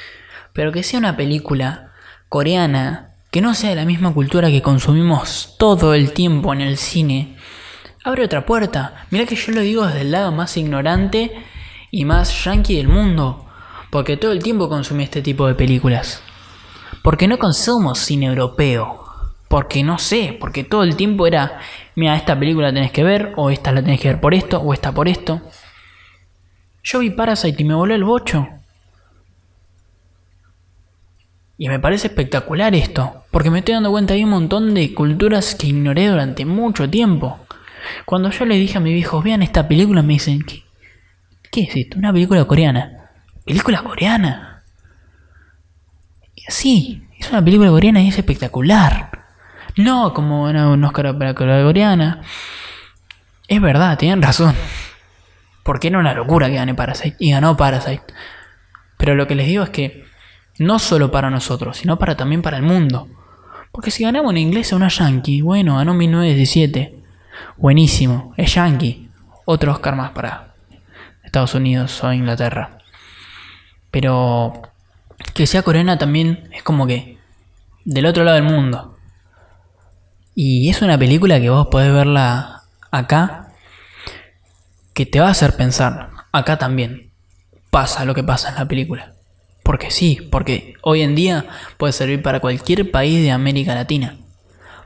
pero 0.53 0.71
que 0.71 0.83
sea 0.83 0.99
una 0.99 1.17
película 1.17 1.91
coreana, 2.29 3.09
que 3.31 3.41
no 3.41 3.55
sea 3.55 3.71
de 3.71 3.75
la 3.75 3.85
misma 3.85 4.13
cultura 4.13 4.49
que 4.49 4.61
consumimos 4.61 5.55
todo 5.57 5.93
el 5.93 6.13
tiempo 6.13 6.53
en 6.53 6.61
el 6.61 6.77
cine, 6.77 7.35
abre 8.03 8.23
otra 8.23 8.45
puerta. 8.45 9.05
Mira 9.09 9.25
que 9.25 9.35
yo 9.35 9.51
lo 9.51 9.61
digo 9.61 9.85
desde 9.85 10.01
el 10.01 10.11
lado 10.11 10.31
más 10.31 10.55
ignorante 10.57 11.31
y 11.91 12.05
más 12.05 12.43
yankee 12.43 12.77
del 12.77 12.87
mundo, 12.87 13.45
porque 13.89 14.17
todo 14.17 14.31
el 14.31 14.43
tiempo 14.43 14.69
consumí 14.69 15.03
este 15.03 15.21
tipo 15.21 15.47
de 15.47 15.55
películas. 15.55 16.21
Porque 17.01 17.27
no 17.27 17.37
consumo 17.37 17.95
cine 17.95 18.27
europeo. 18.27 18.99
Porque 19.47 19.83
no 19.83 19.99
sé, 19.99 20.35
porque 20.39 20.63
todo 20.63 20.81
el 20.81 20.95
tiempo 20.95 21.27
era, 21.27 21.59
mira, 21.95 22.15
esta 22.15 22.39
película 22.39 22.69
la 22.69 22.73
tenés 22.73 22.91
que 22.91 23.03
ver, 23.03 23.33
o 23.35 23.51
esta 23.51 23.71
la 23.71 23.83
tenés 23.83 23.99
que 23.99 24.07
ver 24.07 24.19
por 24.19 24.33
esto, 24.33 24.59
o 24.59 24.73
esta 24.73 24.91
por 24.91 25.07
esto. 25.07 25.41
Yo 26.83 26.99
vi 26.99 27.11
Parasite 27.11 27.61
y 27.61 27.65
me 27.65 27.75
voló 27.75 27.93
el 27.93 28.03
bocho. 28.03 28.47
Y 31.57 31.69
me 31.69 31.79
parece 31.79 32.07
espectacular 32.07 32.73
esto, 32.73 33.25
porque 33.31 33.51
me 33.51 33.59
estoy 33.59 33.75
dando 33.75 33.91
cuenta 33.91 34.13
hay 34.15 34.23
un 34.23 34.31
montón 34.31 34.73
de 34.73 34.93
culturas 34.93 35.55
que 35.55 35.67
ignoré 35.67 36.07
durante 36.07 36.45
mucho 36.45 36.89
tiempo. 36.89 37.39
Cuando 38.05 38.31
yo 38.31 38.45
le 38.45 38.55
dije 38.55 38.77
a 38.77 38.81
mis 38.81 38.99
hijos, 38.99 39.23
vean 39.23 39.43
esta 39.43 39.67
película, 39.67 40.01
me 40.01 40.13
dicen, 40.13 40.41
¿qué, 40.41 40.63
qué 41.51 41.61
es 41.63 41.75
esto? 41.75 41.99
Una 41.99 42.11
película 42.11 42.45
coreana. 42.45 43.11
¿Película 43.45 43.83
coreana? 43.83 44.63
Sí, 46.47 47.07
es 47.19 47.29
una 47.29 47.43
película 47.43 47.69
coreana 47.69 48.01
y 48.01 48.09
es 48.09 48.17
espectacular. 48.17 49.25
No 49.77 50.13
como 50.13 50.43
una, 50.43 50.69
un 50.69 50.83
Oscar 50.83 51.17
para 51.17 51.33
coreana. 51.33 52.21
Es 53.47 53.61
verdad, 53.61 53.97
tienen 53.97 54.21
razón. 54.21 54.55
Porque 55.63 55.87
era 55.87 55.99
una 55.99 56.13
locura 56.13 56.47
que 56.47 56.55
gane 56.55 56.75
Parasite. 56.75 57.15
Y 57.19 57.31
ganó 57.31 57.55
Parasite. 57.55 58.03
Pero 58.97 59.15
lo 59.15 59.27
que 59.27 59.35
les 59.35 59.47
digo 59.47 59.63
es 59.63 59.69
que 59.69 60.05
no 60.59 60.79
solo 60.79 61.11
para 61.11 61.29
nosotros, 61.29 61.77
sino 61.77 61.97
para 61.97 62.15
también 62.15 62.41
para 62.41 62.57
el 62.57 62.63
mundo. 62.63 63.07
Porque 63.71 63.91
si 63.91 64.03
ganamos 64.03 64.31
en 64.31 64.37
inglés 64.37 64.71
a 64.71 64.75
una 64.75 64.87
Yankee, 64.87 65.41
bueno, 65.41 65.77
ganó 65.77 65.93
1917. 65.93 66.99
Buenísimo, 67.57 68.33
es 68.37 68.53
Yankee. 68.53 69.09
Otro 69.45 69.71
Oscar 69.71 69.95
más 69.95 70.11
para 70.11 70.53
Estados 71.23 71.55
Unidos 71.55 72.03
o 72.03 72.13
Inglaterra. 72.13 72.77
Pero 73.89 74.61
que 75.33 75.47
sea 75.47 75.63
coreana 75.63 75.97
también 75.97 76.49
es 76.51 76.63
como 76.63 76.85
que 76.85 77.17
del 77.85 78.05
otro 78.05 78.23
lado 78.23 78.35
del 78.35 78.45
mundo. 78.45 78.97
Y 80.35 80.69
es 80.69 80.81
una 80.81 80.97
película 80.97 81.39
que 81.39 81.49
vos 81.49 81.67
podés 81.67 81.93
verla 81.93 82.63
acá, 82.91 83.49
que 84.93 85.05
te 85.05 85.19
va 85.19 85.27
a 85.27 85.31
hacer 85.31 85.55
pensar, 85.55 86.09
acá 86.31 86.57
también 86.57 87.11
pasa 87.69 88.05
lo 88.05 88.13
que 88.13 88.23
pasa 88.23 88.49
en 88.49 88.55
la 88.55 88.67
película. 88.67 89.13
Porque 89.63 89.91
sí, 89.91 90.19
porque 90.29 90.75
hoy 90.81 91.01
en 91.01 91.15
día 91.15 91.45
puede 91.77 91.93
servir 91.93 92.21
para 92.21 92.41
cualquier 92.41 92.91
país 92.91 93.21
de 93.23 93.31
América 93.31 93.73
Latina. 93.73 94.17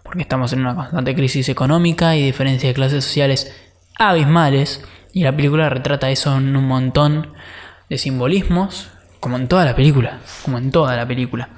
Porque 0.04 0.22
estamos 0.22 0.54
en 0.54 0.62
una 0.62 0.76
constante 0.76 1.16
crisis 1.16 1.50
económica 1.50 2.16
y 2.16 2.24
diferencias 2.24 2.70
de 2.70 2.74
clases 2.76 3.04
sociales 3.04 3.54
abismales. 3.98 4.86
Y 5.14 5.24
la 5.24 5.36
película 5.36 5.70
retrata 5.70 6.12
eso 6.12 6.38
en 6.38 6.56
un 6.56 6.66
montón 6.66 7.34
de 7.90 7.98
simbolismos, 7.98 8.90
como 9.20 9.38
en 9.38 9.48
toda 9.48 9.66
la 9.66 9.76
película. 9.76 10.20
Como 10.44 10.60
en 10.60 10.72
toda 10.72 10.96
la 10.96 11.08
película. 11.08 11.50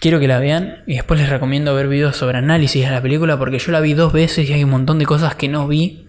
Quiero 0.00 0.20
que 0.20 0.28
la 0.28 0.38
vean 0.38 0.82
y 0.86 0.94
después 0.94 1.20
les 1.20 1.28
recomiendo 1.28 1.74
ver 1.74 1.88
videos 1.88 2.16
sobre 2.16 2.38
análisis 2.38 2.84
de 2.84 2.90
la 2.90 3.02
película 3.02 3.38
porque 3.38 3.58
yo 3.58 3.72
la 3.72 3.80
vi 3.80 3.94
dos 3.94 4.12
veces 4.12 4.48
y 4.48 4.52
hay 4.52 4.62
un 4.62 4.70
montón 4.70 4.98
de 4.98 5.06
cosas 5.06 5.34
que 5.34 5.48
no 5.48 5.66
vi 5.66 6.07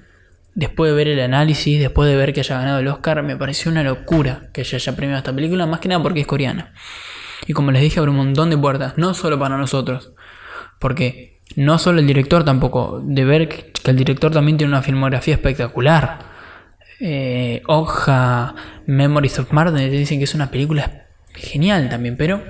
después 0.56 0.91
de 0.91 0.95
ver 0.95 1.08
el 1.08 1.20
análisis, 1.20 1.80
después 1.80 2.10
de 2.10 2.16
ver 2.16 2.34
que 2.34 2.41
haya 2.41 2.58
ganado 2.58 2.80
el 2.80 2.88
Oscar, 2.88 3.24
me 3.24 3.36
pareció 3.36 3.72
una 3.72 3.84
locura 3.84 4.50
que 4.54 4.62
haya 4.62 4.95
premiado 4.95 5.20
esta 5.20 5.34
película, 5.34 5.66
más 5.66 5.80
que 5.80 5.89
nada 5.89 6.02
porque 6.02 6.22
es 6.22 6.28
coreana. 6.28 6.74
Y 7.47 7.54
como 7.54 7.72
les 7.72 7.82
dije, 7.82 8.00
abre 8.00 8.12
un 8.12 8.18
montón 8.18 8.50
de 8.50 8.58
puertas, 8.58 8.97
no 8.97 9.14
solo 9.14 9.39
para 9.39 9.58
nosotros, 9.58 10.14
porque 10.80 11.39
no 11.56 11.80
solo 11.80 12.00
el 12.00 12.08
director 12.08 12.43
tampoco, 12.43 13.02
de 13.04 13.26
ver 13.26 13.50
que 13.50 13.72
el 13.86 13.95
director 13.95 14.32
también 14.32 14.58
tiene 14.58 14.74
una 14.74 14.82
filmografía 14.82 15.36
espectacular. 15.36 16.20
Eh, 17.00 17.62
Oja, 17.68 18.56
Memories 18.86 19.39
of 19.39 19.52
Martin, 19.52 19.89
dicen 19.89 20.20
que 20.20 20.26
es 20.26 20.36
una 20.36 20.52
película 20.52 21.08
genial 21.34 21.89
también, 21.89 22.18
pero 22.18 22.43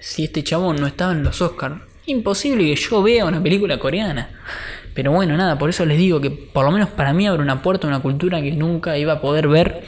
si 0.00 0.24
este 0.24 0.44
chabón 0.44 0.76
no 0.76 0.86
estaba 0.86 1.12
en 1.12 1.22
los 1.22 1.40
Oscars, 1.40 1.80
imposible 2.06 2.64
que 2.64 2.76
yo 2.76 3.02
vea 3.02 3.24
una 3.24 3.42
película 3.42 3.78
coreana. 3.78 4.30
Pero 4.98 5.12
bueno, 5.12 5.36
nada, 5.36 5.56
por 5.56 5.70
eso 5.70 5.86
les 5.86 5.96
digo 5.96 6.20
que 6.20 6.28
por 6.28 6.64
lo 6.64 6.72
menos 6.72 6.88
para 6.88 7.12
mí 7.12 7.24
abre 7.28 7.40
una 7.40 7.62
puerta 7.62 7.86
a 7.86 7.88
una 7.88 8.00
cultura 8.00 8.42
que 8.42 8.50
nunca 8.50 8.98
iba 8.98 9.12
a 9.12 9.20
poder 9.20 9.46
ver 9.46 9.84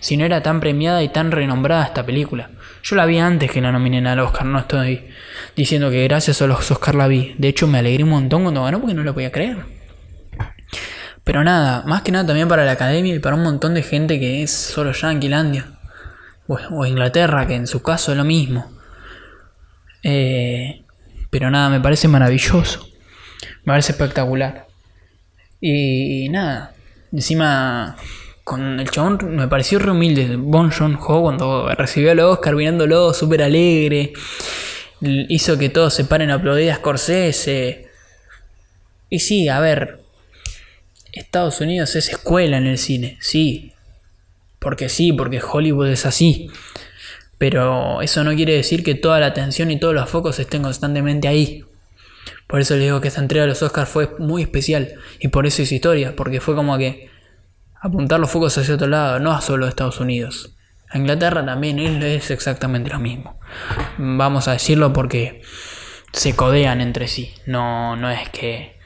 si 0.00 0.16
no 0.16 0.24
era 0.24 0.42
tan 0.42 0.60
premiada 0.60 1.02
y 1.02 1.10
tan 1.10 1.30
renombrada 1.30 1.84
esta 1.84 2.06
película. 2.06 2.48
Yo 2.82 2.96
la 2.96 3.04
vi 3.04 3.18
antes 3.18 3.50
que 3.50 3.60
la 3.60 3.70
nominen 3.70 4.06
al 4.06 4.18
Oscar, 4.18 4.46
no 4.46 4.60
estoy 4.60 5.08
diciendo 5.54 5.90
que 5.90 6.02
gracias 6.04 6.40
a 6.40 6.46
los 6.46 6.70
Oscar 6.70 6.94
la 6.94 7.06
vi. 7.06 7.34
De 7.36 7.48
hecho, 7.48 7.66
me 7.66 7.80
alegré 7.80 8.02
un 8.02 8.08
montón 8.08 8.44
cuando 8.44 8.64
ganó 8.64 8.80
porque 8.80 8.94
no 8.94 9.02
lo 9.02 9.12
podía 9.12 9.30
creer. 9.30 9.58
Pero 11.22 11.44
nada, 11.44 11.82
más 11.84 12.00
que 12.00 12.12
nada 12.12 12.24
también 12.24 12.48
para 12.48 12.64
la 12.64 12.72
academia 12.72 13.14
y 13.14 13.18
para 13.18 13.36
un 13.36 13.42
montón 13.42 13.74
de 13.74 13.82
gente 13.82 14.18
que 14.18 14.42
es 14.42 14.50
solo 14.50 14.92
Yanquilandia. 14.92 15.66
O, 16.48 16.86
Inglaterra, 16.86 17.46
que 17.46 17.56
en 17.56 17.66
su 17.66 17.82
caso 17.82 18.10
es 18.10 18.16
lo 18.16 18.24
mismo. 18.24 18.72
Eh, 20.02 20.86
pero 21.28 21.50
nada, 21.50 21.68
me 21.68 21.78
parece 21.78 22.08
maravilloso. 22.08 22.95
Me 23.66 23.72
parece 23.72 23.92
espectacular. 23.92 24.68
Y, 25.60 26.28
nada, 26.28 26.72
encima 27.12 27.96
con 28.44 28.78
el 28.78 28.88
chabón 28.88 29.18
me 29.34 29.48
pareció 29.48 29.80
re 29.80 29.90
humilde. 29.90 30.36
Bon 30.36 30.70
Joon 30.70 30.94
Ho 30.94 31.22
cuando 31.22 31.68
recibió 31.74 32.12
el 32.12 32.20
Oscar 32.20 32.54
mirándolo 32.54 33.12
súper 33.12 33.42
alegre. 33.42 34.12
Hizo 35.00 35.58
que 35.58 35.68
todos 35.68 35.92
se 35.94 36.04
paren 36.04 36.30
a 36.30 36.34
aplaudir 36.34 36.70
a 36.70 36.76
Scorsese. 36.76 37.88
Y 39.10 39.18
sí, 39.18 39.48
a 39.48 39.58
ver. 39.58 40.00
Estados 41.12 41.60
Unidos 41.60 41.96
es 41.96 42.08
escuela 42.08 42.58
en 42.58 42.66
el 42.66 42.78
cine, 42.78 43.18
sí. 43.20 43.72
Porque 44.60 44.88
sí, 44.88 45.12
porque 45.12 45.42
Hollywood 45.42 45.88
es 45.88 46.06
así. 46.06 46.48
Pero 47.36 48.00
eso 48.00 48.22
no 48.22 48.32
quiere 48.36 48.52
decir 48.52 48.84
que 48.84 48.94
toda 48.94 49.18
la 49.18 49.26
atención 49.26 49.72
y 49.72 49.80
todos 49.80 49.92
los 49.94 50.08
focos 50.08 50.38
estén 50.38 50.62
constantemente 50.62 51.26
ahí. 51.26 51.65
Por 52.46 52.60
eso 52.60 52.74
les 52.74 52.84
digo 52.84 53.00
que 53.00 53.08
esta 53.08 53.20
entrega 53.20 53.42
de 53.42 53.48
los 53.50 53.62
Oscars 53.62 53.88
fue 53.88 54.10
muy 54.18 54.42
especial. 54.42 54.94
Y 55.18 55.28
por 55.28 55.46
eso 55.46 55.62
es 55.62 55.72
historia. 55.72 56.14
Porque 56.16 56.40
fue 56.40 56.54
como 56.54 56.78
que 56.78 57.10
apuntar 57.80 58.20
los 58.20 58.30
focos 58.30 58.56
hacia 58.58 58.74
otro 58.74 58.86
lado, 58.86 59.20
no 59.20 59.32
a 59.32 59.40
solo 59.40 59.66
Estados 59.66 60.00
Unidos. 60.00 60.56
A 60.90 60.98
Inglaterra 60.98 61.44
también 61.44 61.78
es 61.78 62.30
exactamente 62.30 62.90
lo 62.90 62.98
mismo. 62.98 63.38
Vamos 63.98 64.48
a 64.48 64.52
decirlo 64.52 64.92
porque 64.92 65.42
se 66.12 66.36
codean 66.36 66.80
entre 66.80 67.08
sí. 67.08 67.34
No, 67.46 67.96
no 67.96 68.10
es 68.10 68.28
que 68.30 68.78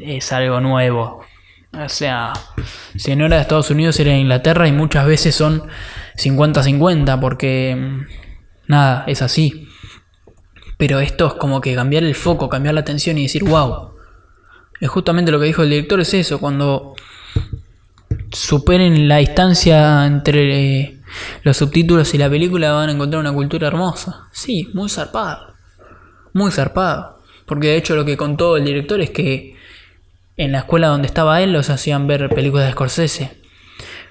es 0.00 0.32
algo 0.32 0.60
nuevo. 0.60 1.24
O 1.72 1.88
sea, 1.88 2.32
si 2.96 3.14
no 3.14 3.26
era 3.26 3.36
de 3.36 3.42
Estados 3.42 3.70
Unidos 3.70 3.98
era 4.00 4.12
de 4.12 4.18
Inglaterra 4.18 4.66
y 4.66 4.72
muchas 4.72 5.06
veces 5.06 5.34
son 5.34 5.68
50-50 6.16 7.20
porque 7.20 8.06
nada, 8.66 9.04
es 9.06 9.22
así. 9.22 9.67
Pero 10.78 11.00
esto 11.00 11.26
es 11.26 11.34
como 11.34 11.60
que 11.60 11.74
cambiar 11.74 12.04
el 12.04 12.14
foco, 12.14 12.48
cambiar 12.48 12.74
la 12.74 12.80
atención 12.80 13.18
y 13.18 13.24
decir, 13.24 13.44
wow. 13.44 13.90
Es 14.80 14.88
justamente 14.88 15.30
lo 15.32 15.40
que 15.40 15.46
dijo 15.46 15.62
el 15.62 15.70
director, 15.70 16.00
es 16.00 16.14
eso, 16.14 16.38
cuando 16.38 16.94
superen 18.32 19.08
la 19.08 19.16
distancia 19.16 20.06
entre 20.06 20.80
eh, 20.80 21.00
los 21.42 21.56
subtítulos 21.56 22.14
y 22.14 22.18
la 22.18 22.30
película 22.30 22.72
van 22.72 22.88
a 22.88 22.92
encontrar 22.92 23.20
una 23.20 23.32
cultura 23.32 23.66
hermosa. 23.66 24.28
Sí, 24.32 24.70
muy 24.72 24.88
zarpado. 24.88 25.54
Muy 26.32 26.52
zarpado. 26.52 27.18
Porque 27.44 27.68
de 27.68 27.76
hecho 27.76 27.96
lo 27.96 28.04
que 28.04 28.16
contó 28.16 28.56
el 28.56 28.64
director 28.64 29.00
es 29.00 29.10
que 29.10 29.56
en 30.36 30.52
la 30.52 30.58
escuela 30.58 30.88
donde 30.88 31.08
estaba 31.08 31.42
él 31.42 31.52
los 31.52 31.70
hacían 31.70 32.06
ver 32.06 32.28
películas 32.28 32.66
de 32.66 32.72
Scorsese. 32.72 33.38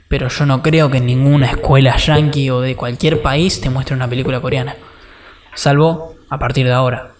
Pero 0.09 0.27
yo 0.29 0.45
no 0.45 0.61
creo 0.61 0.89
que 0.89 0.97
en 0.97 1.05
ninguna 1.05 1.47
escuela 1.47 1.95
yankee 1.97 2.49
o 2.49 2.61
de 2.61 2.75
cualquier 2.75 3.21
país 3.21 3.61
te 3.61 3.69
muestre 3.69 3.95
una 3.95 4.09
película 4.09 4.41
coreana. 4.41 4.75
Salvo 5.53 6.16
a 6.29 6.39
partir 6.39 6.65
de 6.65 6.73
ahora. 6.73 7.11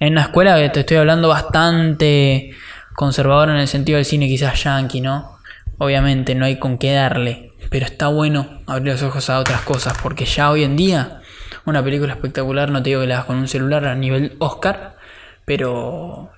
En 0.00 0.12
una 0.12 0.22
escuela 0.22 0.56
te 0.72 0.80
estoy 0.80 0.96
hablando 0.96 1.28
bastante 1.28 2.54
conservadora 2.94 3.52
en 3.52 3.60
el 3.60 3.68
sentido 3.68 3.96
del 3.96 4.04
cine 4.04 4.26
quizás 4.26 4.64
yankee, 4.64 5.00
¿no? 5.00 5.38
Obviamente 5.78 6.34
no 6.34 6.44
hay 6.44 6.58
con 6.58 6.78
qué 6.78 6.92
darle, 6.92 7.52
pero 7.70 7.86
está 7.86 8.08
bueno 8.08 8.60
abrir 8.66 8.92
los 8.92 9.02
ojos 9.02 9.30
a 9.30 9.38
otras 9.38 9.62
cosas, 9.62 9.94
porque 10.02 10.24
ya 10.24 10.50
hoy 10.50 10.64
en 10.64 10.76
día 10.76 11.20
una 11.64 11.82
película 11.82 12.12
espectacular, 12.14 12.70
no 12.70 12.82
te 12.82 12.90
digo 12.90 13.00
que 13.00 13.06
la 13.06 13.14
hagas 13.14 13.26
con 13.26 13.36
un 13.36 13.48
celular 13.48 13.84
a 13.86 13.94
nivel 13.94 14.36
Oscar, 14.38 14.96
pero 15.44 16.30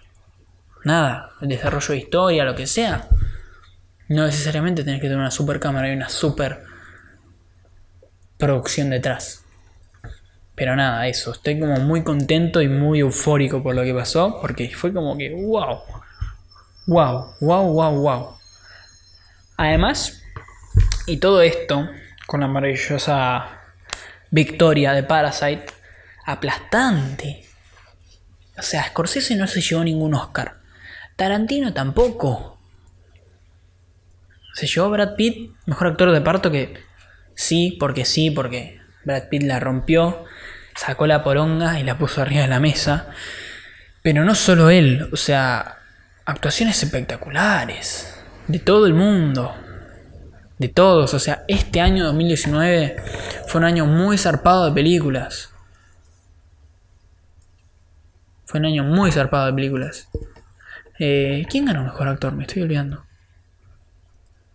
nada, 0.85 1.31
el 1.41 1.49
desarrollo 1.49 1.89
de 1.89 1.99
historia, 1.99 2.45
lo 2.45 2.55
que 2.55 2.67
sea, 2.67 3.09
no 4.09 4.27
necesariamente 4.27 4.85
tenés 4.85 5.01
que 5.01 5.07
tener 5.07 5.19
una 5.19 5.31
super 5.31 5.61
cámara 5.61 5.91
y 5.91 5.97
una 5.97 6.09
super 6.09 6.65
producción 8.37 8.91
detrás. 8.91 9.44
Pero 10.55 10.77
nada, 10.77 11.09
eso, 11.09 11.33
estoy 11.33 11.59
como 11.59 11.77
muy 11.81 12.05
contento 12.05 12.63
y 12.63 12.69
muy 12.69 13.01
eufórico 13.01 13.63
por 13.63 13.75
lo 13.75 13.83
que 13.83 13.93
pasó, 13.93 14.39
porque 14.41 14.71
fue 14.71 14.93
como 14.93 15.17
que, 15.19 15.31
wow, 15.35 15.81
wow, 16.87 17.35
wow, 17.41 17.73
wow, 17.73 18.01
wow. 18.01 18.37
Además, 19.57 20.23
y 21.07 21.17
todo 21.17 21.43
esto 21.43 21.89
con 22.27 22.41
la 22.41 22.47
maravillosa 22.47 23.61
victoria 24.31 24.93
de 24.93 25.03
Parasite, 25.03 25.67
aplastante. 26.27 27.45
O 28.57 28.63
sea, 28.63 28.85
Scorsese 28.85 29.37
no 29.37 29.47
se 29.47 29.61
llevó 29.61 29.85
ningún 29.85 30.15
Oscar. 30.15 30.59
Tarantino 31.17 31.73
tampoco. 31.73 32.59
Se 34.55 34.67
llevó 34.67 34.91
Brad 34.91 35.17
Pitt, 35.17 35.53
mejor 35.67 35.89
actor 35.89 36.13
de 36.13 36.21
parto 36.21 36.51
que 36.51 36.75
sí, 37.35 37.77
porque 37.79 38.05
sí, 38.05 38.31
porque 38.31 38.81
Brad 39.05 39.29
Pitt 39.29 39.43
la 39.43 39.61
rompió, 39.61 40.25
sacó 40.75 41.07
la 41.07 41.23
poronga 41.23 41.79
y 41.79 41.85
la 41.85 41.99
puso 41.99 42.23
arriba 42.23 42.43
de 42.43 42.49
la 42.49 42.61
mesa. 42.61 43.09
Pero 44.03 44.25
no 44.25 44.35
solo 44.35 44.71
él, 44.71 45.09
o 45.13 45.17
sea, 45.17 45.79
actuaciones 46.25 46.83
espectaculares 46.83 48.23
de 48.49 48.59
todo 48.59 48.87
el 48.87 48.95
mundo, 48.95 49.55
de 50.59 50.69
todos. 50.69 51.15
O 51.15 51.19
sea, 51.19 51.45
este 51.49 51.81
año 51.81 52.05
2019 52.05 52.97
fue 53.47 53.61
un 53.61 53.65
año 53.65 53.87
muy 53.87 54.19
zarpado 54.19 54.67
de 54.67 54.73
películas. 54.73 55.51
Fue 58.45 58.61
un 58.61 58.67
año 58.67 58.85
muy 58.85 59.11
zarpado 59.11 59.47
de 59.47 59.55
películas. 59.55 60.09
Eh, 60.99 61.45
¿Quién 61.51 61.65
ganó 61.65 61.83
mejor 61.83 62.09
actor? 62.09 62.33
Me 62.35 62.45
estoy 62.45 62.63
olvidando. 62.63 63.05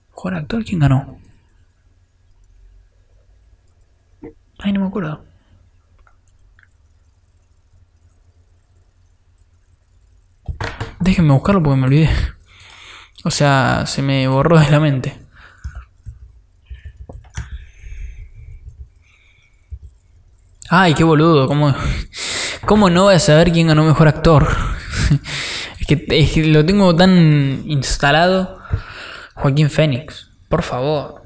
¿Mejor 0.09 0.35
actor? 0.35 0.63
¿Quién 0.63 0.79
ganó? 0.79 1.18
Ay, 4.59 4.73
no 4.73 4.81
me 4.81 4.87
acuerdo. 4.87 5.23
Déjenme 10.99 11.33
buscarlo 11.33 11.63
porque 11.63 11.79
me 11.79 11.85
olvidé. 11.87 12.09
O 13.23 13.31
sea, 13.31 13.85
se 13.85 14.01
me 14.01 14.27
borró 14.27 14.59
de 14.59 14.69
la 14.69 14.79
mente. 14.79 15.17
Ay, 20.69 20.93
qué 20.93 21.03
boludo, 21.03 21.47
¿cómo, 21.47 21.73
cómo 22.67 22.91
no 22.91 23.05
voy 23.05 23.15
a 23.15 23.19
saber 23.19 23.51
quién 23.51 23.67
ganó 23.67 23.83
mejor 23.83 24.07
actor? 24.07 24.47
es, 25.79 25.87
que, 25.87 26.43
lo 26.45 26.63
tengo 26.63 26.95
tan 26.95 27.63
instalado. 27.65 28.59
Joaquín 29.33 29.69
Fénix, 29.71 30.29
por 30.47 30.61
favor. 30.61 31.18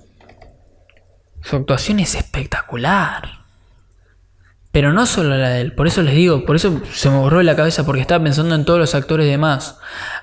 Su 1.43 1.57
actuación 1.57 1.99
es 1.99 2.15
espectacular. 2.15 3.43
Pero 4.71 4.91
no 4.91 5.05
solo 5.05 5.37
la 5.37 5.49
de 5.49 5.61
él, 5.61 5.73
por 5.73 5.85
eso 5.85 6.01
les 6.01 6.15
digo, 6.15 6.45
por 6.45 6.55
eso 6.55 6.81
se 6.91 7.09
me 7.09 7.17
borró 7.17 7.43
la 7.43 7.55
cabeza, 7.55 7.85
porque 7.85 8.01
estaba 8.01 8.23
pensando 8.23 8.55
en 8.55 8.65
todos 8.65 8.79
los 8.79 8.95
actores 8.95 9.27
de 9.27 9.37
más. 9.37 9.77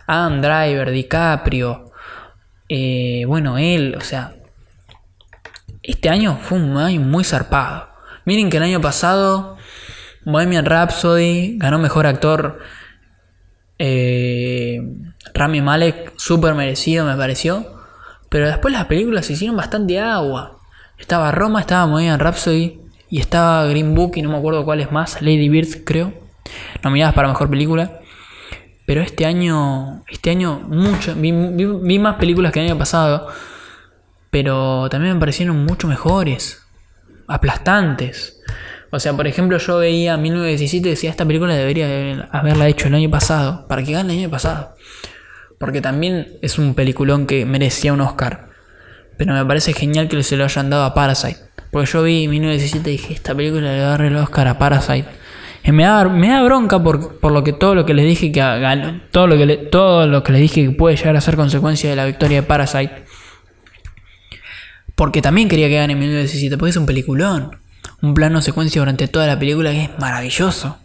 Adam 0.09 0.41
Driver, 0.41 0.91
DiCaprio, 0.91 1.93
eh, 2.69 3.25
bueno, 3.27 3.59
él, 3.59 3.95
o 3.97 4.01
sea, 4.01 4.35
este 5.83 6.09
año 6.09 6.39
fue 6.43 6.59
un 6.59 6.77
año 6.77 7.01
muy 7.01 7.23
zarpado. 7.23 7.89
Miren 8.25 8.51
que 8.51 8.57
el 8.57 8.63
año 8.65 8.81
pasado 8.81 9.57
Bohemian 10.25 10.67
Rhapsody 10.67 11.57
ganó 11.59 11.79
mejor 11.79 12.07
actor 12.07 12.61
eh, 13.79 14.83
Rami 15.33 15.63
Malek, 15.63 16.13
súper 16.17 16.55
merecido 16.55 17.05
me 17.07 17.17
pareció. 17.17 17.81
Pero 18.29 18.47
después 18.47 18.73
las 18.73 18.87
películas 18.87 19.27
se 19.27 19.33
hicieron 19.33 19.57
bastante 19.57 19.99
agua. 19.99 20.60
Estaba 21.01 21.33
Roma, 21.33 21.61
estaba 21.61 21.87
Bohemian 21.87 22.21
Rhapsody 22.21 22.79
y 23.09 23.19
estaba 23.19 23.65
Green 23.67 23.95
Book 23.95 24.13
y 24.17 24.23
no 24.23 24.31
me 24.31 24.37
acuerdo 24.37 24.65
cuál 24.65 24.81
es 24.81 24.93
más, 24.93 25.21
Lady 25.23 25.49
Bird 25.49 25.85
creo. 25.85 26.13
Nominadas 26.85 27.15
para 27.15 27.29
mejor 27.29 27.51
película. 27.51 28.01
Pero 28.87 29.03
este 29.03 29.25
año, 29.25 30.03
este 30.09 30.31
año 30.31 30.61
mucho, 30.61 31.15
vi, 31.15 31.33
más 31.99 32.17
películas 32.17 32.53
que 32.53 32.61
el 32.61 32.67
año 32.67 32.79
pasado, 32.79 33.29
pero 34.31 34.89
también 34.91 35.15
me 35.15 35.21
parecieron 35.21 35.65
mucho 35.65 35.87
mejores, 35.87 36.63
aplastantes. 37.29 38.43
O 38.91 38.99
sea, 38.99 39.13
por 39.15 39.29
ejemplo, 39.29 39.59
yo 39.59 39.79
veía 39.79 40.17
1917 40.17 40.89
y 40.89 40.91
decía, 40.91 41.11
esta 41.11 41.25
película 41.25 41.55
debería 41.55 42.29
haberla 42.33 42.67
hecho 42.67 42.89
el 42.89 42.95
año 42.95 43.11
pasado, 43.11 43.69
para 43.69 43.85
que 43.85 43.93
gane 43.93 44.13
el 44.13 44.19
año 44.21 44.31
pasado. 44.31 44.75
Porque 45.59 45.81
también 45.81 46.39
es 46.43 46.59
un 46.59 46.75
peliculón 46.75 47.27
que 47.27 47.47
merecía 47.47 47.93
un 47.93 48.01
Oscar. 48.01 48.50
Pero 49.21 49.35
me 49.35 49.45
parece 49.45 49.75
genial 49.75 50.09
que 50.09 50.23
se 50.23 50.35
lo 50.39 50.45
hayan 50.45 50.71
dado 50.71 50.83
a 50.83 50.95
Parasite. 50.95 51.37
Porque 51.71 51.91
yo 51.93 52.03
vi 52.03 52.27
1917 52.27 52.89
y 52.89 52.93
dije, 52.93 53.13
esta 53.13 53.35
película 53.35 53.71
le 53.71 53.81
va 53.81 53.89
a 53.89 53.91
dar 53.91 54.01
el 54.01 54.17
Oscar 54.17 54.49
a 54.49 54.59
Parasite. 54.59 55.05
Y 55.63 55.73
me 55.73 55.85
da, 55.85 56.09
me 56.09 56.29
da 56.29 56.43
bronca 56.43 56.83
por, 56.83 57.19
por, 57.21 57.31
lo 57.31 57.45
que 57.45 57.53
todo 57.53 57.75
lo 57.75 57.85
que 57.85 57.93
les 57.93 58.07
dije 58.07 58.33
que 58.33 58.41
todo 59.11 59.27
lo 59.27 59.37
que 59.37 59.45
le, 59.45 59.57
todo 59.59 60.07
lo 60.07 60.23
que 60.23 60.33
les 60.33 60.41
dije 60.41 60.65
que 60.65 60.71
puede 60.71 60.97
llegar 60.97 61.17
a 61.17 61.21
ser 61.21 61.37
consecuencia 61.37 61.91
de 61.91 61.97
la 61.97 62.07
victoria 62.07 62.41
de 62.41 62.47
Parasite. 62.47 63.05
Porque 64.95 65.21
también 65.21 65.51
quería 65.51 65.69
que 65.69 65.77
gane 65.77 65.95
1917, 65.95 66.57
porque 66.57 66.71
es 66.71 66.77
un 66.79 66.87
peliculón. 66.87 67.59
Un 68.01 68.15
plano 68.15 68.41
secuencia 68.41 68.81
durante 68.81 69.07
toda 69.07 69.27
la 69.27 69.39
película 69.39 69.71
que 69.73 69.83
es 69.83 69.99
maravilloso. 69.99 70.79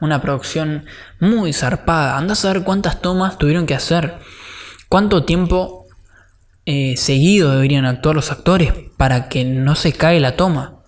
Una 0.00 0.20
producción 0.20 0.84
muy 1.18 1.54
zarpada. 1.54 2.18
Andás 2.18 2.44
a 2.44 2.52
ver 2.52 2.62
cuántas 2.62 3.00
tomas 3.00 3.38
tuvieron 3.38 3.64
que 3.64 3.74
hacer. 3.74 4.16
Cuánto 4.90 5.24
tiempo 5.24 5.83
eh, 6.66 6.96
seguido 6.96 7.52
deberían 7.52 7.84
actuar 7.84 8.14
los 8.14 8.32
actores 8.32 8.72
para 8.96 9.28
que 9.28 9.44
no 9.44 9.74
se 9.74 9.92
cae 9.92 10.20
la 10.20 10.36
toma. 10.36 10.80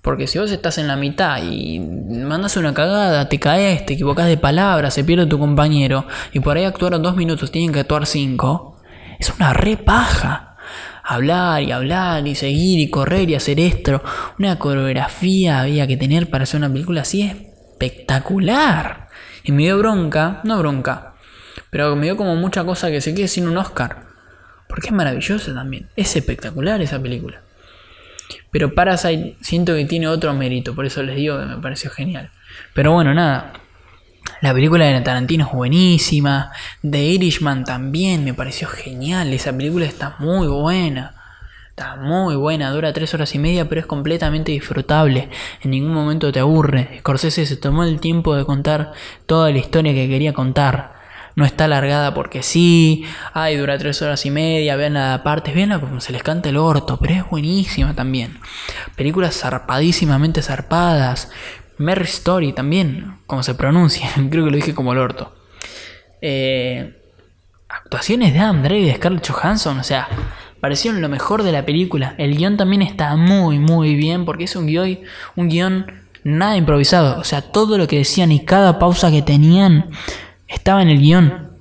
Porque 0.00 0.28
si 0.28 0.38
vos 0.38 0.52
estás 0.52 0.78
en 0.78 0.86
la 0.86 0.94
mitad 0.94 1.42
y 1.42 1.80
mandas 1.80 2.56
una 2.56 2.72
cagada, 2.72 3.28
te 3.28 3.40
caes, 3.40 3.84
te 3.84 3.94
equivocas 3.94 4.28
de 4.28 4.36
palabra, 4.36 4.92
se 4.92 5.02
pierde 5.02 5.26
tu 5.26 5.36
compañero 5.36 6.06
y 6.32 6.38
por 6.38 6.56
ahí 6.56 6.64
actuaron 6.64 7.02
dos 7.02 7.16
minutos, 7.16 7.50
tienen 7.50 7.72
que 7.72 7.80
actuar 7.80 8.06
cinco, 8.06 8.80
es 9.18 9.30
una 9.30 9.52
re 9.52 9.76
paja. 9.76 10.56
hablar 11.02 11.62
y 11.62 11.72
hablar 11.72 12.26
y 12.26 12.34
seguir 12.34 12.80
y 12.80 12.90
correr 12.90 13.30
y 13.30 13.34
hacer 13.34 13.60
esto. 13.60 14.02
Una 14.38 14.58
coreografía 14.58 15.60
había 15.60 15.86
que 15.86 15.96
tener 15.96 16.30
para 16.30 16.44
hacer 16.44 16.58
una 16.58 16.72
película 16.72 17.02
así 17.02 17.22
espectacular. 17.22 19.08
Y 19.42 19.52
me 19.52 19.64
dio 19.64 19.78
bronca, 19.78 20.40
no 20.44 20.58
bronca, 20.58 21.14
pero 21.70 21.94
me 21.96 22.06
dio 22.06 22.16
como 22.16 22.36
mucha 22.36 22.64
cosa 22.64 22.90
que 22.90 23.00
se 23.00 23.14
quede 23.14 23.28
sin 23.28 23.48
un 23.48 23.56
Oscar. 23.58 24.05
Porque 24.68 24.88
es 24.88 24.92
maravillosa 24.92 25.54
también. 25.54 25.88
Es 25.96 26.16
espectacular 26.16 26.80
esa 26.82 27.00
película. 27.00 27.42
Pero 28.50 28.74
Parasite 28.74 29.36
siento 29.40 29.74
que 29.74 29.84
tiene 29.84 30.08
otro 30.08 30.32
mérito, 30.34 30.74
por 30.74 30.86
eso 30.86 31.02
les 31.02 31.16
digo 31.16 31.38
que 31.38 31.46
me 31.46 31.56
pareció 31.58 31.90
genial. 31.90 32.30
Pero 32.74 32.92
bueno, 32.92 33.14
nada. 33.14 33.52
La 34.40 34.52
película 34.52 34.86
de 34.86 35.00
Tarantino 35.00 35.46
es 35.46 35.52
buenísima. 35.52 36.52
The 36.82 37.02
Irishman 37.02 37.64
también 37.64 38.24
me 38.24 38.34
pareció 38.34 38.68
genial. 38.68 39.32
Esa 39.32 39.56
película 39.56 39.86
está 39.86 40.16
muy 40.18 40.46
buena. 40.48 41.14
Está 41.70 41.96
muy 41.96 42.36
buena, 42.36 42.70
dura 42.70 42.94
tres 42.94 43.12
horas 43.12 43.34
y 43.34 43.38
media, 43.38 43.68
pero 43.68 43.82
es 43.82 43.86
completamente 43.86 44.50
disfrutable. 44.50 45.28
En 45.62 45.72
ningún 45.72 45.92
momento 45.92 46.32
te 46.32 46.40
aburre. 46.40 46.96
Scorsese 47.00 47.44
se 47.44 47.58
tomó 47.58 47.84
el 47.84 48.00
tiempo 48.00 48.34
de 48.34 48.46
contar 48.46 48.92
toda 49.26 49.50
la 49.50 49.58
historia 49.58 49.92
que 49.92 50.08
quería 50.08 50.32
contar 50.32 50.95
no 51.36 51.44
está 51.44 51.66
alargada 51.66 52.14
porque 52.14 52.42
sí, 52.42 53.04
ay, 53.34 53.56
dura 53.56 53.78
tres 53.78 54.00
horas 54.02 54.24
y 54.26 54.30
media, 54.30 54.74
vean 54.74 54.94
la 54.94 55.22
parte, 55.22 55.52
veanla 55.52 55.78
como 55.78 56.00
se 56.00 56.12
les 56.12 56.22
canta 56.22 56.48
el 56.48 56.56
orto, 56.56 56.98
pero 56.98 57.14
es 57.14 57.28
buenísima 57.30 57.94
también. 57.94 58.40
Películas 58.96 59.38
zarpadísimamente 59.38 60.42
zarpadas. 60.42 61.30
Mary 61.78 62.04
Story 62.04 62.54
también, 62.54 63.18
como 63.26 63.42
se 63.42 63.54
pronuncia, 63.54 64.08
creo 64.30 64.46
que 64.46 64.50
lo 64.50 64.56
dije 64.56 64.74
como 64.74 64.92
el 64.92 64.98
orto. 64.98 65.36
Eh, 66.22 67.02
actuaciones 67.68 68.32
de 68.32 68.38
Adam 68.38 68.64
y 68.64 68.86
de 68.86 68.94
Scarlett 68.94 69.28
Johansson, 69.28 69.78
o 69.78 69.84
sea, 69.84 70.08
parecieron 70.60 71.02
lo 71.02 71.10
mejor 71.10 71.42
de 71.42 71.52
la 71.52 71.66
película. 71.66 72.14
El 72.16 72.34
guion 72.34 72.56
también 72.56 72.80
está 72.80 73.14
muy, 73.14 73.58
muy 73.58 73.94
bien 73.94 74.24
porque 74.24 74.44
es 74.44 74.56
un 74.56 74.66
guion, 74.66 75.00
un 75.36 75.48
guion 75.50 75.86
nada 76.24 76.56
improvisado. 76.56 77.20
O 77.20 77.24
sea, 77.24 77.42
todo 77.42 77.76
lo 77.76 77.86
que 77.86 77.98
decían 77.98 78.32
y 78.32 78.44
cada 78.44 78.78
pausa 78.78 79.10
que 79.10 79.20
tenían 79.20 79.90
estaba 80.48 80.82
en 80.82 80.88
el 80.88 81.00
guion. 81.00 81.56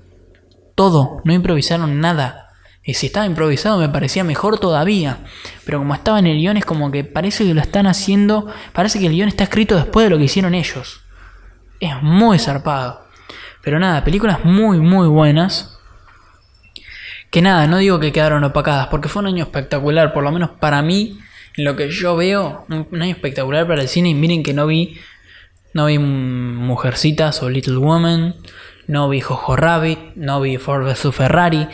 Todo, 0.75 1.21
no 1.23 1.33
improvisaron 1.33 1.99
nada. 1.99 2.49
Y 2.83 2.93
si 2.93 3.07
estaba 3.07 3.25
improvisado 3.25 3.79
me 3.79 3.89
parecía 3.89 4.23
mejor 4.23 4.59
todavía. 4.59 5.19
Pero 5.65 5.79
como 5.79 5.95
estaba 5.95 6.19
en 6.19 6.27
el 6.27 6.37
guion 6.37 6.57
es 6.57 6.65
como 6.65 6.91
que 6.91 7.03
parece 7.03 7.45
que 7.45 7.53
lo 7.53 7.61
están 7.61 7.87
haciendo. 7.87 8.47
Parece 8.73 8.99
que 8.99 9.07
el 9.07 9.13
guion 9.13 9.27
está 9.27 9.45
escrito 9.45 9.75
después 9.75 10.05
de 10.05 10.11
lo 10.11 10.17
que 10.17 10.25
hicieron 10.25 10.53
ellos. 10.53 11.01
Es 11.79 12.01
muy 12.01 12.37
zarpado. 12.39 13.05
Pero 13.63 13.79
nada, 13.79 14.03
películas 14.03 14.45
muy, 14.45 14.79
muy 14.79 15.07
buenas. 15.07 15.79
Que 17.31 17.41
nada, 17.41 17.67
no 17.67 17.79
digo 17.79 17.99
que 17.99 18.13
quedaron 18.13 18.43
opacadas, 18.43 18.87
porque 18.87 19.09
fue 19.09 19.21
un 19.21 19.27
año 19.27 19.43
espectacular, 19.43 20.13
por 20.13 20.23
lo 20.23 20.31
menos 20.31 20.51
para 20.51 20.81
mí, 20.83 21.19
en 21.57 21.65
lo 21.65 21.75
que 21.75 21.89
yo 21.89 22.15
veo, 22.15 22.65
un 22.69 23.01
año 23.01 23.11
espectacular 23.11 23.67
para 23.67 23.81
el 23.81 23.87
cine. 23.87 24.09
Y 24.09 24.13
miren 24.13 24.43
que 24.43 24.53
no 24.53 24.67
vi, 24.67 24.99
no 25.73 25.87
vi 25.87 25.97
Mujercitas 25.97 27.41
o 27.41 27.49
Little 27.49 27.77
Woman, 27.77 28.35
no 28.87 29.09
vi 29.09 29.21
Jojo 29.21 29.55
Rabbit, 29.55 29.99
no 30.15 30.41
vi 30.41 30.57
Ford 30.57 30.85
vs 30.85 31.13
Ferrari 31.13 31.67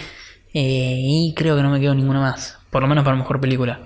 eh, 0.53 0.97
y 0.99 1.34
creo 1.36 1.55
que 1.55 1.64
no 1.64 1.70
me 1.70 1.80
quedo 1.80 1.95
ninguna 1.95 2.20
más, 2.20 2.59
por 2.70 2.82
lo 2.82 2.88
menos 2.88 3.03
para 3.03 3.16
mejor 3.16 3.39
película. 3.39 3.80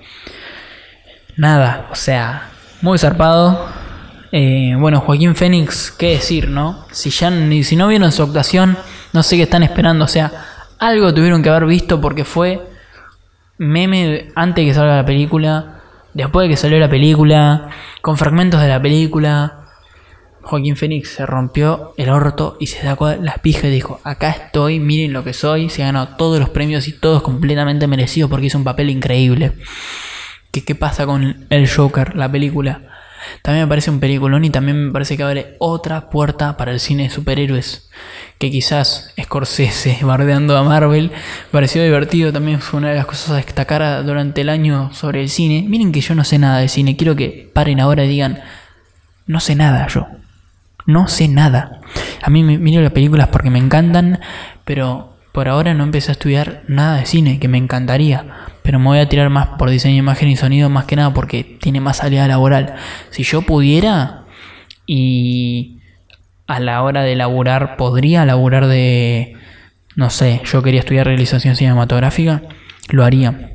Nada, 1.37 1.87
o 1.91 1.95
sea, 1.95 2.49
muy 2.81 2.97
zarpado. 2.97 3.67
Eh, 4.31 4.75
bueno, 4.77 5.01
Joaquín 5.01 5.35
Fénix, 5.35 5.91
qué 5.91 6.11
decir, 6.11 6.49
¿no? 6.49 6.85
Si 6.91 7.09
ya 7.09 7.31
si 7.63 7.75
no 7.75 7.87
vieron 7.87 8.11
su 8.11 8.23
actuación, 8.23 8.77
no 9.13 9.23
sé 9.23 9.37
qué 9.37 9.43
están 9.43 9.63
esperando, 9.63 10.05
o 10.05 10.07
sea, 10.07 10.31
algo 10.79 11.13
tuvieron 11.13 11.41
que 11.41 11.49
haber 11.49 11.65
visto 11.65 12.01
porque 12.01 12.25
fue 12.25 12.61
meme 13.57 14.29
antes 14.35 14.63
de 14.63 14.69
que 14.69 14.73
salga 14.73 14.97
la 14.97 15.05
película, 15.05 15.81
después 16.13 16.45
de 16.45 16.49
que 16.49 16.57
salió 16.57 16.79
la 16.79 16.89
película, 16.89 17.69
con 18.01 18.17
fragmentos 18.17 18.61
de 18.61 18.67
la 18.67 18.81
película. 18.81 19.64
Joaquín 20.45 20.75
Phoenix 20.75 21.09
se 21.09 21.25
rompió 21.25 21.93
el 21.97 22.09
orto 22.09 22.55
y 22.59 22.67
se 22.67 22.81
sacó 22.81 23.09
las 23.09 23.39
pijas 23.39 23.65
y 23.65 23.69
dijo, 23.69 23.99
acá 24.03 24.29
estoy, 24.29 24.79
miren 24.79 25.11
lo 25.11 25.23
que 25.23 25.33
soy, 25.33 25.69
se 25.69 25.81
ganó 25.81 26.09
todos 26.09 26.39
los 26.39 26.49
premios 26.49 26.87
y 26.87 26.93
todos 26.93 27.23
completamente 27.23 27.87
merecidos 27.87 28.29
porque 28.29 28.45
hizo 28.45 28.57
un 28.57 28.63
papel 28.63 28.91
increíble. 28.91 29.53
¿Qué, 30.51 30.63
¿Qué 30.63 30.75
pasa 30.75 31.05
con 31.05 31.47
el 31.49 31.69
Joker, 31.69 32.15
la 32.15 32.31
película? 32.31 32.81
También 33.41 33.65
me 33.65 33.69
parece 33.69 33.91
un 33.91 33.99
peliculón 33.99 34.45
y 34.45 34.49
también 34.49 34.87
me 34.87 34.91
parece 34.91 35.17
que 35.17 35.23
abre 35.23 35.55
otra 35.59 36.09
puerta 36.09 36.57
para 36.57 36.71
el 36.71 36.79
cine 36.79 37.03
de 37.03 37.09
superhéroes. 37.09 37.89
Que 38.37 38.51
quizás 38.51 39.13
Scorsese 39.21 39.99
bardeando 40.03 40.57
a 40.57 40.63
Marvel 40.63 41.11
pareció 41.51 41.83
divertido. 41.83 42.31
También 42.31 42.61
fue 42.61 42.79
una 42.79 42.89
de 42.89 42.95
las 42.95 43.05
cosas 43.05 43.31
a 43.31 43.35
destacar 43.37 44.05
durante 44.05 44.41
el 44.41 44.49
año 44.49 44.93
sobre 44.93 45.21
el 45.21 45.29
cine. 45.29 45.65
Miren 45.67 45.91
que 45.91 46.01
yo 46.01 46.15
no 46.15 46.23
sé 46.23 46.39
nada 46.39 46.59
de 46.59 46.67
cine. 46.67 46.95
Quiero 46.97 47.15
que 47.15 47.49
paren 47.53 47.79
ahora 47.79 48.05
y 48.05 48.09
digan, 48.09 48.41
no 49.27 49.39
sé 49.39 49.55
nada 49.55 49.87
yo. 49.87 50.07
No 50.85 51.07
sé 51.07 51.27
nada. 51.27 51.81
A 52.21 52.29
mí 52.29 52.43
me 52.43 52.57
miro 52.57 52.81
las 52.81 52.91
películas 52.91 53.29
porque 53.29 53.49
me 53.49 53.59
encantan, 53.59 54.19
pero 54.63 55.15
por 55.31 55.47
ahora 55.47 55.73
no 55.73 55.83
empecé 55.83 56.11
a 56.11 56.13
estudiar 56.13 56.63
nada 56.67 56.97
de 56.97 57.05
cine, 57.05 57.39
que 57.39 57.47
me 57.47 57.57
encantaría. 57.57 58.25
Pero 58.61 58.79
me 58.79 58.85
voy 58.85 58.99
a 58.99 59.09
tirar 59.09 59.29
más 59.29 59.47
por 59.59 59.69
diseño, 59.69 59.97
imagen 59.97 60.29
y 60.29 60.37
sonido, 60.37 60.69
más 60.69 60.85
que 60.85 60.95
nada 60.95 61.13
porque 61.13 61.43
tiene 61.43 61.81
más 61.81 61.97
salida 61.97 62.27
laboral. 62.27 62.75
Si 63.09 63.23
yo 63.23 63.41
pudiera 63.41 64.23
y 64.87 65.79
a 66.47 66.59
la 66.59 66.81
hora 66.83 67.03
de 67.03 67.15
laburar, 67.15 67.75
podría 67.77 68.25
laburar 68.25 68.67
de, 68.67 69.35
no 69.95 70.09
sé, 70.09 70.41
yo 70.45 70.61
quería 70.61 70.79
estudiar 70.79 71.07
realización 71.07 71.55
cinematográfica, 71.55 72.43
lo 72.89 73.03
haría. 73.03 73.51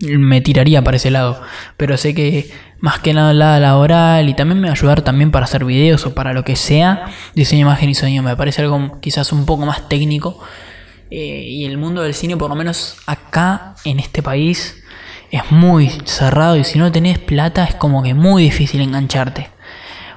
Me 0.00 0.40
tiraría 0.40 0.82
para 0.82 0.96
ese 0.96 1.10
lado. 1.10 1.40
Pero 1.76 1.96
sé 1.96 2.14
que 2.14 2.50
más 2.80 3.00
que 3.00 3.12
nada 3.12 3.34
la 3.34 3.58
laboral 3.58 4.28
y 4.28 4.34
también 4.34 4.60
me 4.60 4.68
va 4.68 4.72
a 4.72 4.76
ayudar 4.76 5.02
también 5.02 5.30
para 5.30 5.44
hacer 5.44 5.64
videos 5.64 6.06
o 6.06 6.14
para 6.14 6.32
lo 6.32 6.44
que 6.44 6.56
sea, 6.56 7.06
diseño, 7.34 7.62
imagen 7.62 7.90
y 7.90 7.94
sonido. 7.94 8.22
Me 8.22 8.36
parece 8.36 8.62
algo 8.62 9.00
quizás 9.00 9.32
un 9.32 9.46
poco 9.46 9.66
más 9.66 9.88
técnico. 9.88 10.38
Eh, 11.10 11.46
y 11.48 11.64
el 11.64 11.78
mundo 11.78 12.02
del 12.02 12.14
cine, 12.14 12.36
por 12.36 12.50
lo 12.50 12.56
menos 12.56 12.98
acá 13.06 13.74
en 13.84 13.98
este 13.98 14.22
país, 14.22 14.82
es 15.30 15.50
muy 15.50 15.90
cerrado 16.04 16.56
y 16.56 16.64
si 16.64 16.78
no 16.78 16.92
tenés 16.92 17.18
plata 17.18 17.64
es 17.64 17.74
como 17.74 18.02
que 18.02 18.14
muy 18.14 18.44
difícil 18.44 18.80
engancharte. 18.80 19.48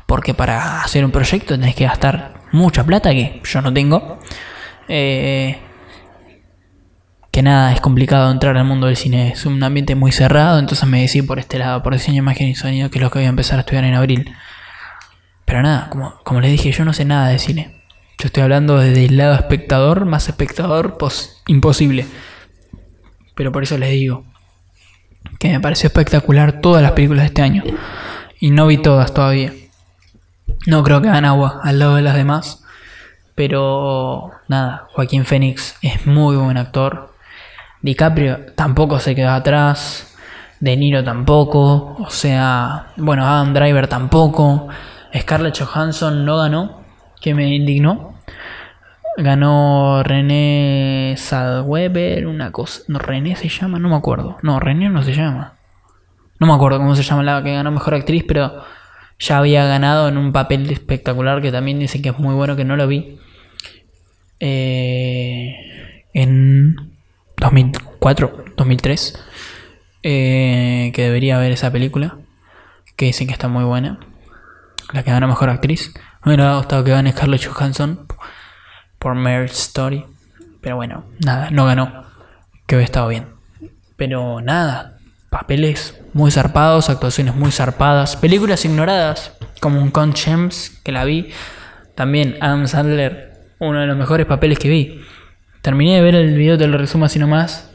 Porque 0.06 0.34
para 0.34 0.82
hacer 0.82 1.06
un 1.06 1.12
proyecto 1.12 1.58
tenés 1.58 1.76
que 1.76 1.86
gastar 1.86 2.42
mucha 2.52 2.84
plata 2.84 3.12
que 3.12 3.42
yo 3.44 3.62
no 3.62 3.74
tengo. 3.74 4.20
Eh, 4.88 5.58
que 7.32 7.42
nada, 7.42 7.74
es 7.74 7.82
complicado 7.82 8.30
entrar 8.30 8.58
al 8.58 8.66
mundo 8.66 8.88
del 8.88 8.98
cine, 8.98 9.30
es 9.30 9.46
un 9.46 9.64
ambiente 9.64 9.96
muy 9.96 10.12
cerrado, 10.12 10.60
entonces 10.60 10.88
me 10.88 11.02
decidí 11.02 11.26
por 11.26 11.40
este 11.40 11.58
lado, 11.58 11.82
por 11.82 11.94
diseño, 11.94 12.20
imagen 12.20 12.50
y 12.50 12.56
sonido, 12.56 12.90
que 12.90 12.98
es 12.98 13.02
lo 13.02 13.10
que 13.10 13.20
voy 13.20 13.26
a 13.26 13.30
empezar 13.30 13.58
a 13.58 13.62
estudiar 13.62 13.86
en 13.86 13.96
abril. 13.96 14.36
Pero 15.46 15.62
nada, 15.62 15.90
como, 15.90 16.14
como 16.24 16.42
les 16.42 16.52
dije, 16.52 16.72
yo 16.72 16.86
no 16.86 16.94
sé 16.94 17.06
nada 17.06 17.30
de 17.30 17.40
cine. 17.40 17.82
Yo 18.20 18.28
estoy 18.28 18.44
hablando 18.44 18.78
desde 18.78 19.06
el 19.06 19.18
lado 19.18 19.34
espectador, 19.34 20.06
más 20.06 20.28
espectador, 20.28 20.98
pues 20.98 21.42
imposible. 21.48 22.06
Pero 23.34 23.52
por 23.52 23.64
eso 23.64 23.78
les 23.78 23.92
digo 23.92 24.26
que 25.40 25.50
me 25.50 25.60
pareció 25.60 25.88
espectacular 25.88 26.62
todas 26.62 26.84
las 26.84 26.92
películas 26.92 27.24
de 27.24 27.28
este 27.28 27.42
año. 27.42 27.64
Y 28.40 28.52
no 28.52 28.68
vi 28.68 28.78
todas 28.78 29.14
todavía. 29.14 29.54
No 30.68 30.84
creo 30.84 31.02
que 31.02 31.10
hagan 31.10 31.26
agua 31.26 31.62
al 31.64 31.80
lado 31.80 31.96
de 31.96 32.02
las 32.02 32.16
demás. 32.16 32.64
Pero 33.34 34.32
nada, 34.48 34.88
Joaquín 34.94 35.26
Phoenix 35.26 35.76
es 35.82 36.06
muy 36.06 36.36
buen 36.36 36.58
actor. 36.58 37.11
DiCaprio 37.82 38.54
tampoco 38.56 39.00
se 39.00 39.16
quedó 39.16 39.32
atrás. 39.32 40.08
De 40.60 40.78
Niro 40.78 41.04
tampoco. 41.04 41.96
O 42.00 42.10
sea, 42.10 42.88
bueno, 42.98 43.26
Adam 43.26 43.54
Driver 43.54 43.88
tampoco. 43.88 44.68
Scarlett 45.18 45.60
Johansson 45.60 46.24
no 46.26 46.38
ganó, 46.38 46.82
que 47.20 47.34
me 47.34 47.54
indignó. 47.54 48.16
Ganó 49.18 50.04
René 50.04 51.16
Sadweber, 51.18 52.28
una 52.28 52.52
cosa. 52.52 52.84
No, 52.88 53.00
René 53.00 53.36
se 53.36 53.50
llama, 53.50 53.80
no 53.80 53.90
me 53.90 53.96
acuerdo. 53.96 54.38
No, 54.42 54.60
René 54.60 54.90
no 54.90 55.04
se 55.04 55.14
llama. 55.14 55.56
No 56.40 56.48
me 56.48 56.54
acuerdo 56.54 56.78
cómo 56.78 56.96
se 56.96 57.04
llama 57.04 57.24
la 57.24 57.44
que 57.44 57.54
ganó 57.54 57.72
mejor 57.72 57.94
actriz, 57.94 58.24
pero 58.28 58.64
ya 59.20 59.38
había 59.38 59.66
ganado 59.66 60.08
en 60.08 60.18
un 60.18 60.32
papel 60.32 60.70
espectacular 60.72 61.42
que 61.42 61.52
también 61.52 61.80
dicen 61.80 62.02
que 62.02 62.10
es 62.10 62.18
muy 62.18 62.34
bueno, 62.34 62.56
que 62.56 62.66
no 62.66 62.76
lo 62.76 62.88
vi. 62.88 63.20
Eh, 64.40 66.06
en 66.14 66.91
2004, 67.42 68.46
2003, 68.56 69.20
eh, 70.04 70.92
que 70.94 71.04
debería 71.04 71.38
ver 71.40 71.52
esa 71.52 71.72
película, 71.72 72.18
que 72.96 73.08
dicen 73.08 73.28
que 73.28 73.34
está 73.34 73.50
muy 73.50 73.66
buena, 73.66 74.00
la 74.94 75.04
que 75.04 75.12
gana 75.12 75.28
mejor 75.28 75.50
actriz. 75.50 75.94
Me 76.24 76.34
hubiera 76.34 76.56
gustado 76.56 76.84
que 76.84 76.92
gane 76.92 77.12
Scarlett 77.12 77.46
Johansson 77.46 78.08
por 79.00 79.16
Marriage 79.16 79.54
Story, 79.54 80.06
pero 80.62 80.76
bueno, 80.76 81.06
nada, 81.26 81.50
no 81.50 81.66
ganó, 81.66 82.06
que 82.68 82.76
hubiera 82.76 82.86
estado 82.86 83.08
bien. 83.08 83.28
Pero 83.98 84.40
nada, 84.42 85.00
papeles 85.30 86.00
muy 86.14 86.30
zarpados, 86.30 86.90
actuaciones 86.90 87.36
muy 87.36 87.52
zarpadas, 87.52 88.16
películas 88.16 88.64
ignoradas, 88.66 89.36
como 89.60 89.82
un 89.82 89.90
Con 89.90 90.14
James, 90.14 90.80
que 90.84 90.92
la 90.92 91.06
vi, 91.06 91.32
también 91.96 92.38
Adam 92.40 92.68
Sandler, 92.68 93.32
uno 93.60 93.80
de 93.80 93.88
los 93.88 93.98
mejores 93.98 94.28
papeles 94.28 94.60
que 94.60 94.70
vi. 94.70 95.02
Terminé 95.62 95.96
de 95.96 96.02
ver 96.02 96.16
el 96.16 96.36
video, 96.36 96.58
te 96.58 96.68
lo 96.68 96.78
resumo 96.78 97.06
así 97.06 97.20
nomás. 97.20 97.72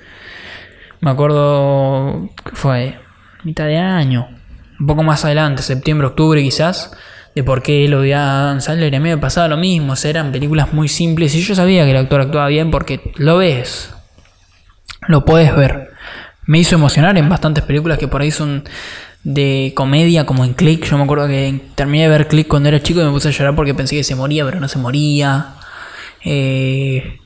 Me 1.00 1.10
acuerdo 1.10 2.30
que 2.44 2.56
fue 2.56 2.98
mitad 3.44 3.66
de 3.66 3.76
año, 3.76 4.28
un 4.80 4.86
poco 4.86 5.02
más 5.02 5.24
adelante, 5.24 5.62
septiembre, 5.62 6.08
octubre 6.08 6.42
quizás, 6.42 6.96
de 7.34 7.44
por 7.44 7.62
qué 7.62 7.84
él 7.84 7.94
odiaba 7.94 8.24
a 8.24 8.40
Adam 8.42 8.60
Sandler. 8.60 8.92
Y 8.92 8.96
a 8.96 9.00
mí 9.00 9.08
me 9.08 9.18
pasaba 9.18 9.46
lo 9.46 9.56
mismo, 9.56 9.92
o 9.92 9.96
sea, 9.96 10.10
eran 10.10 10.32
películas 10.32 10.72
muy 10.72 10.88
simples 10.88 11.34
y 11.34 11.42
yo 11.42 11.54
sabía 11.54 11.84
que 11.84 11.92
el 11.92 11.96
actor 11.96 12.20
actuaba 12.20 12.48
bien 12.48 12.70
porque 12.70 13.12
lo 13.16 13.36
ves, 13.36 13.94
lo 15.06 15.24
puedes 15.24 15.54
ver. 15.54 15.90
Me 16.46 16.58
hizo 16.58 16.74
emocionar 16.76 17.16
en 17.18 17.28
bastantes 17.28 17.64
películas 17.64 17.98
que 17.98 18.08
por 18.08 18.20
ahí 18.20 18.30
son 18.30 18.64
de 19.22 19.72
comedia 19.76 20.26
como 20.26 20.44
en 20.44 20.54
Click. 20.54 20.88
Yo 20.88 20.96
me 20.96 21.04
acuerdo 21.04 21.26
que 21.26 21.60
terminé 21.74 22.04
de 22.04 22.08
ver 22.08 22.28
Click 22.28 22.48
cuando 22.48 22.68
era 22.68 22.82
chico 22.82 23.00
y 23.00 23.04
me 23.04 23.10
puse 23.10 23.28
a 23.28 23.32
llorar 23.32 23.54
porque 23.54 23.74
pensé 23.74 23.96
que 23.96 24.04
se 24.04 24.14
moría, 24.14 24.44
pero 24.44 24.60
no 24.60 24.68
se 24.68 24.78
moría. 24.78 25.54
Eh, 26.24 27.18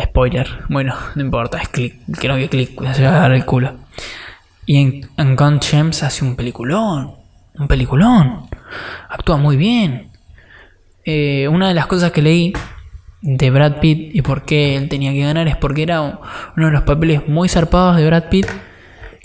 spoiler, 0.00 0.48
bueno, 0.68 0.94
no 1.14 1.22
importa, 1.22 1.58
es 1.58 1.68
Click. 1.68 1.96
Que 2.18 2.28
no 2.28 2.36
vio 2.36 2.48
Click, 2.48 2.80
se 2.92 3.04
va 3.04 3.16
a 3.16 3.20
dar 3.20 3.32
el 3.32 3.44
culo. 3.44 3.76
Y 4.66 4.80
en, 4.80 5.08
en 5.16 5.36
Gun 5.36 5.58
hace 5.58 6.24
un 6.24 6.36
peliculón. 6.36 7.14
Un 7.58 7.68
peliculón. 7.68 8.48
Actúa 9.08 9.36
muy 9.36 9.56
bien. 9.56 10.10
Eh, 11.04 11.48
una 11.48 11.68
de 11.68 11.74
las 11.74 11.86
cosas 11.86 12.12
que 12.12 12.22
leí 12.22 12.52
de 13.20 13.50
Brad 13.50 13.80
Pitt 13.80 14.14
y 14.14 14.22
por 14.22 14.44
qué 14.44 14.76
él 14.76 14.88
tenía 14.88 15.12
que 15.12 15.20
ganar 15.20 15.48
es 15.48 15.56
porque 15.56 15.82
era 15.82 16.00
uno 16.56 16.66
de 16.66 16.72
los 16.72 16.82
papeles 16.82 17.28
muy 17.28 17.48
zarpados 17.48 17.96
de 17.96 18.06
Brad 18.06 18.28
Pitt 18.28 18.46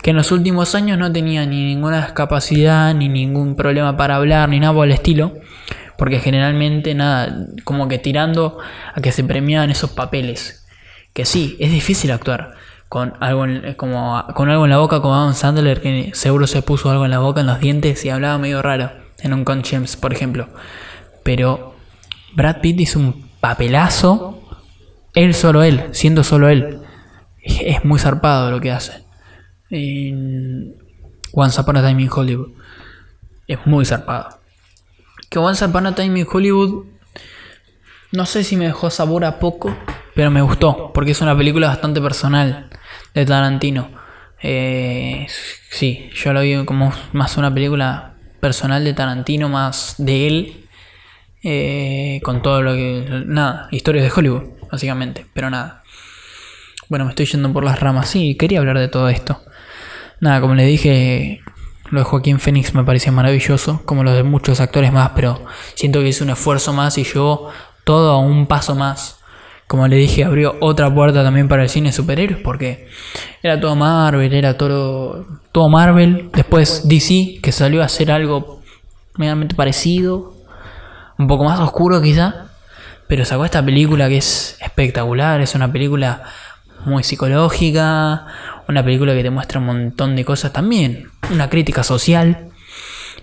que 0.01 0.11
en 0.11 0.15
los 0.15 0.31
últimos 0.31 0.75
años 0.75 0.97
no 0.97 1.11
tenía 1.11 1.45
ni 1.45 1.65
ninguna 1.65 2.05
discapacidad, 2.05 2.93
ni 2.93 3.09
ningún 3.09 3.55
problema 3.55 3.97
para 3.97 4.15
hablar, 4.15 4.49
ni 4.49 4.59
nada 4.59 4.73
por 4.73 4.85
el 4.85 4.93
estilo. 4.93 5.33
Porque 5.97 6.19
generalmente 6.19 6.93
nada, 6.93 7.47
como 7.63 7.87
que 7.87 7.97
tirando 7.97 8.59
a 8.93 9.01
que 9.01 9.11
se 9.11 9.23
premiaban 9.23 9.71
esos 9.71 9.91
papeles. 9.91 10.65
Que 11.13 11.25
sí, 11.25 11.57
es 11.59 11.71
difícil 11.71 12.11
actuar 12.11 12.55
con 12.89 13.13
algo 13.19 13.45
en, 13.45 13.73
como, 13.73 14.23
con 14.33 14.49
algo 14.49 14.65
en 14.65 14.69
la 14.69 14.77
boca 14.77 15.01
como 15.01 15.15
Adam 15.15 15.33
Sandler, 15.33 15.81
que 15.81 16.11
seguro 16.13 16.47
se 16.47 16.61
puso 16.61 16.89
algo 16.89 17.05
en 17.05 17.11
la 17.11 17.19
boca, 17.19 17.41
en 17.41 17.47
los 17.47 17.59
dientes 17.59 18.05
y 18.05 18.09
hablaba 18.09 18.37
medio 18.37 18.61
raro. 18.61 18.91
En 19.19 19.33
un 19.33 19.43
Conscience, 19.43 19.97
por 19.97 20.13
ejemplo. 20.13 20.47
Pero 21.23 21.75
Brad 22.35 22.61
Pitt 22.61 22.79
hizo 22.79 22.99
un 22.99 23.29
papelazo. 23.39 24.43
Él 25.15 25.33
solo 25.33 25.63
él, 25.63 25.85
siendo 25.91 26.23
solo 26.23 26.49
él. 26.49 26.81
Es 27.41 27.83
muy 27.83 27.97
zarpado 27.97 28.51
lo 28.51 28.61
que 28.61 28.71
hace 28.71 29.07
en 29.69 30.75
Once 31.33 31.59
Upon 31.59 31.77
a 31.77 31.87
Time 31.87 32.01
in 32.01 32.09
Hollywood. 32.11 32.51
Es 33.47 33.65
muy 33.65 33.85
zarpado. 33.85 34.36
Que 35.29 35.39
Once 35.39 35.63
Upon 35.65 35.87
a 35.87 35.95
Time 35.95 36.19
in 36.19 36.27
Hollywood, 36.31 36.85
no 38.11 38.25
sé 38.25 38.43
si 38.43 38.55
me 38.55 38.65
dejó 38.65 38.89
sabor 38.89 39.25
a 39.25 39.39
poco, 39.39 39.75
pero 40.15 40.31
me 40.31 40.41
gustó, 40.41 40.91
porque 40.93 41.11
es 41.11 41.21
una 41.21 41.37
película 41.37 41.67
bastante 41.67 42.01
personal 42.01 42.69
de 43.13 43.25
Tarantino. 43.25 43.89
Eh, 44.41 45.27
sí, 45.69 46.09
yo 46.13 46.33
lo 46.33 46.41
vi 46.41 46.63
como 46.65 46.93
más 47.11 47.37
una 47.37 47.53
película 47.53 48.13
personal 48.39 48.83
de 48.83 48.93
Tarantino, 48.93 49.49
más 49.49 49.95
de 49.97 50.27
él, 50.27 50.67
eh, 51.43 52.21
con 52.23 52.41
todo 52.41 52.61
lo 52.61 52.73
que... 52.73 53.05
Nada, 53.25 53.67
historias 53.71 54.05
de 54.05 54.11
Hollywood, 54.15 54.43
básicamente, 54.71 55.25
pero 55.33 55.49
nada. 55.49 55.83
Bueno, 56.89 57.05
me 57.05 57.11
estoy 57.11 57.25
yendo 57.25 57.51
por 57.51 57.65
las 57.65 57.79
ramas. 57.79 58.09
Sí, 58.09 58.35
quería 58.35 58.59
hablar 58.59 58.79
de 58.79 58.87
todo 58.87 59.09
esto. 59.09 59.43
Nada, 60.21 60.39
como 60.39 60.55
le 60.55 60.65
dije, 60.65 61.41
lo 61.89 61.99
de 61.99 62.05
Joaquín 62.05 62.39
Phoenix 62.39 62.73
me 62.73 62.83
parecía 62.83 63.11
maravilloso, 63.11 63.81
como 63.85 64.03
lo 64.03 64.13
de 64.13 64.23
muchos 64.23 64.59
actores 64.59 64.91
más, 64.91 65.11
pero 65.15 65.45
siento 65.75 65.99
que 65.99 66.09
hizo 66.09 66.23
un 66.23 66.31
esfuerzo 66.31 66.73
más 66.73 66.97
y 66.97 67.03
llevó 67.03 67.49
todo 67.83 68.11
a 68.11 68.19
un 68.19 68.47
paso 68.47 68.75
más. 68.75 69.19
Como 69.67 69.87
le 69.87 69.97
dije, 69.97 70.23
abrió 70.23 70.55
otra 70.61 70.93
puerta 70.93 71.23
también 71.23 71.47
para 71.49 71.63
el 71.63 71.69
cine 71.69 71.91
superhéroes, 71.91 72.41
porque 72.41 72.87
era 73.43 73.59
todo 73.59 73.75
Marvel, 73.75 74.33
era 74.33 74.57
todo, 74.57 75.25
todo 75.51 75.67
Marvel. 75.69 76.29
Después 76.33 76.87
DC, 76.87 77.39
que 77.41 77.51
salió 77.51 77.81
a 77.81 77.85
hacer 77.85 78.11
algo 78.11 78.61
medianamente 79.17 79.55
parecido, 79.55 80.33
un 81.17 81.27
poco 81.27 81.43
más 81.43 81.59
oscuro 81.59 82.01
quizá, 82.01 82.47
pero 83.07 83.25
sacó 83.25 83.43
esta 83.43 83.63
película 83.63 84.07
que 84.07 84.17
es 84.17 84.57
espectacular, 84.61 85.41
es 85.41 85.55
una 85.55 85.71
película 85.71 86.23
muy 86.85 87.03
psicológica, 87.03 88.27
una 88.67 88.83
película 88.83 89.13
que 89.13 89.23
te 89.23 89.29
muestra 89.29 89.59
un 89.59 89.65
montón 89.65 90.15
de 90.15 90.25
cosas 90.25 90.53
también. 90.53 91.09
Una 91.31 91.49
crítica 91.49 91.83
social. 91.83 92.49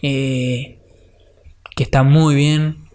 Eh, 0.03 0.79
que 1.77 1.83
está 1.83 2.03
muy 2.03 2.35
bien. 2.35 2.89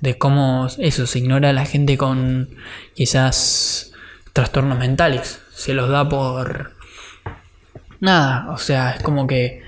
De 0.00 0.18
cómo 0.18 0.68
eso 0.78 1.06
se 1.06 1.18
ignora 1.18 1.50
a 1.50 1.52
la 1.52 1.64
gente 1.64 1.96
con 1.96 2.50
quizás 2.94 3.92
trastornos 4.32 4.78
mentales. 4.78 5.40
Se 5.54 5.74
los 5.74 5.88
da 5.88 6.08
por. 6.08 6.76
Nada. 8.00 8.50
O 8.50 8.58
sea, 8.58 8.92
es 8.92 9.02
como 9.02 9.26
que 9.26 9.62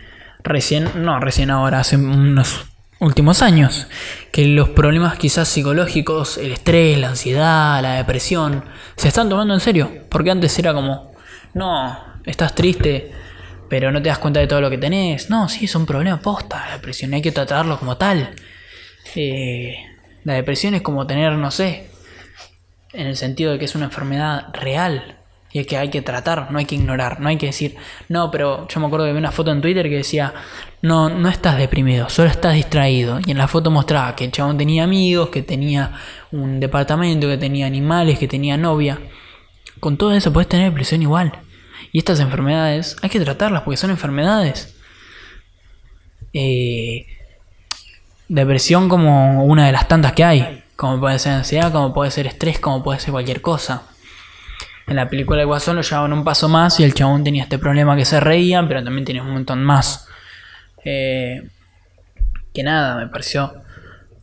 recién. 0.45 0.89
No, 0.97 1.19
recién 1.19 1.51
ahora, 1.51 1.81
hace 1.81 1.97
unos 1.97 2.67
últimos 3.01 3.43
años. 3.43 3.89
Que 4.31 4.45
los 4.45 4.69
problemas 4.69 5.19
quizás 5.19 5.49
psicológicos, 5.49 6.39
el 6.39 6.53
estrés, 6.53 6.99
la 6.99 7.09
ansiedad, 7.09 7.83
la 7.83 7.95
depresión, 7.95 8.65
se 8.97 9.09
están 9.09 9.29
tomando 9.29 9.55
en 9.55 9.61
serio. 9.61 9.91
Porque 10.09 10.31
antes 10.31 10.57
era 10.59 10.73
como. 10.75 11.13
No, 11.55 12.08
estás 12.29 12.55
triste, 12.55 13.11
pero 13.69 13.91
no 13.91 14.01
te 14.03 14.09
das 14.09 14.19
cuenta 14.19 14.41
de 14.41 14.47
todo 14.47 14.61
lo 14.61 14.71
que 14.71 14.79
tenés. 14.79 15.31
No, 15.31 15.49
sí, 15.49 15.65
es 15.65 15.75
un 15.75 15.87
problema 15.87 16.21
posta. 16.21 16.67
La 16.67 16.75
depresión 16.75 17.13
hay 17.15 17.23
que 17.23 17.33
tratarlo 17.33 17.79
como 17.79 17.97
tal. 17.97 18.35
Eh, 19.15 19.77
la 20.25 20.35
depresión 20.35 20.75
es 20.75 20.83
como 20.83 21.07
tener, 21.07 21.33
no 21.33 21.51
sé, 21.51 21.91
en 22.93 23.07
el 23.07 23.17
sentido 23.17 23.53
de 23.53 23.59
que 23.59 23.65
es 23.65 23.75
una 23.75 23.87
enfermedad 23.87 24.49
real 24.53 25.19
y 25.51 25.65
que 25.65 25.79
hay 25.79 25.89
que 25.89 26.03
tratar, 26.03 26.51
no 26.51 26.59
hay 26.59 26.67
que 26.67 26.75
ignorar, 26.75 27.21
no 27.21 27.29
hay 27.29 27.39
que 27.39 27.47
decir, 27.47 27.77
no, 28.09 28.31
pero 28.31 28.69
yo 28.69 28.81
me 28.81 28.87
acuerdo 28.87 29.07
de 29.07 29.13
ver 29.13 29.21
una 29.21 29.33
foto 29.33 29.51
en 29.51 29.63
Twitter 29.63 29.89
que 29.89 29.97
decía, 29.97 30.35
no, 30.83 31.09
no 31.09 31.29
estás 31.29 31.57
deprimido, 31.57 32.11
solo 32.11 32.29
estás 32.29 32.55
distraído. 32.55 33.21
Y 33.25 33.31
en 33.31 33.39
la 33.39 33.49
foto 33.49 33.71
mostraba 33.71 34.15
que 34.15 34.25
el 34.25 34.33
chabón 34.33 34.59
tenía 34.59 34.85
amigos, 34.85 35.31
que 35.31 35.43
tenía 35.43 35.93
un 36.33 36.61
departamento, 36.61 37.27
que 37.27 37.39
tenía 37.39 37.67
animales, 37.67 38.19
que 38.19 38.29
tenía 38.29 38.57
novia. 38.57 38.99
Con 39.81 39.97
todo 39.97 40.13
eso 40.13 40.33
puedes 40.33 40.49
tener 40.49 40.71
depresión 40.71 41.01
igual. 41.03 41.33
Y 41.93 41.99
estas 41.99 42.21
enfermedades 42.21 42.97
hay 43.03 43.09
que 43.11 43.21
tratarlas 43.21 43.63
porque 43.63 43.77
son 43.77 43.91
enfermedades. 43.91 44.77
Eh, 46.33 47.07
depresión 48.29 48.89
como 48.89 49.45
una 49.45 49.67
de 49.67 49.73
las 49.73 49.89
tantas 49.89 50.13
que 50.13 50.25
hay. 50.25 50.65
Como 50.77 51.01
puede 51.01 51.19
ser 51.19 51.33
ansiedad, 51.33 51.73
como 51.73 51.93
puede 51.93 52.11
ser 52.11 52.27
estrés, 52.27 52.61
como 52.61 52.83
puede 52.83 53.01
ser 53.01 53.13
cualquier 53.13 53.41
cosa. 53.41 53.83
En 54.87 54.97
la 54.97 55.09
película 55.09 55.41
de 55.41 55.45
Guasón 55.45 55.77
lo 55.77 55.83
llevaban 55.83 56.13
un 56.13 56.25
paso 56.25 56.49
más 56.49 56.81
y 56.81 56.85
el 56.85 56.95
chabón 56.95 57.25
tenía 57.25 57.43
este 57.43 57.59
problema 57.59 57.97
que 57.97 58.05
se 58.05 58.21
reían, 58.21 58.69
pero 58.69 58.83
también 58.83 59.05
tenía 59.05 59.23
un 59.23 59.31
montón 59.31 59.63
más. 59.65 60.07
Eh, 60.85 61.49
que 62.55 62.63
nada, 62.63 62.97
me 62.97 63.09
pareció 63.09 63.53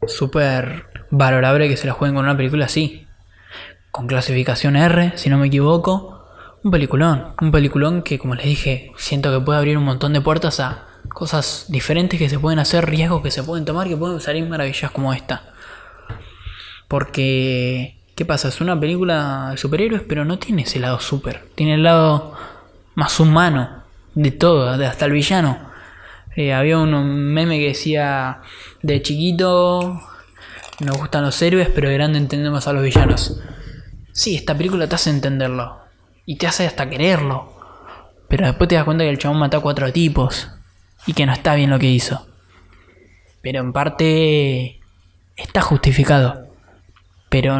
súper 0.07 0.87
valorable 1.11 1.69
que 1.69 1.77
se 1.77 1.87
la 1.87 1.93
jueguen 1.93 2.15
con 2.15 2.25
una 2.25 2.37
película 2.37 2.65
así. 2.65 3.07
Con 3.91 4.07
clasificación 4.07 4.75
R, 4.75 5.13
si 5.15 5.29
no 5.29 5.37
me 5.37 5.47
equivoco. 5.47 6.14
Un 6.65 6.71
peliculón, 6.71 7.27
un 7.39 7.51
peliculón 7.51 8.01
que 8.01 8.17
como 8.17 8.33
les 8.33 8.47
dije, 8.47 8.91
siento 8.97 9.31
que 9.31 9.45
puede 9.45 9.59
abrir 9.59 9.77
un 9.77 9.83
montón 9.83 10.13
de 10.13 10.21
puertas 10.21 10.59
a 10.59 10.87
cosas 11.09 11.65
diferentes 11.69 12.17
que 12.17 12.27
se 12.27 12.39
pueden 12.39 12.57
hacer, 12.57 12.89
riesgos 12.89 13.21
que 13.21 13.29
se 13.29 13.43
pueden 13.43 13.65
tomar, 13.65 13.87
que 13.87 13.95
pueden 13.95 14.19
salir 14.19 14.49
maravillas 14.49 14.89
como 14.89 15.13
esta. 15.13 15.53
Porque, 16.87 17.99
¿qué 18.15 18.25
pasa? 18.25 18.47
Es 18.47 18.61
una 18.61 18.79
película 18.79 19.49
de 19.51 19.57
superhéroes, 19.57 20.01
pero 20.09 20.25
no 20.25 20.39
tiene 20.39 20.63
ese 20.63 20.79
lado 20.79 20.99
super, 20.99 21.43
tiene 21.53 21.75
el 21.75 21.83
lado 21.83 22.33
más 22.95 23.19
humano 23.19 23.83
de 24.15 24.31
todo, 24.31 24.75
de 24.75 24.87
hasta 24.87 25.05
el 25.05 25.11
villano. 25.11 25.69
Eh, 26.35 26.51
había 26.51 26.79
un 26.79 27.31
meme 27.31 27.59
que 27.59 27.67
decía, 27.67 28.41
de 28.81 29.03
chiquito 29.03 30.01
nos 30.79 30.97
gustan 30.97 31.25
los 31.25 31.39
héroes, 31.43 31.69
pero 31.69 31.89
de 31.89 31.93
grande 31.93 32.17
entendemos 32.17 32.67
a 32.67 32.73
los 32.73 32.81
villanos. 32.81 33.39
Sí, 34.13 34.35
esta 34.35 34.57
película 34.57 34.89
te 34.89 34.95
hace 34.95 35.11
entenderlo. 35.11 35.84
Y 36.25 36.37
te 36.37 36.47
hace 36.47 36.65
hasta 36.65 36.89
quererlo. 36.89 37.53
Pero 38.27 38.47
después 38.47 38.67
te 38.67 38.75
das 38.75 38.85
cuenta 38.85 39.03
que 39.03 39.09
el 39.09 39.19
chabón 39.19 39.39
mató 39.39 39.57
a 39.57 39.61
cuatro 39.61 39.91
tipos. 39.91 40.49
Y 41.05 41.13
que 41.13 41.25
no 41.25 41.33
está 41.33 41.55
bien 41.55 41.69
lo 41.69 41.79
que 41.79 41.87
hizo. 41.87 42.25
Pero 43.41 43.61
en 43.61 43.73
parte 43.73 44.79
está 45.35 45.61
justificado. 45.61 46.47
Pero 47.29 47.59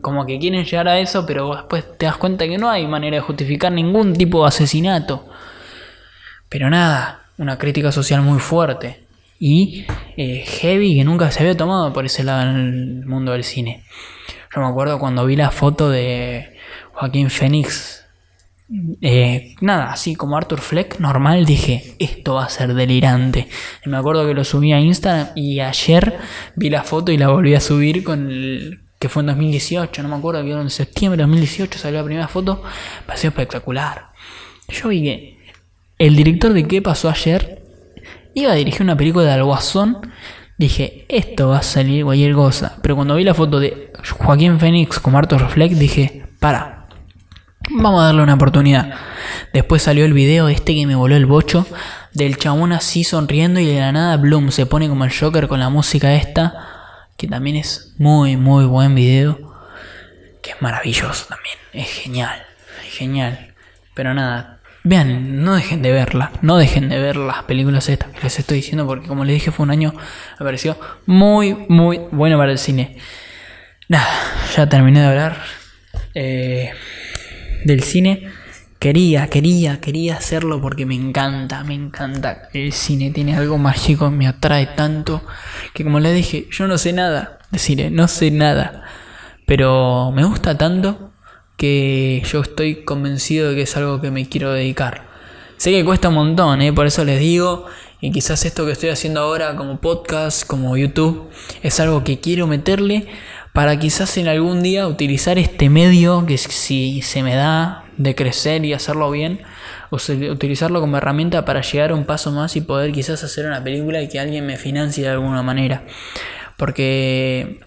como 0.00 0.26
que 0.26 0.38
quieren 0.38 0.64
llegar 0.64 0.88
a 0.88 0.98
eso, 0.98 1.26
pero 1.26 1.54
después 1.54 1.98
te 1.98 2.06
das 2.06 2.16
cuenta 2.16 2.46
que 2.46 2.58
no 2.58 2.70
hay 2.70 2.86
manera 2.86 3.16
de 3.16 3.20
justificar 3.20 3.70
ningún 3.70 4.14
tipo 4.14 4.42
de 4.42 4.48
asesinato. 4.48 5.28
Pero 6.48 6.70
nada, 6.70 7.26
una 7.38 7.58
crítica 7.58 7.92
social 7.92 8.22
muy 8.22 8.38
fuerte. 8.38 9.04
Y 9.38 9.86
eh, 10.16 10.44
heavy 10.46 10.96
que 10.96 11.04
nunca 11.04 11.30
se 11.30 11.40
había 11.40 11.56
tomado 11.56 11.92
por 11.92 12.06
ese 12.06 12.24
lado 12.24 12.42
en 12.42 12.56
el 12.56 13.06
mundo 13.06 13.32
del 13.32 13.44
cine. 13.44 13.84
Yo 14.54 14.60
me 14.60 14.68
acuerdo 14.68 14.98
cuando 14.98 15.26
vi 15.26 15.36
la 15.36 15.50
foto 15.50 15.90
de 15.90 16.51
Joaquín 17.02 17.30
Phoenix. 17.30 18.04
Eh, 19.00 19.56
nada, 19.60 19.92
así 19.92 20.14
como 20.14 20.36
Arthur 20.36 20.60
Fleck, 20.60 21.00
normal, 21.00 21.44
dije, 21.44 21.96
esto 21.98 22.34
va 22.34 22.44
a 22.44 22.48
ser 22.48 22.74
delirante. 22.74 23.48
Me 23.86 23.96
acuerdo 23.96 24.24
que 24.24 24.34
lo 24.34 24.44
subí 24.44 24.72
a 24.72 24.78
Instagram 24.78 25.30
y 25.34 25.58
ayer 25.58 26.20
vi 26.54 26.70
la 26.70 26.84
foto 26.84 27.10
y 27.10 27.18
la 27.18 27.28
volví 27.28 27.56
a 27.56 27.60
subir 27.60 28.04
con 28.04 28.30
el 28.30 28.82
que 29.00 29.08
fue 29.08 29.22
en 29.22 29.26
2018, 29.26 30.00
no 30.04 30.10
me 30.10 30.14
acuerdo, 30.14 30.44
que 30.44 30.52
en 30.52 30.70
septiembre 30.70 31.16
de 31.16 31.24
2018 31.24 31.76
salió 31.76 31.98
la 31.98 32.04
primera 32.04 32.28
foto, 32.28 32.62
pareció 33.04 33.30
espectacular. 33.30 34.12
yo 34.68 34.88
vi 34.88 35.02
que 35.02 35.38
el 35.98 36.14
director 36.14 36.52
de 36.52 36.68
¿Qué 36.68 36.80
pasó 36.82 37.10
ayer? 37.10 37.64
iba 38.34 38.52
a 38.52 38.54
dirigir 38.54 38.82
una 38.82 38.96
película 38.96 39.24
de 39.24 39.32
Alguazón. 39.32 39.98
Dije, 40.56 41.04
esto 41.08 41.48
va 41.48 41.58
a 41.58 41.62
salir 41.62 42.04
cualquier 42.04 42.34
cosa. 42.34 42.78
Pero 42.80 42.94
cuando 42.94 43.16
vi 43.16 43.24
la 43.24 43.34
foto 43.34 43.58
de 43.58 43.92
Joaquín 44.18 44.60
Fénix 44.60 45.00
con 45.00 45.14
Marto 45.14 45.36
Reflect, 45.36 45.74
dije, 45.74 46.22
para, 46.38 46.71
vamos 47.70 48.02
a 48.02 48.06
darle 48.06 48.22
una 48.22 48.34
oportunidad. 48.34 48.94
Después 49.52 49.82
salió 49.82 50.04
el 50.04 50.12
video 50.12 50.48
este 50.48 50.74
que 50.74 50.86
me 50.86 50.94
voló 50.94 51.16
el 51.16 51.26
bocho 51.26 51.66
del 52.12 52.36
chabón 52.36 52.72
así 52.72 53.04
sonriendo 53.04 53.60
y 53.60 53.66
de 53.66 53.80
la 53.80 53.92
nada 53.92 54.16
Bloom 54.16 54.50
se 54.50 54.66
pone 54.66 54.88
como 54.88 55.04
el 55.04 55.12
Joker 55.16 55.48
con 55.48 55.60
la 55.60 55.70
música 55.70 56.14
esta, 56.14 57.08
que 57.16 57.28
también 57.28 57.56
es 57.56 57.94
muy, 57.98 58.36
muy 58.36 58.64
buen 58.66 58.94
video, 58.94 59.52
que 60.42 60.50
es 60.50 60.62
maravilloso 60.62 61.26
también, 61.28 61.56
es 61.72 61.88
genial, 61.88 62.42
es 62.86 62.94
genial. 62.94 63.54
Pero 63.94 64.14
nada, 64.14 64.60
vean, 64.84 65.44
no 65.44 65.54
dejen 65.54 65.82
de 65.82 65.92
verla, 65.92 66.32
no 66.42 66.56
dejen 66.56 66.88
de 66.88 66.98
ver 66.98 67.16
las 67.16 67.44
películas 67.44 67.88
estas 67.88 68.10
que 68.10 68.22
les 68.22 68.38
estoy 68.38 68.56
diciendo 68.58 68.86
porque 68.86 69.06
como 69.06 69.24
les 69.24 69.34
dije 69.34 69.50
fue 69.50 69.64
un 69.64 69.70
año, 69.70 69.94
me 70.38 70.44
pareció 70.44 70.78
muy, 71.06 71.54
muy 71.68 72.00
bueno 72.10 72.36
para 72.38 72.52
el 72.52 72.58
cine. 72.58 72.98
Nada, 73.88 74.08
ya 74.56 74.68
terminé 74.68 75.00
de 75.00 75.06
hablar 75.06 75.42
eh, 76.14 76.72
del 77.64 77.82
cine. 77.82 78.28
Quería, 78.78 79.28
quería, 79.28 79.80
quería 79.80 80.16
hacerlo 80.16 80.60
porque 80.60 80.86
me 80.86 80.96
encanta, 80.96 81.62
me 81.62 81.74
encanta. 81.74 82.48
El 82.52 82.72
cine 82.72 83.10
tiene 83.10 83.36
algo 83.36 83.56
mágico, 83.56 84.10
me 84.10 84.26
atrae 84.26 84.66
tanto 84.66 85.22
que 85.72 85.84
como 85.84 86.00
les 86.00 86.14
dije, 86.16 86.48
yo 86.50 86.66
no 86.66 86.78
sé 86.78 86.92
nada 86.92 87.38
de 87.50 87.58
cine, 87.58 87.90
no 87.90 88.08
sé 88.08 88.30
nada. 88.32 88.82
Pero 89.46 90.10
me 90.12 90.24
gusta 90.24 90.58
tanto 90.58 91.12
que 91.56 92.22
yo 92.26 92.40
estoy 92.40 92.84
convencido 92.84 93.50
de 93.50 93.54
que 93.54 93.62
es 93.62 93.76
algo 93.76 94.00
que 94.00 94.10
me 94.10 94.28
quiero 94.28 94.52
dedicar. 94.52 95.06
Sé 95.58 95.70
que 95.70 95.84
cuesta 95.84 96.08
un 96.08 96.14
montón, 96.16 96.60
¿eh? 96.60 96.72
por 96.72 96.86
eso 96.88 97.04
les 97.04 97.20
digo, 97.20 97.66
y 98.00 98.10
quizás 98.10 98.44
esto 98.44 98.66
que 98.66 98.72
estoy 98.72 98.88
haciendo 98.88 99.20
ahora 99.20 99.54
como 99.54 99.80
podcast, 99.80 100.44
como 100.44 100.76
YouTube, 100.76 101.30
es 101.62 101.78
algo 101.78 102.02
que 102.02 102.18
quiero 102.18 102.48
meterle 102.48 103.06
para 103.52 103.78
quizás 103.78 104.16
en 104.16 104.28
algún 104.28 104.62
día 104.62 104.86
utilizar 104.86 105.38
este 105.38 105.68
medio 105.68 106.24
que 106.26 106.38
si 106.38 107.02
se 107.02 107.22
me 107.22 107.34
da 107.34 107.84
de 107.98 108.14
crecer 108.14 108.64
y 108.64 108.72
hacerlo 108.72 109.10
bien, 109.10 109.40
o 109.90 109.96
utilizarlo 110.30 110.80
como 110.80 110.96
herramienta 110.96 111.44
para 111.44 111.60
llegar 111.60 111.92
un 111.92 112.04
paso 112.04 112.32
más 112.32 112.56
y 112.56 112.62
poder 112.62 112.92
quizás 112.92 113.22
hacer 113.22 113.46
una 113.46 113.62
película 113.62 114.00
y 114.00 114.08
que 114.08 114.18
alguien 114.18 114.46
me 114.46 114.56
financie 114.56 115.04
de 115.04 115.10
alguna 115.10 115.42
manera. 115.42 115.84
Porque 116.56 117.60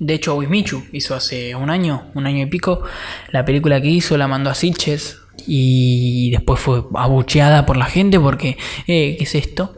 de 0.00 0.14
hecho 0.14 0.34
Wismichu 0.34 0.84
hizo 0.92 1.14
hace 1.14 1.54
un 1.54 1.70
año, 1.70 2.10
un 2.14 2.26
año 2.26 2.42
y 2.42 2.46
pico, 2.46 2.82
la 3.30 3.44
película 3.44 3.80
que 3.80 3.88
hizo 3.88 4.16
la 4.16 4.26
mandó 4.26 4.50
a 4.50 4.54
Sitches 4.54 5.20
y 5.46 6.32
después 6.32 6.58
fue 6.58 6.82
abucheada 6.94 7.66
por 7.66 7.76
la 7.76 7.86
gente 7.86 8.18
porque, 8.18 8.58
eh, 8.88 9.14
¿qué 9.16 9.24
es 9.24 9.34
esto? 9.36 9.76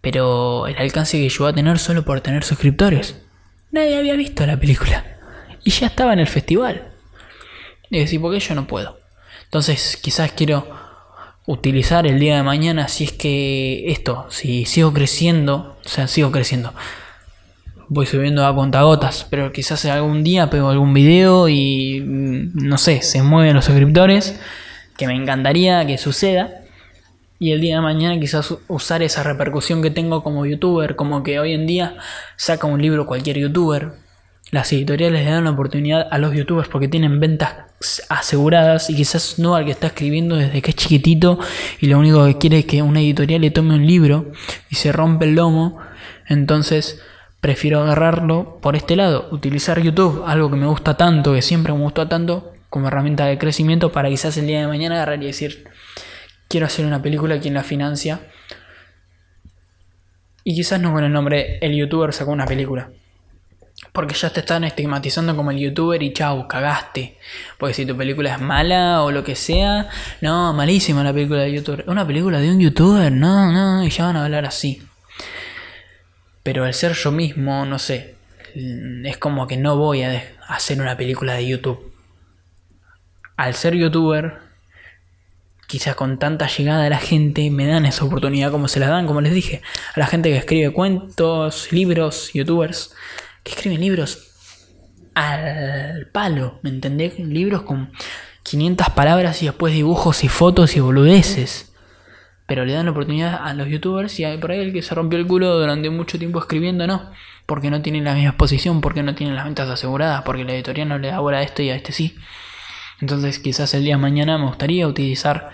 Pero 0.00 0.66
el 0.66 0.76
alcance 0.76 1.18
que 1.18 1.28
llegó 1.28 1.46
a 1.46 1.54
tener 1.54 1.78
solo 1.78 2.04
por 2.04 2.22
tener 2.22 2.44
suscriptores. 2.44 3.23
Nadie 3.74 3.98
había 3.98 4.14
visto 4.14 4.46
la 4.46 4.56
película. 4.56 5.04
Y 5.64 5.70
ya 5.70 5.88
estaba 5.88 6.12
en 6.12 6.20
el 6.20 6.28
festival. 6.28 6.92
Y 7.90 7.98
decir, 7.98 8.20
¿por 8.20 8.32
qué 8.32 8.38
yo 8.38 8.54
no 8.54 8.68
puedo? 8.68 9.00
Entonces, 9.42 9.98
quizás 10.00 10.30
quiero 10.30 10.64
utilizar 11.46 12.06
el 12.06 12.20
día 12.20 12.36
de 12.36 12.44
mañana 12.44 12.86
si 12.86 13.02
es 13.02 13.12
que 13.12 13.90
esto, 13.90 14.26
si 14.30 14.64
sigo 14.64 14.92
creciendo, 14.92 15.76
o 15.84 15.88
sea, 15.88 16.06
sigo 16.06 16.30
creciendo. 16.30 16.72
Voy 17.88 18.06
subiendo 18.06 18.46
a 18.46 18.54
contagotas, 18.54 19.26
pero 19.28 19.52
quizás 19.52 19.84
algún 19.86 20.22
día 20.22 20.50
pego 20.50 20.68
algún 20.70 20.94
video 20.94 21.48
y 21.48 22.00
mm, 22.00 22.52
no 22.54 22.78
sé, 22.78 23.02
se 23.02 23.24
mueven 23.24 23.56
los 23.56 23.64
suscriptores, 23.64 24.38
que 24.96 25.08
me 25.08 25.16
encantaría 25.16 25.84
que 25.84 25.98
suceda. 25.98 26.63
Y 27.38 27.52
el 27.52 27.60
día 27.60 27.76
de 27.76 27.82
mañana 27.82 28.18
quizás 28.20 28.54
usar 28.68 29.02
esa 29.02 29.22
repercusión 29.22 29.82
que 29.82 29.90
tengo 29.90 30.22
como 30.22 30.46
youtuber, 30.46 30.96
como 30.96 31.22
que 31.22 31.40
hoy 31.40 31.52
en 31.52 31.66
día 31.66 31.96
saca 32.36 32.66
un 32.66 32.80
libro 32.80 33.06
cualquier 33.06 33.38
youtuber. 33.38 33.92
Las 34.50 34.72
editoriales 34.72 35.24
le 35.24 35.30
dan 35.30 35.44
la 35.44 35.50
oportunidad 35.50 36.06
a 36.10 36.18
los 36.18 36.34
youtubers 36.34 36.68
porque 36.68 36.86
tienen 36.86 37.18
ventas 37.18 37.54
aseguradas 38.08 38.88
y 38.88 38.94
quizás 38.94 39.38
no 39.38 39.56
al 39.56 39.64
que 39.64 39.72
está 39.72 39.88
escribiendo 39.88 40.36
desde 40.36 40.62
que 40.62 40.70
es 40.70 40.76
chiquitito 40.76 41.38
y 41.80 41.88
lo 41.88 41.98
único 41.98 42.24
que 42.24 42.38
quiere 42.38 42.60
es 42.60 42.64
que 42.66 42.80
una 42.82 43.00
editorial 43.00 43.40
le 43.40 43.50
tome 43.50 43.74
un 43.74 43.86
libro 43.86 44.32
y 44.70 44.76
se 44.76 44.92
rompe 44.92 45.24
el 45.24 45.34
lomo. 45.34 45.80
Entonces 46.28 47.00
prefiero 47.40 47.82
agarrarlo 47.82 48.58
por 48.62 48.76
este 48.76 48.96
lado, 48.96 49.28
utilizar 49.32 49.82
YouTube, 49.82 50.22
algo 50.26 50.50
que 50.50 50.56
me 50.56 50.66
gusta 50.66 50.96
tanto, 50.96 51.34
que 51.34 51.42
siempre 51.42 51.72
me 51.72 51.80
gustó 51.80 52.08
tanto, 52.08 52.54
como 52.70 52.88
herramienta 52.88 53.26
de 53.26 53.38
crecimiento 53.38 53.92
para 53.92 54.08
quizás 54.08 54.36
el 54.36 54.46
día 54.46 54.60
de 54.60 54.66
mañana 54.66 54.94
agarrar 54.96 55.22
y 55.22 55.26
decir, 55.26 55.64
quiero 56.54 56.66
hacer 56.66 56.86
una 56.86 57.02
película, 57.02 57.40
¿quién 57.40 57.52
la 57.52 57.64
financia? 57.64 58.20
Y 60.44 60.54
quizás 60.54 60.80
no 60.80 60.92
con 60.92 61.02
el 61.02 61.12
nombre 61.12 61.58
El 61.60 61.74
youtuber 61.74 62.12
sacó 62.12 62.30
una 62.30 62.46
película. 62.46 62.90
Porque 63.90 64.14
ya 64.14 64.30
te 64.30 64.38
están 64.38 64.62
estigmatizando 64.62 65.34
como 65.34 65.50
el 65.50 65.58
youtuber 65.58 66.00
y 66.00 66.12
chau, 66.12 66.46
cagaste. 66.46 67.18
Porque 67.58 67.74
si 67.74 67.84
tu 67.84 67.96
película 67.96 68.34
es 68.34 68.40
mala 68.40 69.02
o 69.02 69.10
lo 69.10 69.24
que 69.24 69.34
sea, 69.34 69.88
no, 70.20 70.52
malísima 70.52 71.02
la 71.02 71.12
película 71.12 71.40
de 71.42 71.54
youtuber. 71.54 71.86
Una 71.88 72.06
película 72.06 72.38
de 72.38 72.48
un 72.48 72.60
youtuber, 72.60 73.10
no, 73.10 73.50
no, 73.50 73.84
y 73.84 73.90
ya 73.90 74.04
van 74.04 74.16
a 74.16 74.24
hablar 74.24 74.44
así. 74.44 74.80
Pero 76.44 76.64
al 76.66 76.74
ser 76.74 76.92
yo 76.92 77.10
mismo, 77.10 77.66
no 77.66 77.80
sé, 77.80 78.14
es 78.54 79.16
como 79.16 79.48
que 79.48 79.56
no 79.56 79.76
voy 79.76 80.04
a 80.04 80.22
hacer 80.46 80.80
una 80.80 80.96
película 80.96 81.34
de 81.34 81.48
YouTube. 81.48 81.92
Al 83.36 83.54
ser 83.54 83.74
youtuber, 83.74 84.53
quizás 85.74 85.96
con 85.96 86.20
tanta 86.20 86.46
llegada 86.46 86.84
de 86.84 86.90
la 86.90 86.98
gente, 86.98 87.50
me 87.50 87.66
dan 87.66 87.84
esa 87.84 88.04
oportunidad 88.04 88.52
como 88.52 88.68
se 88.68 88.78
la 88.78 88.86
dan, 88.86 89.08
como 89.08 89.20
les 89.20 89.34
dije, 89.34 89.60
a 89.96 89.98
la 89.98 90.06
gente 90.06 90.30
que 90.30 90.36
escribe 90.36 90.70
cuentos, 90.72 91.72
libros, 91.72 92.30
youtubers 92.32 92.94
que 93.42 93.50
escriben 93.50 93.80
libros 93.80 94.30
al 95.16 96.06
palo, 96.12 96.60
¿me 96.62 96.70
entendés? 96.70 97.18
Libros 97.18 97.62
con 97.62 97.90
500 98.44 98.90
palabras 98.90 99.42
y 99.42 99.46
después 99.46 99.74
dibujos 99.74 100.22
y 100.22 100.28
fotos 100.28 100.76
y 100.76 100.80
boludeces. 100.80 101.72
Pero 102.46 102.64
le 102.64 102.74
dan 102.74 102.84
la 102.84 102.92
oportunidad 102.92 103.44
a 103.44 103.52
los 103.54 103.66
youtubers 103.66 104.20
y 104.20 104.24
por 104.36 104.52
ahí 104.52 104.60
el 104.60 104.72
que 104.72 104.80
se 104.80 104.94
rompió 104.94 105.18
el 105.18 105.26
culo 105.26 105.58
durante 105.58 105.90
mucho 105.90 106.20
tiempo 106.20 106.38
escribiendo, 106.38 106.86
no. 106.86 107.10
Porque 107.46 107.68
no 107.68 107.82
tienen 107.82 108.04
la 108.04 108.14
misma 108.14 108.28
exposición, 108.28 108.80
porque 108.80 109.02
no 109.02 109.16
tienen 109.16 109.34
las 109.34 109.44
ventas 109.44 109.68
aseguradas, 109.68 110.22
porque 110.22 110.44
la 110.44 110.52
editorial 110.54 110.88
no 110.88 110.98
le 110.98 111.08
da 111.08 111.18
bola 111.18 111.38
a 111.38 111.42
esto 111.42 111.62
y 111.62 111.70
a 111.70 111.74
este 111.74 111.90
sí. 111.90 112.16
Entonces 113.00 113.38
quizás 113.38 113.74
el 113.74 113.84
día 113.84 113.96
de 113.96 114.02
mañana 114.02 114.38
me 114.38 114.46
gustaría 114.46 114.86
utilizar, 114.86 115.50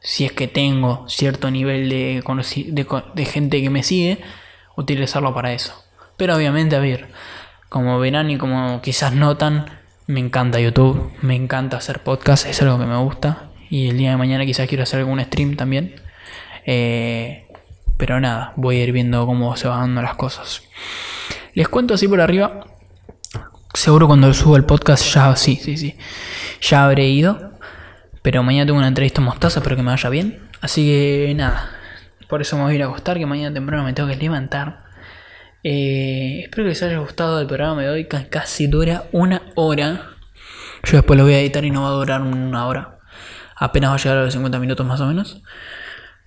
si 0.00 0.24
es 0.24 0.32
que 0.32 0.48
tengo 0.48 1.04
cierto 1.08 1.50
nivel 1.50 1.88
de, 1.88 2.22
de, 3.14 3.24
gente 3.24 3.62
que 3.62 3.70
me 3.70 3.82
sigue, 3.82 4.18
utilizarlo 4.76 5.34
para 5.34 5.52
eso. 5.52 5.84
Pero 6.16 6.36
obviamente, 6.36 6.76
a 6.76 6.80
ver, 6.80 7.08
como 7.68 7.98
verán 7.98 8.30
y 8.30 8.38
como 8.38 8.82
quizás 8.82 9.12
notan, 9.14 9.66
me 10.06 10.20
encanta 10.20 10.60
YouTube, 10.60 11.12
me 11.22 11.36
encanta 11.36 11.76
hacer 11.76 12.00
podcast, 12.00 12.46
es 12.46 12.60
algo 12.62 12.78
que 12.78 12.86
me 12.86 12.98
gusta. 12.98 13.50
Y 13.70 13.88
el 13.88 13.96
día 13.96 14.10
de 14.10 14.16
mañana 14.16 14.44
quizás 14.44 14.68
quiero 14.68 14.82
hacer 14.82 15.00
algún 15.00 15.20
stream 15.20 15.56
también. 15.56 15.94
Eh, 16.66 17.46
pero 17.96 18.20
nada, 18.20 18.52
voy 18.56 18.78
a 18.78 18.84
ir 18.84 18.92
viendo 18.92 19.24
cómo 19.26 19.56
se 19.56 19.68
van 19.68 19.80
dando 19.80 20.02
las 20.02 20.16
cosas. 20.16 20.62
Les 21.54 21.68
cuento 21.68 21.94
así 21.94 22.08
por 22.08 22.20
arriba. 22.20 22.66
Seguro 23.74 24.06
cuando 24.06 24.32
subo 24.34 24.56
el 24.56 24.64
podcast 24.64 25.04
ya, 25.14 25.34
sí, 25.36 25.56
sí, 25.56 25.76
sí. 25.76 25.96
Ya 26.62 26.84
habré 26.84 27.08
ido. 27.08 27.52
Pero 28.22 28.42
mañana 28.44 28.66
tengo 28.66 28.78
una 28.78 28.88
entrevista 28.88 29.20
mostaza, 29.20 29.58
espero 29.58 29.76
que 29.76 29.82
me 29.82 29.90
vaya 29.90 30.08
bien. 30.08 30.38
Así 30.60 30.86
que 30.86 31.34
nada. 31.36 31.70
Por 32.28 32.40
eso 32.40 32.56
me 32.56 32.62
voy 32.62 32.72
a 32.72 32.74
ir 32.76 32.82
a 32.82 32.86
acostar, 32.86 33.18
que 33.18 33.26
mañana 33.26 33.52
temprano 33.52 33.82
me 33.82 33.92
tengo 33.92 34.08
que 34.08 34.16
levantar. 34.16 34.84
Eh, 35.64 36.42
espero 36.44 36.64
que 36.64 36.70
les 36.70 36.82
haya 36.82 36.98
gustado 36.98 37.40
el 37.40 37.46
programa 37.46 37.82
de 37.82 37.90
hoy, 37.90 38.04
que 38.06 38.28
casi 38.28 38.68
dura 38.68 39.04
una 39.12 39.42
hora. 39.56 40.12
Yo 40.84 40.96
después 40.96 41.18
lo 41.18 41.24
voy 41.24 41.34
a 41.34 41.40
editar 41.40 41.64
y 41.64 41.70
no 41.70 41.82
va 41.82 41.88
a 41.88 41.92
durar 41.92 42.22
una 42.22 42.66
hora. 42.66 42.98
Apenas 43.56 43.90
va 43.90 43.94
a 43.94 43.98
llegar 43.98 44.18
a 44.18 44.24
los 44.24 44.32
50 44.32 44.58
minutos 44.60 44.86
más 44.86 45.00
o 45.00 45.06
menos. 45.06 45.42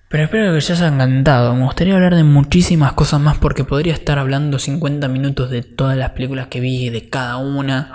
Pero 0.08 0.24
espero 0.24 0.46
que 0.46 0.52
les 0.52 0.70
haya 0.70 0.86
encantado. 0.86 1.54
Me 1.54 1.64
gustaría 1.64 1.94
hablar 1.94 2.14
de 2.14 2.24
muchísimas 2.24 2.92
cosas 2.92 3.20
más 3.20 3.38
porque 3.38 3.64
podría 3.64 3.94
estar 3.94 4.18
hablando 4.18 4.58
50 4.58 5.08
minutos 5.08 5.50
de 5.50 5.62
todas 5.62 5.96
las 5.96 6.10
películas 6.10 6.46
que 6.46 6.60
vi, 6.60 6.90
de 6.90 7.08
cada 7.08 7.38
una, 7.38 7.92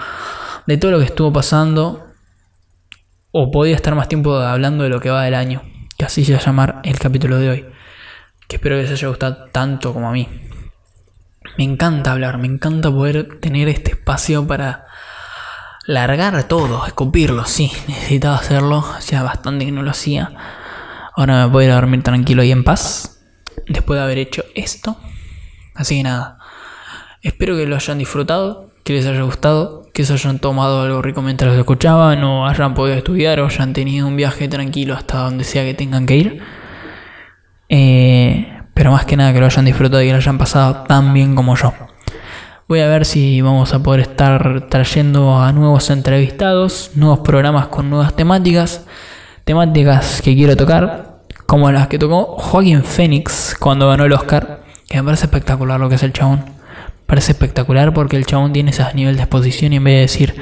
de 0.68 0.78
todo 0.78 0.92
lo 0.92 1.00
que 1.00 1.06
estuvo 1.06 1.32
pasando. 1.32 2.11
O 3.32 3.52
podría 3.52 3.76
estar 3.76 3.96
más 3.96 4.08
tiempo 4.08 4.36
hablando 4.36 4.84
de 4.84 4.90
lo 4.90 5.00
que 5.00 5.10
va 5.10 5.24
del 5.24 5.36
año. 5.36 5.62
Que 5.98 6.06
así 6.06 6.26
se 6.26 6.34
va 6.34 6.40
a 6.40 6.46
llamar 6.46 6.82
el 6.84 7.00
capítulo 7.00 7.38
de 7.38 7.50
hoy. 7.50 7.66
Que 8.48 8.58
espero 8.58 8.76
que 8.76 8.84
les 8.84 8.92
haya 8.92 9.08
gustado 9.08 9.46
tanto 9.52 9.94
como 9.94 10.10
a 10.10 10.12
mí. 10.12 10.28
Me 11.58 11.64
encanta 11.64 12.12
hablar, 12.12 12.38
me 12.38 12.48
encanta 12.48 12.92
poder 12.92 13.40
tener 13.40 13.68
este 13.68 13.92
espacio 13.92 14.46
para 14.46 14.86
largar 15.86 16.44
todo, 16.46 16.86
escupirlo, 16.86 17.46
sí, 17.46 17.72
necesitaba 17.88 18.36
hacerlo, 18.36 18.80
hacía 18.96 19.24
bastante 19.24 19.66
que 19.66 19.72
no 19.72 19.82
lo 19.82 19.92
hacía. 19.92 20.32
Ahora 21.16 21.46
me 21.46 21.52
puedo 21.52 21.66
ir 21.66 21.72
a 21.72 21.76
dormir 21.76 22.04
tranquilo 22.04 22.44
y 22.44 22.52
en 22.52 22.64
paz, 22.64 23.22
después 23.68 23.98
de 24.00 24.04
haber 24.04 24.18
hecho 24.18 24.44
esto. 24.56 24.98
Así 25.76 25.98
que 25.98 26.04
nada, 26.04 26.38
espero 27.22 27.56
que 27.58 27.66
lo 27.66 27.76
hayan 27.76 27.98
disfrutado. 27.98 28.72
que 28.84 28.94
les 28.94 29.06
haya 29.06 29.22
gustado, 29.22 29.81
que 29.94 30.06
se 30.06 30.14
hayan 30.14 30.40
tomado 30.40 30.82
algo 30.82 31.02
rico 31.02 31.22
mientras 31.22 31.54
lo 31.54 31.60
escuchaban, 31.60 32.24
o 32.24 32.48
hayan 32.48 32.74
podido 32.74 32.98
estudiar, 32.98 33.40
o 33.40 33.46
hayan 33.46 33.74
tenido 33.74 34.08
un 34.08 34.16
viaje 34.16 34.48
tranquilo 34.48 34.94
hasta 34.94 35.20
donde 35.20 35.44
sea 35.44 35.64
que 35.64 35.74
tengan 35.74 36.06
que 36.06 36.16
ir. 36.16 36.44
Eh, 37.70 38.62
pero 38.74 38.92
más 38.92 39.06
que 39.06 39.18
nada 39.18 39.34
que 39.34 39.40
lo 39.40 39.46
hayan 39.46 39.66
disfrutado 39.66 40.02
y 40.02 40.08
que 40.08 40.12
lo 40.12 40.18
hayan 40.18 40.38
pasado 40.38 40.84
tan 40.88 41.14
bien 41.14 41.36
como 41.36 41.56
yo. 41.56 41.74
Voy 42.68 42.80
a 42.80 42.88
ver 42.88 43.06
si 43.06 43.42
vamos 43.42 43.74
a 43.74 43.84
poder 43.84 44.00
estar 44.00 44.68
trayendo 44.70 45.42
a 45.42 45.52
nuevos 45.52 45.90
entrevistados, 45.90 46.92
nuevos 46.96 47.20
programas 47.20 47.68
con 47.68 47.90
nuevas 47.90 48.16
temáticas, 48.16 48.86
temáticas 49.44 50.22
que 50.22 50.36
quiero 50.36 50.56
tocar, 50.56 51.20
como 51.46 51.70
las 51.70 51.90
que 51.90 52.00
tocó 52.00 52.38
Joaquín 52.38 52.84
Phoenix 52.84 53.58
cuando 53.60 53.90
ganó 53.90 54.06
el 54.06 54.14
Oscar, 54.14 54.62
que 54.88 54.98
me 54.98 55.04
parece 55.04 55.26
espectacular 55.26 55.82
lo 55.82 55.90
que 55.90 55.96
es 55.96 56.04
el 56.04 56.14
chabón. 56.14 56.61
Parece 57.12 57.34
espectacular 57.34 57.94
porque 57.94 58.16
el 58.16 58.26
chabón 58.26 58.54
tiene 58.54 58.70
ese 58.70 58.86
nivel 58.94 59.18
de 59.18 59.24
exposición 59.24 59.74
y 59.74 59.76
en 59.76 59.84
vez 59.84 59.96
de 59.96 60.00
decir 60.00 60.36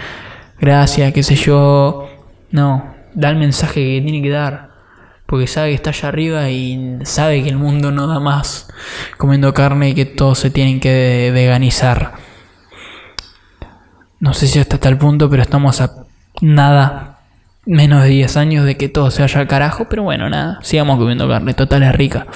gracias, 0.60 1.12
qué 1.14 1.24
sé 1.24 1.34
yo, 1.34 2.08
no, 2.52 2.94
da 3.16 3.32
el 3.32 3.38
mensaje 3.38 3.84
que 3.84 4.02
tiene 4.04 4.22
que 4.22 4.30
dar. 4.30 4.70
Porque 5.26 5.48
sabe 5.48 5.70
que 5.70 5.74
está 5.74 5.90
allá 5.90 6.10
arriba 6.10 6.48
y 6.52 7.00
sabe 7.06 7.42
que 7.42 7.50
el 7.50 7.58
mundo 7.58 7.92
no 7.92 8.06
da 8.06 8.20
más 8.20 8.68
comiendo 9.18 9.52
carne 9.52 9.90
y 9.90 9.94
que 9.96 10.06
todos 10.06 10.38
se 10.38 10.52
tienen 10.52 10.80
que 10.80 11.32
veganizar. 11.34 12.14
No 14.20 14.36
sé 14.36 14.46
si 14.46 14.60
hasta 14.60 14.78
tal 14.78 14.96
punto, 15.00 15.28
pero 15.28 15.42
estamos 15.42 15.82
a 15.82 16.06
nada 16.40 17.22
menos 17.66 18.04
de 18.04 18.10
10 18.10 18.38
años 18.38 18.66
de 18.66 18.78
que 18.78 18.90
todo 18.90 19.10
se 19.10 19.24
vaya 19.24 19.40
al 19.40 19.48
carajo. 19.48 19.88
Pero 19.90 20.04
bueno, 20.04 20.30
nada, 20.30 20.60
sigamos 20.62 21.00
comiendo 21.00 21.28
carne, 21.28 21.56
total 21.56 21.82
es 21.82 21.96
rica. 21.96 22.28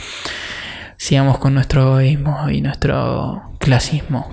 Sigamos 1.03 1.37
con 1.37 1.53
nuestro 1.53 1.99
egoísmo 1.99 2.49
y 2.49 2.61
nuestro 2.61 3.57
clasismo. 3.59 4.31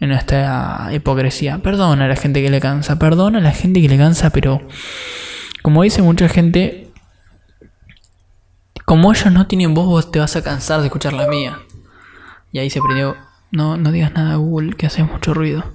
En 0.00 0.08
nuestra 0.08 0.88
hipocresía. 0.90 1.58
Perdona 1.58 2.06
a 2.06 2.08
la 2.08 2.16
gente 2.16 2.42
que 2.42 2.50
le 2.50 2.60
cansa, 2.60 2.98
perdona 2.98 3.38
a 3.38 3.40
la 3.40 3.52
gente 3.52 3.80
que 3.80 3.88
le 3.88 3.96
cansa, 3.96 4.30
pero 4.30 4.60
como 5.62 5.84
dice 5.84 6.02
mucha 6.02 6.28
gente, 6.28 6.90
como 8.84 9.12
ellos 9.12 9.30
no 9.30 9.46
tienen 9.46 9.74
voz, 9.74 9.86
vos 9.86 10.10
te 10.10 10.18
vas 10.18 10.34
a 10.34 10.42
cansar 10.42 10.80
de 10.80 10.86
escuchar 10.86 11.12
la 11.12 11.28
mía. 11.28 11.60
Y 12.50 12.58
ahí 12.58 12.68
se 12.68 12.80
prendió. 12.80 13.16
No, 13.52 13.76
no 13.76 13.92
digas 13.92 14.12
nada, 14.14 14.34
Google, 14.34 14.74
que 14.74 14.86
hace 14.86 15.04
mucho 15.04 15.34
ruido. 15.34 15.72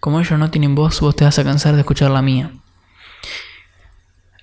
Como 0.00 0.20
ellos 0.20 0.38
no 0.38 0.50
tienen 0.50 0.74
voz, 0.74 1.02
vos 1.02 1.14
te 1.14 1.26
vas 1.26 1.38
a 1.38 1.44
cansar 1.44 1.74
de 1.74 1.80
escuchar 1.80 2.10
la 2.10 2.22
mía. 2.22 2.50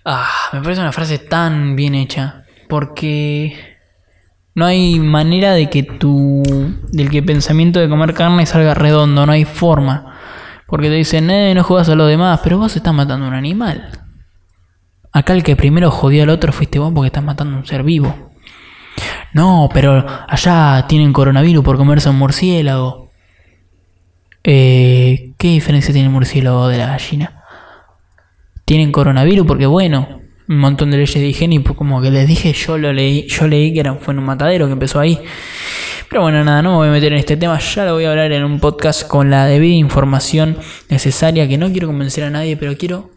Ah, 0.06 0.30
me 0.54 0.62
parece 0.62 0.82
una 0.82 0.92
frase 0.92 1.18
tan 1.18 1.76
bien 1.76 1.96
hecha. 1.96 2.46
Porque 2.70 3.71
no 4.54 4.66
hay 4.66 5.00
manera 5.00 5.54
de 5.54 5.70
que 5.70 5.84
tu. 5.84 6.44
del 6.92 7.10
que 7.10 7.24
pensamiento 7.24 7.80
de 7.80 7.90
comer 7.90 8.14
carne 8.14 8.46
salga 8.46 8.74
redondo, 8.74 9.26
no 9.26 9.32
hay 9.32 9.46
forma. 9.46 10.18
Porque 10.68 10.88
te 10.88 10.96
dicen, 10.96 11.30
eh, 11.30 11.54
no 11.54 11.64
juegas 11.64 11.90
a 11.90 11.96
los 11.96 12.08
demás, 12.10 12.40
pero 12.44 12.58
vos 12.58 12.76
estás 12.76 12.94
matando 12.94 13.26
a 13.26 13.30
un 13.30 13.36
animal. 13.36 13.90
Acá 15.12 15.34
el 15.34 15.44
que 15.44 15.58
primero 15.58 15.92
jodió 15.92 16.24
al 16.24 16.30
otro 16.30 16.54
fuiste 16.54 16.80
vos 16.80 16.94
porque 16.94 17.08
estás 17.08 17.24
matando 17.24 17.56
a 17.56 17.60
un 17.60 17.66
ser 17.66 17.84
vivo. 17.84 18.32
No, 19.34 19.70
pero 19.74 20.06
allá 20.28 20.86
tienen 20.88 21.14
coronavirus 21.14 21.64
por 21.64 21.78
comerse 21.78 22.10
un 22.10 22.18
murciélago. 22.18 23.12
Eh, 24.44 25.34
¿Qué 25.38 25.48
diferencia 25.50 25.94
tiene 25.94 26.08
el 26.08 26.14
murciélago 26.14 26.68
de 26.68 26.78
la 26.78 26.88
gallina? 26.88 27.44
Tienen 28.66 28.92
coronavirus 28.92 29.46
porque 29.46 29.66
bueno, 29.66 30.21
un 30.48 30.58
montón 30.58 30.92
de 30.92 30.98
leyes 30.98 31.16
de 31.16 31.28
higiene 31.28 31.56
y 31.56 31.60
pues 31.60 31.78
como 31.78 32.02
que 32.02 32.12
les 32.12 32.28
dije, 32.28 32.54
yo 32.54 32.78
lo 32.78 32.92
leí, 32.94 33.28
yo 33.28 33.48
leí 33.48 33.74
que 33.74 33.80
era, 33.80 33.96
fue 33.96 34.14
en 34.14 34.20
un 34.20 34.26
matadero 34.26 34.68
que 34.68 34.74
empezó 34.74 35.00
ahí. 35.00 35.20
Pero 36.10 36.24
bueno, 36.24 36.44
nada, 36.44 36.62
no 36.62 36.72
me 36.72 36.78
voy 36.78 36.88
a 36.90 36.92
meter 36.92 37.14
en 37.14 37.20
este 37.20 37.38
tema, 37.38 37.58
ya 37.60 37.86
lo 37.86 37.94
voy 37.94 38.06
a 38.06 38.12
hablar 38.12 38.32
en 38.32 38.44
un 38.44 38.60
podcast 38.60 39.08
con 39.08 39.30
la 39.30 39.46
debida 39.46 39.76
información 39.76 40.58
necesaria, 40.90 41.48
que 41.48 41.58
no 41.58 41.72
quiero 41.72 41.88
convencer 41.88 42.26
a 42.26 42.30
nadie, 42.30 42.58
pero 42.58 42.76
quiero 42.78 43.12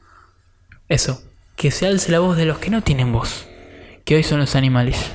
eso, 0.89 1.23
que 1.57 1.71
se 1.71 1.87
alce 1.87 2.13
la 2.13 2.21
voz 2.21 2.37
de 2.37 2.47
los 2.47 2.59
que 2.59 2.71
no 2.71 2.83
tienen 2.83 3.13
voz, 3.13 3.47
que 4.05 4.15
hoy 4.15 4.23
son 4.23 4.39
los 4.39 4.55
animales. 4.55 5.13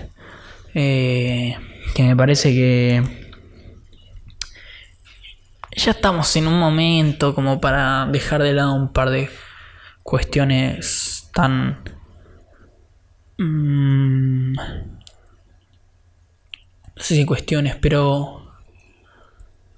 Eh, 0.76 1.56
que 1.96 2.04
me 2.04 2.16
parece 2.16 2.54
que 2.54 3.02
ya 5.76 5.92
estamos 5.92 6.36
en 6.36 6.48
un 6.48 6.60
momento 6.60 7.34
como 7.34 7.60
para 7.62 8.06
dejar 8.08 8.44
de 8.44 8.54
lado 8.54 8.74
un 8.74 8.92
par 8.92 9.10
de 9.10 9.30
cuestiones 10.04 11.30
tan... 11.34 11.99
Mm, 13.40 14.54
no 14.54 14.62
sé 16.98 17.16
si 17.16 17.26
cuestiones, 17.26 17.78
pero 17.78 18.52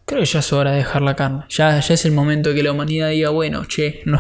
creo 0.06 0.22
que 0.22 0.26
ya 0.26 0.40
es 0.40 0.52
hora 0.52 0.72
de 0.72 0.78
dejar 0.78 1.04
la 1.04 1.16
carne. 1.16 1.44
Ya, 1.50 1.80
ya 1.80 1.94
es 1.94 2.06
el 2.06 2.12
momento 2.12 2.56
que 2.56 2.64
la 2.64 2.72
humanidad 2.72 3.10
diga, 3.12 3.30
bueno, 3.30 3.64
che, 3.66 4.02
no, 4.06 4.20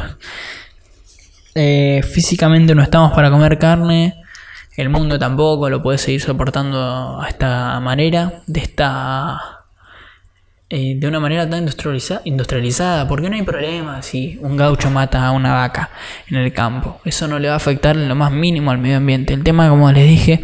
eh, 1.56 2.04
físicamente 2.04 2.76
no 2.76 2.84
estamos 2.84 3.14
para 3.14 3.32
comer 3.32 3.58
carne. 3.58 4.22
El 4.78 4.90
mundo 4.90 5.18
tampoco 5.18 5.70
lo 5.70 5.82
puede 5.82 5.98
seguir 5.98 6.22
soportando 6.22 7.20
a 7.20 7.28
esta 7.28 7.80
manera, 7.80 8.44
de 8.46 8.60
esta 8.60 9.61
eh, 10.74 10.96
de 10.96 11.06
una 11.06 11.20
manera 11.20 11.50
tan 11.50 11.60
industrializa 11.60 12.22
industrializada, 12.24 13.06
porque 13.06 13.30
no 13.30 13.36
hay 13.36 13.42
problema 13.42 14.02
si 14.02 14.40
un 14.42 14.56
gaucho 14.56 14.90
mata 14.90 15.28
a 15.28 15.32
una 15.32 15.52
vaca 15.52 15.90
en 16.30 16.38
el 16.38 16.54
campo. 16.54 17.02
Eso 17.04 17.28
no 17.28 17.40
le 17.40 17.50
va 17.50 17.56
a 17.56 17.58
afectar 17.58 17.98
en 17.98 18.08
lo 18.08 18.16
más 18.16 18.32
mínimo 18.32 18.72
al 18.72 18.78
medio 18.78 18.96
ambiente. 18.96 19.34
El 19.34 19.44
tema, 19.44 19.68
como 19.68 19.92
les 19.92 20.08
dije, 20.08 20.42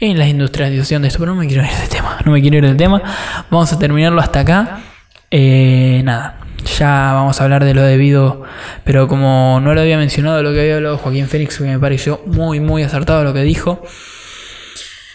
es 0.00 0.18
la 0.18 0.26
industrialización 0.26 1.02
de 1.02 1.08
esto, 1.08 1.20
pero 1.20 1.32
no 1.32 1.40
me 1.40 1.46
quiero 1.46 1.62
ir 1.62 1.70
del 1.70 1.88
tema. 1.88 2.18
No 2.24 2.32
me 2.32 2.40
quiero 2.42 2.56
ir 2.56 2.64
del 2.64 2.76
tema. 2.76 3.00
Vamos 3.48 3.72
a 3.72 3.78
terminarlo 3.78 4.20
hasta 4.20 4.40
acá. 4.40 4.80
Eh, 5.30 6.00
nada, 6.02 6.40
ya 6.76 7.12
vamos 7.12 7.40
a 7.40 7.44
hablar 7.44 7.64
de 7.64 7.72
lo 7.72 7.82
debido, 7.82 8.42
pero 8.82 9.06
como 9.06 9.60
no 9.62 9.74
lo 9.74 9.80
había 9.80 9.96
mencionado 9.96 10.42
lo 10.42 10.52
que 10.52 10.60
había 10.62 10.74
hablado 10.74 10.98
Joaquín 10.98 11.28
Fénix, 11.28 11.58
que 11.58 11.64
me 11.64 11.78
pareció 11.78 12.20
muy, 12.26 12.58
muy 12.58 12.82
acertado 12.82 13.22
lo 13.22 13.32
que 13.32 13.42
dijo. 13.42 13.80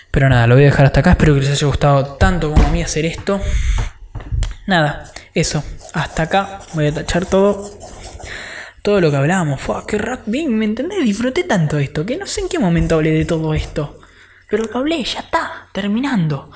Pero 0.10 0.30
nada, 0.30 0.48
lo 0.48 0.56
voy 0.56 0.64
a 0.64 0.68
dejar 0.68 0.86
hasta 0.86 1.02
acá. 1.02 1.12
Espero 1.12 1.34
que 1.34 1.42
les 1.42 1.52
haya 1.52 1.68
gustado 1.68 2.16
tanto 2.16 2.50
como 2.50 2.66
a 2.66 2.72
mí 2.72 2.82
hacer 2.82 3.06
esto. 3.06 3.42
Nada, 4.72 5.04
eso. 5.34 5.62
Hasta 5.94 6.24
acá 6.24 6.62
voy 6.74 6.88
a 6.88 6.94
tachar 6.94 7.26
todo. 7.26 7.70
Todo 8.82 9.02
lo 9.02 9.12
que 9.12 9.18
hablábamos. 9.18 9.60
Fue, 9.60 9.76
qué 9.86 9.98
rock 9.98 10.22
bien, 10.28 10.58
¿me 10.58 10.64
entendés? 10.64 11.04
Disfruté 11.04 11.44
tanto 11.44 11.78
esto 11.78 12.06
que 12.06 12.16
no 12.16 12.26
sé 12.26 12.40
en 12.40 12.48
qué 12.48 12.58
momento 12.58 12.96
hablé 12.96 13.12
de 13.12 13.26
todo 13.26 13.54
esto. 13.54 14.00
Pero 14.50 14.64
lo 14.64 14.80
hablé, 14.80 15.04
ya 15.04 15.20
está, 15.20 15.68
terminando. 15.74 16.52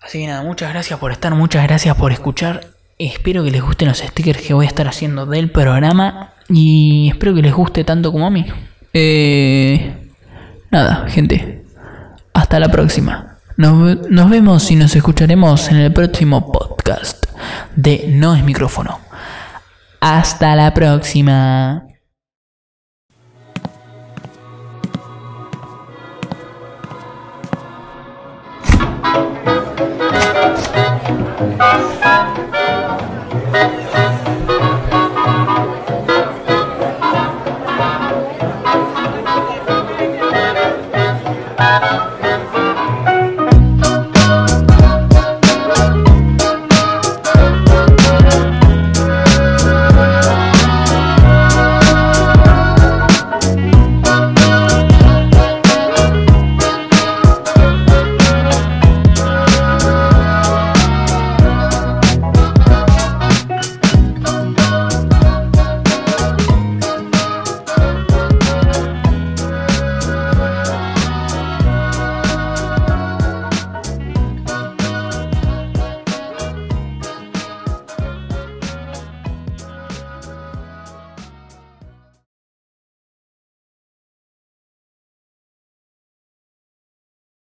Así 0.00 0.18
que 0.18 0.26
nada, 0.26 0.42
muchas 0.42 0.72
gracias 0.72 0.98
por 0.98 1.12
estar, 1.12 1.32
muchas 1.36 1.62
gracias 1.62 1.94
por 1.94 2.10
escuchar. 2.10 2.66
Espero 2.98 3.44
que 3.44 3.52
les 3.52 3.62
gusten 3.62 3.86
los 3.86 3.98
stickers 3.98 4.42
que 4.42 4.54
voy 4.54 4.66
a 4.66 4.68
estar 4.68 4.88
haciendo 4.88 5.24
del 5.24 5.48
programa. 5.48 6.32
Y 6.48 7.08
espero 7.08 7.36
que 7.36 7.42
les 7.42 7.54
guste 7.54 7.84
tanto 7.84 8.10
como 8.10 8.26
a 8.26 8.30
mí. 8.30 8.46
Eh, 8.92 9.94
nada, 10.72 11.08
gente. 11.08 11.62
Hasta 12.34 12.58
la 12.58 12.68
próxima. 12.68 13.31
Nos, 13.62 14.28
vemos 14.28 14.68
y 14.72 14.74
nos 14.74 14.96
escucharemos 14.96 15.68
en 15.68 15.76
el 15.76 15.92
próximo 15.92 16.50
podcast 16.50 17.26
de 17.76 18.06
No 18.08 18.34
es 18.34 18.42
micrófono. 18.42 18.98
Hasta 20.00 20.56
la 20.56 20.74
próxima. 20.74 21.84